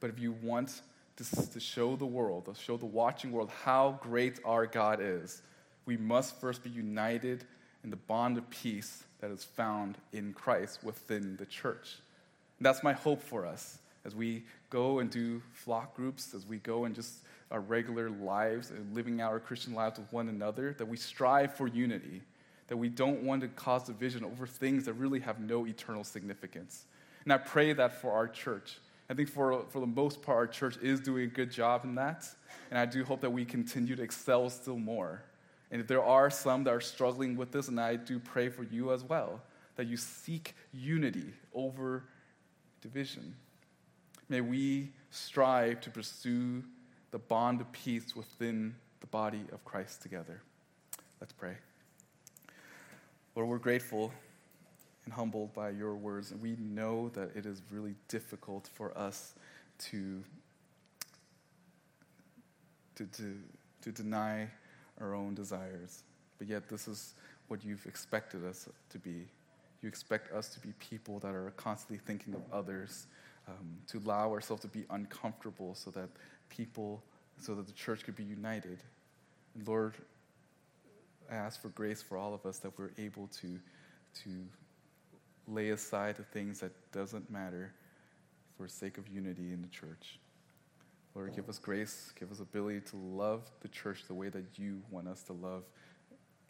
But 0.00 0.10
if 0.10 0.18
you 0.18 0.32
want 0.42 0.82
to, 1.18 1.50
to 1.50 1.60
show 1.60 1.96
the 1.96 2.06
world, 2.06 2.46
to 2.46 2.54
show 2.54 2.76
the 2.76 2.86
watching 2.86 3.32
world 3.32 3.50
how 3.64 3.98
great 4.02 4.40
our 4.44 4.66
God 4.66 5.00
is, 5.02 5.42
we 5.84 5.96
must 5.96 6.40
first 6.40 6.62
be 6.62 6.70
united 6.70 7.44
in 7.84 7.90
the 7.90 7.96
bond 7.96 8.38
of 8.38 8.48
peace 8.50 9.04
that 9.20 9.30
is 9.30 9.44
found 9.44 9.98
in 10.12 10.32
Christ 10.32 10.84
within 10.84 11.36
the 11.36 11.46
church. 11.46 11.98
And 12.58 12.66
that's 12.66 12.82
my 12.82 12.92
hope 12.92 13.22
for 13.22 13.46
us 13.46 13.78
as 14.04 14.14
we 14.14 14.44
go 14.70 15.00
and 15.00 15.10
do 15.10 15.42
flock 15.52 15.94
groups, 15.94 16.34
as 16.34 16.46
we 16.46 16.58
go 16.58 16.84
and 16.84 16.94
just 16.94 17.18
our 17.50 17.60
regular 17.60 18.10
lives 18.10 18.70
and 18.70 18.94
living 18.94 19.20
our 19.20 19.40
Christian 19.40 19.74
lives 19.74 19.98
with 19.98 20.12
one 20.12 20.28
another, 20.28 20.74
that 20.78 20.86
we 20.86 20.96
strive 20.96 21.54
for 21.54 21.66
unity, 21.66 22.22
that 22.68 22.76
we 22.76 22.88
don't 22.88 23.22
want 23.22 23.40
to 23.40 23.48
cause 23.48 23.84
division 23.84 24.24
over 24.24 24.46
things 24.46 24.84
that 24.84 24.92
really 24.94 25.20
have 25.20 25.40
no 25.40 25.66
eternal 25.66 26.04
significance. 26.04 26.84
And 27.24 27.32
I 27.32 27.38
pray 27.38 27.72
that 27.72 28.00
for 28.00 28.12
our 28.12 28.28
church 28.28 28.78
I 29.10 29.14
think 29.14 29.28
for, 29.28 29.64
for 29.70 29.80
the 29.80 29.86
most 29.86 30.20
part, 30.20 30.36
our 30.36 30.46
church 30.46 30.76
is 30.82 31.00
doing 31.00 31.24
a 31.24 31.28
good 31.28 31.50
job 31.50 31.84
in 31.84 31.94
that. 31.94 32.26
And 32.70 32.78
I 32.78 32.84
do 32.84 33.04
hope 33.04 33.22
that 33.22 33.30
we 33.30 33.44
continue 33.44 33.96
to 33.96 34.02
excel 34.02 34.50
still 34.50 34.78
more. 34.78 35.22
And 35.70 35.80
if 35.80 35.86
there 35.86 36.02
are 36.02 36.30
some 36.30 36.64
that 36.64 36.74
are 36.74 36.80
struggling 36.80 37.36
with 37.36 37.50
this, 37.50 37.68
and 37.68 37.80
I 37.80 37.96
do 37.96 38.18
pray 38.18 38.48
for 38.48 38.64
you 38.64 38.92
as 38.92 39.04
well, 39.04 39.40
that 39.76 39.86
you 39.86 39.96
seek 39.96 40.54
unity 40.72 41.32
over 41.54 42.04
division. 42.80 43.34
May 44.28 44.40
we 44.40 44.92
strive 45.10 45.80
to 45.82 45.90
pursue 45.90 46.62
the 47.10 47.18
bond 47.18 47.60
of 47.62 47.72
peace 47.72 48.14
within 48.14 48.74
the 49.00 49.06
body 49.06 49.44
of 49.52 49.64
Christ 49.64 50.02
together. 50.02 50.42
Let's 51.20 51.32
pray. 51.32 51.54
Lord, 53.34 53.48
we're 53.48 53.58
grateful 53.58 54.12
and 55.08 55.14
humbled 55.14 55.54
by 55.54 55.70
your 55.70 55.94
words. 55.94 56.32
And 56.32 56.42
we 56.42 56.54
know 56.60 57.08
that 57.14 57.34
it 57.34 57.46
is 57.46 57.62
really 57.70 57.94
difficult 58.08 58.68
for 58.74 58.96
us 58.96 59.32
to, 59.78 60.22
to, 62.96 63.06
to, 63.06 63.34
to 63.80 63.90
deny 63.90 64.48
our 65.00 65.14
own 65.14 65.34
desires. 65.34 66.02
But 66.36 66.46
yet, 66.46 66.68
this 66.68 66.86
is 66.88 67.14
what 67.48 67.64
you've 67.64 67.86
expected 67.86 68.44
us 68.44 68.68
to 68.90 68.98
be. 68.98 69.24
You 69.80 69.88
expect 69.88 70.30
us 70.30 70.50
to 70.50 70.60
be 70.60 70.74
people 70.78 71.20
that 71.20 71.34
are 71.34 71.54
constantly 71.56 72.02
thinking 72.06 72.34
of 72.34 72.42
others, 72.52 73.06
um, 73.48 73.78
to 73.86 73.98
allow 74.04 74.30
ourselves 74.30 74.60
to 74.60 74.68
be 74.68 74.84
uncomfortable 74.90 75.74
so 75.74 75.90
that 75.92 76.10
people, 76.50 77.02
so 77.40 77.54
that 77.54 77.66
the 77.66 77.72
church 77.72 78.04
could 78.04 78.16
be 78.16 78.24
united. 78.24 78.78
And 79.54 79.66
Lord, 79.66 79.94
I 81.32 81.36
ask 81.36 81.62
for 81.62 81.70
grace 81.70 82.02
for 82.02 82.18
all 82.18 82.34
of 82.34 82.44
us 82.44 82.58
that 82.58 82.78
we're 82.78 82.90
able 82.98 83.28
to, 83.40 83.58
to 84.24 84.30
lay 85.48 85.70
aside 85.70 86.16
the 86.16 86.22
things 86.24 86.60
that 86.60 86.72
doesn't 86.92 87.30
matter 87.30 87.72
for 88.56 88.68
sake 88.68 88.98
of 88.98 89.08
unity 89.08 89.52
in 89.52 89.62
the 89.62 89.68
church. 89.68 90.18
Lord, 91.14 91.34
give 91.34 91.48
us 91.48 91.58
grace, 91.58 92.12
give 92.18 92.30
us 92.30 92.40
ability 92.40 92.80
to 92.90 92.96
love 92.96 93.50
the 93.60 93.68
church 93.68 94.04
the 94.06 94.14
way 94.14 94.28
that 94.28 94.44
you 94.56 94.82
want 94.90 95.08
us 95.08 95.22
to 95.24 95.32
love, 95.32 95.64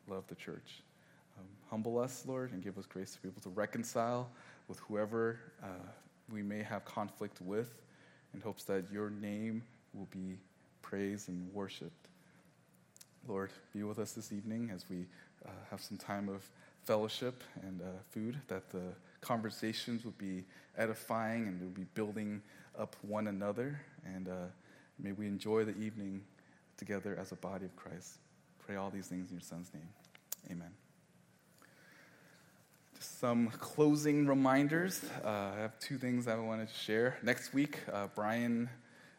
love 0.08 0.24
the 0.28 0.34
church. 0.34 0.82
Um, 1.38 1.46
humble 1.70 1.98
us, 1.98 2.24
Lord, 2.26 2.52
and 2.52 2.62
give 2.62 2.76
us 2.76 2.86
grace 2.86 3.12
to 3.12 3.22
be 3.22 3.28
able 3.28 3.40
to 3.42 3.50
reconcile 3.50 4.28
with 4.66 4.78
whoever 4.80 5.38
uh, 5.62 5.68
we 6.30 6.42
may 6.42 6.62
have 6.62 6.84
conflict 6.84 7.40
with 7.40 7.80
in 8.34 8.40
hopes 8.40 8.64
that 8.64 8.84
your 8.92 9.10
name 9.10 9.62
will 9.94 10.08
be 10.10 10.36
praised 10.82 11.28
and 11.28 11.52
worshiped. 11.54 12.08
Lord, 13.26 13.50
be 13.72 13.82
with 13.82 13.98
us 13.98 14.12
this 14.12 14.32
evening 14.32 14.70
as 14.74 14.84
we 14.88 15.06
uh, 15.46 15.50
have 15.70 15.80
some 15.80 15.96
time 15.96 16.28
of 16.28 16.48
fellowship 16.88 17.44
and 17.64 17.82
uh, 17.82 17.84
food, 18.12 18.34
that 18.48 18.70
the 18.70 18.80
conversations 19.20 20.06
would 20.06 20.16
be 20.16 20.42
edifying 20.78 21.46
and 21.46 21.60
would 21.60 21.74
be 21.74 21.84
building 21.92 22.40
up 22.78 22.96
one 23.02 23.26
another. 23.26 23.78
And 24.06 24.26
uh, 24.26 24.46
may 24.98 25.12
we 25.12 25.26
enjoy 25.26 25.66
the 25.66 25.76
evening 25.76 26.22
together 26.78 27.14
as 27.20 27.30
a 27.30 27.34
body 27.36 27.66
of 27.66 27.76
Christ. 27.76 28.14
pray 28.64 28.76
all 28.76 28.88
these 28.88 29.06
things 29.06 29.28
in 29.28 29.36
your 29.36 29.42
son's 29.42 29.70
name. 29.74 29.88
Amen. 30.50 30.70
Just 32.96 33.20
some 33.20 33.48
closing 33.48 34.26
reminders. 34.26 35.02
Uh, 35.22 35.28
I 35.28 35.60
have 35.60 35.78
two 35.80 35.98
things 35.98 36.26
I 36.26 36.36
wanted 36.36 36.68
to 36.68 36.74
share. 36.74 37.18
Next 37.22 37.52
week, 37.52 37.80
uh, 37.92 38.06
Brian 38.14 38.66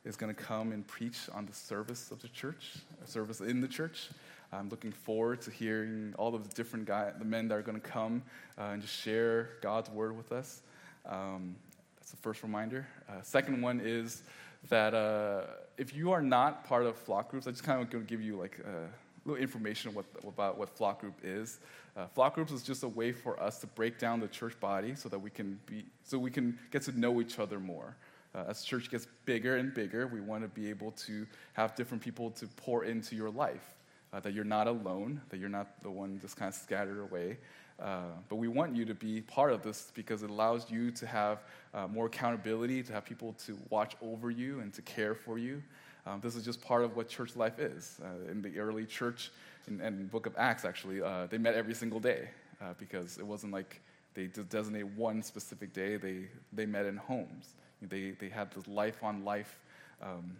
is 0.05 0.15
going 0.15 0.34
to 0.34 0.41
come 0.41 0.72
and 0.72 0.88
preach 0.88 1.30
on 1.36 1.45
the 1.45 1.53
service 1.53 2.09
of 2.09 2.20
the 2.20 2.30
church, 2.30 2.78
service 3.05 3.41
in 3.41 3.61
the 3.61 3.67
church. 3.67 4.09
I'm 4.52 4.70
looking 4.70 4.91
forward 4.91 5.41
to 5.41 5.52
hearing 5.52 6.14
all 6.18 6.34
of 6.34 6.47
the 6.47 6.56
different 6.56 6.86
guys, 6.86 7.14
the 7.20 7.26
men 7.26 7.47
that 7.50 7.56
are 7.56 7.62
going 7.62 7.80
to 7.80 7.88
come 7.88 8.24
uh, 8.58 8.64
and 8.64 8.82
just 8.82 8.95
share 8.95 9.52
God's 9.62 9.89
word 9.89 10.18
with 10.18 10.32
us. 10.32 10.62
Um, 11.06 11.56
that's 11.97 12.12
the 12.12 12.18
first 12.18 12.41
reminder. 12.41 12.88
Uh, 13.08 13.22
second 13.22 13.62
one 13.62 13.80
is 13.80 14.24
that 14.70 14.93
uh, 14.93 15.41
if 15.78 15.95
you 15.95 16.12
are 16.12 16.22
not 16.22 16.66
part 16.66 16.86
of 16.86 16.97
flock 16.97 17.30
groups, 17.30 17.45
I 17.47 17.52
just 17.52 17.64
kind 17.64 17.80
of 17.80 17.89
going 17.89 18.04
to 18.04 18.10
give 18.10 18.22
you 18.22 18.38
like 18.38 18.60
a 18.60 18.88
little 19.28 19.41
information 19.41 19.93
what, 19.93 20.06
about 20.28 20.58
what 20.58 20.70
flock 20.70 21.00
group 21.00 21.20
is. 21.24 21.60
Uh, 21.95 22.08
flock 22.08 22.34
groups 22.34 22.52
is 22.52 22.64
just 22.64 22.84
a 22.84 22.88
way 22.88 23.12
for 23.12 23.41
us 23.41 23.60
to 23.60 23.68
break 23.68 24.00
down 24.00 24.20
the 24.20 24.28
church 24.28 24.60
body 24.60 24.95
so 24.95 25.10
that 25.10 25.20
we 25.20 25.30
can 25.30 25.60
be 25.66 25.86
so 26.04 26.18
we 26.18 26.32
can 26.32 26.58
get 26.72 26.82
to 26.84 27.00
know 27.00 27.22
each 27.22 27.38
other 27.38 27.60
more. 27.60 27.95
Uh, 28.34 28.45
as 28.47 28.64
church 28.64 28.89
gets 28.89 29.08
bigger 29.26 29.58
and 29.58 29.74
bigger, 29.74 30.08
we 30.08 30.22
want 30.22 30.43
to 30.43 30.47
be 30.50 30.70
able 30.70 30.91
to 30.91 31.26
have 31.54 31.76
different 31.76 32.04
people 32.04 32.32
to 32.32 32.47
pour 32.58 32.84
into 32.84 33.16
your 33.16 33.30
life 33.30 33.76
uh, 34.14 34.20
that 34.20 34.34
you're 34.34 34.43
not 34.43 34.68
alone, 34.68 35.22
that 35.30 35.39
you're 35.39 35.49
not 35.49 35.82
the 35.84 35.89
one 35.89 36.20
just 36.20 36.36
kind 36.36 36.49
of 36.49 36.55
scattered 36.55 36.99
away. 36.99 37.38
Uh, 37.82 38.01
but 38.28 38.36
we 38.36 38.47
want 38.47 38.76
you 38.76 38.84
to 38.86 38.93
be 38.93 39.22
part 39.22 39.53
of 39.53 39.62
this 39.62 39.91
because 39.95 40.22
it 40.24 40.30
allows 40.30 40.70
you 40.70 40.91
to 40.91 41.07
have 41.07 41.43
uh, 41.74 41.88
more 41.88 42.07
accountability, 42.07 42.84
to 42.84 42.91
have 42.91 43.05
people 43.05 43.34
to 43.34 43.57
watch 43.70 43.95
over 44.01 44.30
you 44.30 44.60
and 44.60 44.74
to 44.74 44.82
care 44.82 45.16
for 45.16 45.38
you. 45.38 45.64
Um, 46.05 46.20
this 46.22 46.36
is 46.36 46.43
just 46.43 46.62
part 46.62 46.84
of 46.84 46.95
what 46.95 47.07
church 47.07 47.36
life 47.36 47.60
is. 47.60 47.99
Uh, 48.03 48.32
in 48.32 48.41
the 48.41 48.60
early 48.60 48.86
church, 48.86 49.32
in, 49.68 49.80
in 49.80 50.07
book 50.07 50.26
of 50.26 50.34
Acts, 50.38 50.66
actually, 50.66 51.01
uh, 51.01 51.28
they 51.28 51.38
met 51.38 51.53
every 51.53 51.74
single 51.74 51.99
day 51.99 52.30
uh, 52.62 52.74
because 52.78 53.18
it 53.18 53.26
wasn't 53.26 53.53
like 53.53 53.80
they 54.14 54.28
designate 54.28 54.88
one 54.88 55.22
specific 55.22 55.72
day. 55.72 55.97
They, 55.97 56.28
they 56.51 56.66
met 56.66 56.86
in 56.86 56.97
homes. 56.97 57.53
They, 57.82 58.12
they 58.12 58.28
had 58.28 58.51
this 58.51 58.68
life 58.68 59.03
on 59.03 59.24
life 59.24 59.57
um, 60.01 60.38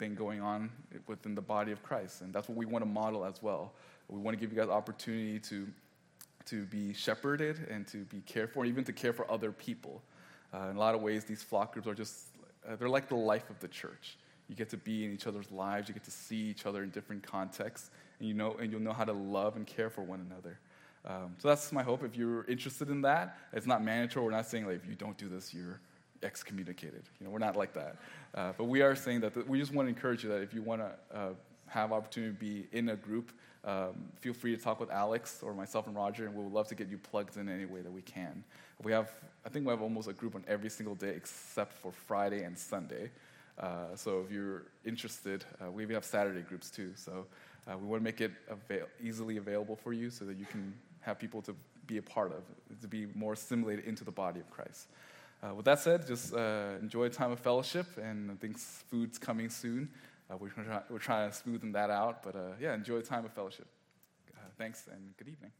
thing 0.00 0.16
going 0.16 0.40
on 0.40 0.70
within 1.06 1.36
the 1.36 1.42
body 1.42 1.70
of 1.70 1.82
Christ. 1.84 2.22
And 2.22 2.32
that's 2.32 2.48
what 2.48 2.58
we 2.58 2.66
want 2.66 2.82
to 2.82 2.90
model 2.90 3.24
as 3.24 3.40
well. 3.40 3.72
We 4.08 4.18
want 4.18 4.36
to 4.36 4.40
give 4.40 4.52
you 4.52 4.58
guys 4.58 4.68
opportunity 4.68 5.38
to, 5.38 5.68
to 6.46 6.64
be 6.64 6.92
shepherded 6.92 7.68
and 7.70 7.86
to 7.88 7.98
be 7.98 8.20
cared 8.22 8.50
for, 8.52 8.64
even 8.64 8.82
to 8.84 8.92
care 8.92 9.12
for 9.12 9.30
other 9.30 9.52
people. 9.52 10.02
Uh, 10.52 10.68
in 10.70 10.76
a 10.76 10.80
lot 10.80 10.96
of 10.96 11.02
ways, 11.02 11.24
these 11.24 11.42
flock 11.42 11.72
groups 11.74 11.86
are 11.86 11.94
just, 11.94 12.16
uh, 12.68 12.74
they're 12.74 12.88
like 12.88 13.08
the 13.08 13.14
life 13.14 13.48
of 13.50 13.60
the 13.60 13.68
church. 13.68 14.18
You 14.48 14.56
get 14.56 14.68
to 14.70 14.76
be 14.76 15.04
in 15.04 15.12
each 15.12 15.28
other's 15.28 15.52
lives, 15.52 15.86
you 15.88 15.94
get 15.94 16.02
to 16.04 16.10
see 16.10 16.42
each 16.50 16.66
other 16.66 16.82
in 16.82 16.90
different 16.90 17.22
contexts, 17.22 17.90
and, 18.18 18.26
you 18.26 18.34
know, 18.34 18.54
and 18.54 18.72
you'll 18.72 18.80
know 18.80 18.92
how 18.92 19.04
to 19.04 19.12
love 19.12 19.54
and 19.54 19.64
care 19.64 19.90
for 19.90 20.02
one 20.02 20.26
another. 20.28 20.58
Um, 21.04 21.36
so 21.38 21.46
that's 21.46 21.70
my 21.70 21.84
hope. 21.84 22.02
If 22.02 22.16
you're 22.16 22.44
interested 22.44 22.90
in 22.90 23.02
that, 23.02 23.38
it's 23.52 23.66
not 23.66 23.84
mandatory. 23.84 24.24
We're 24.24 24.32
not 24.32 24.46
saying 24.46 24.66
like 24.66 24.76
if 24.76 24.86
you 24.88 24.96
don't 24.96 25.16
do 25.16 25.28
this, 25.28 25.54
you're 25.54 25.80
excommunicated. 26.22 27.02
You 27.18 27.26
know, 27.26 27.30
we're 27.30 27.38
not 27.38 27.56
like 27.56 27.72
that. 27.74 27.96
Uh, 28.34 28.52
but 28.56 28.64
we 28.64 28.82
are 28.82 28.94
saying 28.94 29.20
that 29.20 29.48
we 29.48 29.58
just 29.58 29.72
want 29.72 29.86
to 29.86 29.90
encourage 29.90 30.22
you 30.22 30.30
that 30.30 30.42
if 30.42 30.54
you 30.54 30.62
want 30.62 30.82
to 30.82 31.16
uh, 31.16 31.28
have 31.66 31.92
opportunity 31.92 32.32
to 32.32 32.38
be 32.38 32.66
in 32.76 32.90
a 32.90 32.96
group, 32.96 33.32
um, 33.64 33.94
feel 34.20 34.32
free 34.32 34.56
to 34.56 34.62
talk 34.62 34.80
with 34.80 34.90
Alex 34.90 35.40
or 35.42 35.52
myself 35.52 35.86
and 35.86 35.94
Roger, 35.94 36.26
and 36.26 36.34
we 36.34 36.42
would 36.42 36.52
love 36.52 36.68
to 36.68 36.74
get 36.74 36.88
you 36.88 36.98
plugged 36.98 37.36
in 37.36 37.48
any 37.48 37.66
way 37.66 37.82
that 37.82 37.92
we 37.92 38.02
can. 38.02 38.42
We 38.82 38.92
have, 38.92 39.10
I 39.44 39.50
think 39.50 39.66
we 39.66 39.70
have 39.70 39.82
almost 39.82 40.08
a 40.08 40.14
group 40.14 40.34
on 40.34 40.44
every 40.48 40.70
single 40.70 40.94
day 40.94 41.10
except 41.10 41.74
for 41.74 41.92
Friday 41.92 42.42
and 42.42 42.56
Sunday. 42.56 43.10
Uh, 43.58 43.94
so 43.94 44.22
if 44.24 44.32
you're 44.32 44.62
interested, 44.86 45.44
uh, 45.62 45.70
we 45.70 45.82
even 45.82 45.94
have 45.94 46.04
Saturday 46.04 46.40
groups 46.40 46.70
too. 46.70 46.92
So 46.94 47.26
uh, 47.68 47.76
we 47.76 47.86
want 47.86 48.00
to 48.00 48.04
make 48.04 48.22
it 48.22 48.32
avail- 48.48 48.88
easily 49.02 49.36
available 49.36 49.76
for 49.76 49.92
you 49.92 50.08
so 50.08 50.24
that 50.24 50.38
you 50.38 50.46
can 50.46 50.72
have 51.00 51.18
people 51.18 51.42
to 51.42 51.54
be 51.86 51.98
a 51.98 52.02
part 52.02 52.32
of, 52.32 52.42
to 52.80 52.88
be 52.88 53.08
more 53.14 53.34
assimilated 53.34 53.84
into 53.84 54.04
the 54.04 54.10
body 54.10 54.40
of 54.40 54.48
Christ. 54.50 54.88
Uh, 55.42 55.54
with 55.54 55.64
that 55.64 55.78
said, 55.78 56.06
just 56.06 56.34
uh, 56.34 56.72
enjoy 56.82 57.04
a 57.04 57.10
time 57.10 57.32
of 57.32 57.40
fellowship, 57.40 57.86
and 57.96 58.30
I 58.30 58.34
think 58.34 58.58
food's 58.58 59.18
coming 59.18 59.48
soon. 59.48 59.88
Uh, 60.30 60.36
we're, 60.36 60.48
try- 60.50 60.82
we're 60.90 60.98
trying 60.98 61.30
to 61.30 61.36
smoothen 61.36 61.72
that 61.72 61.88
out, 61.88 62.22
but 62.22 62.36
uh, 62.36 62.40
yeah, 62.60 62.74
enjoy 62.74 62.96
a 62.96 63.02
time 63.02 63.24
of 63.24 63.32
fellowship. 63.32 63.66
Uh, 64.36 64.40
thanks, 64.58 64.86
and 64.92 65.16
good 65.16 65.28
evening. 65.28 65.50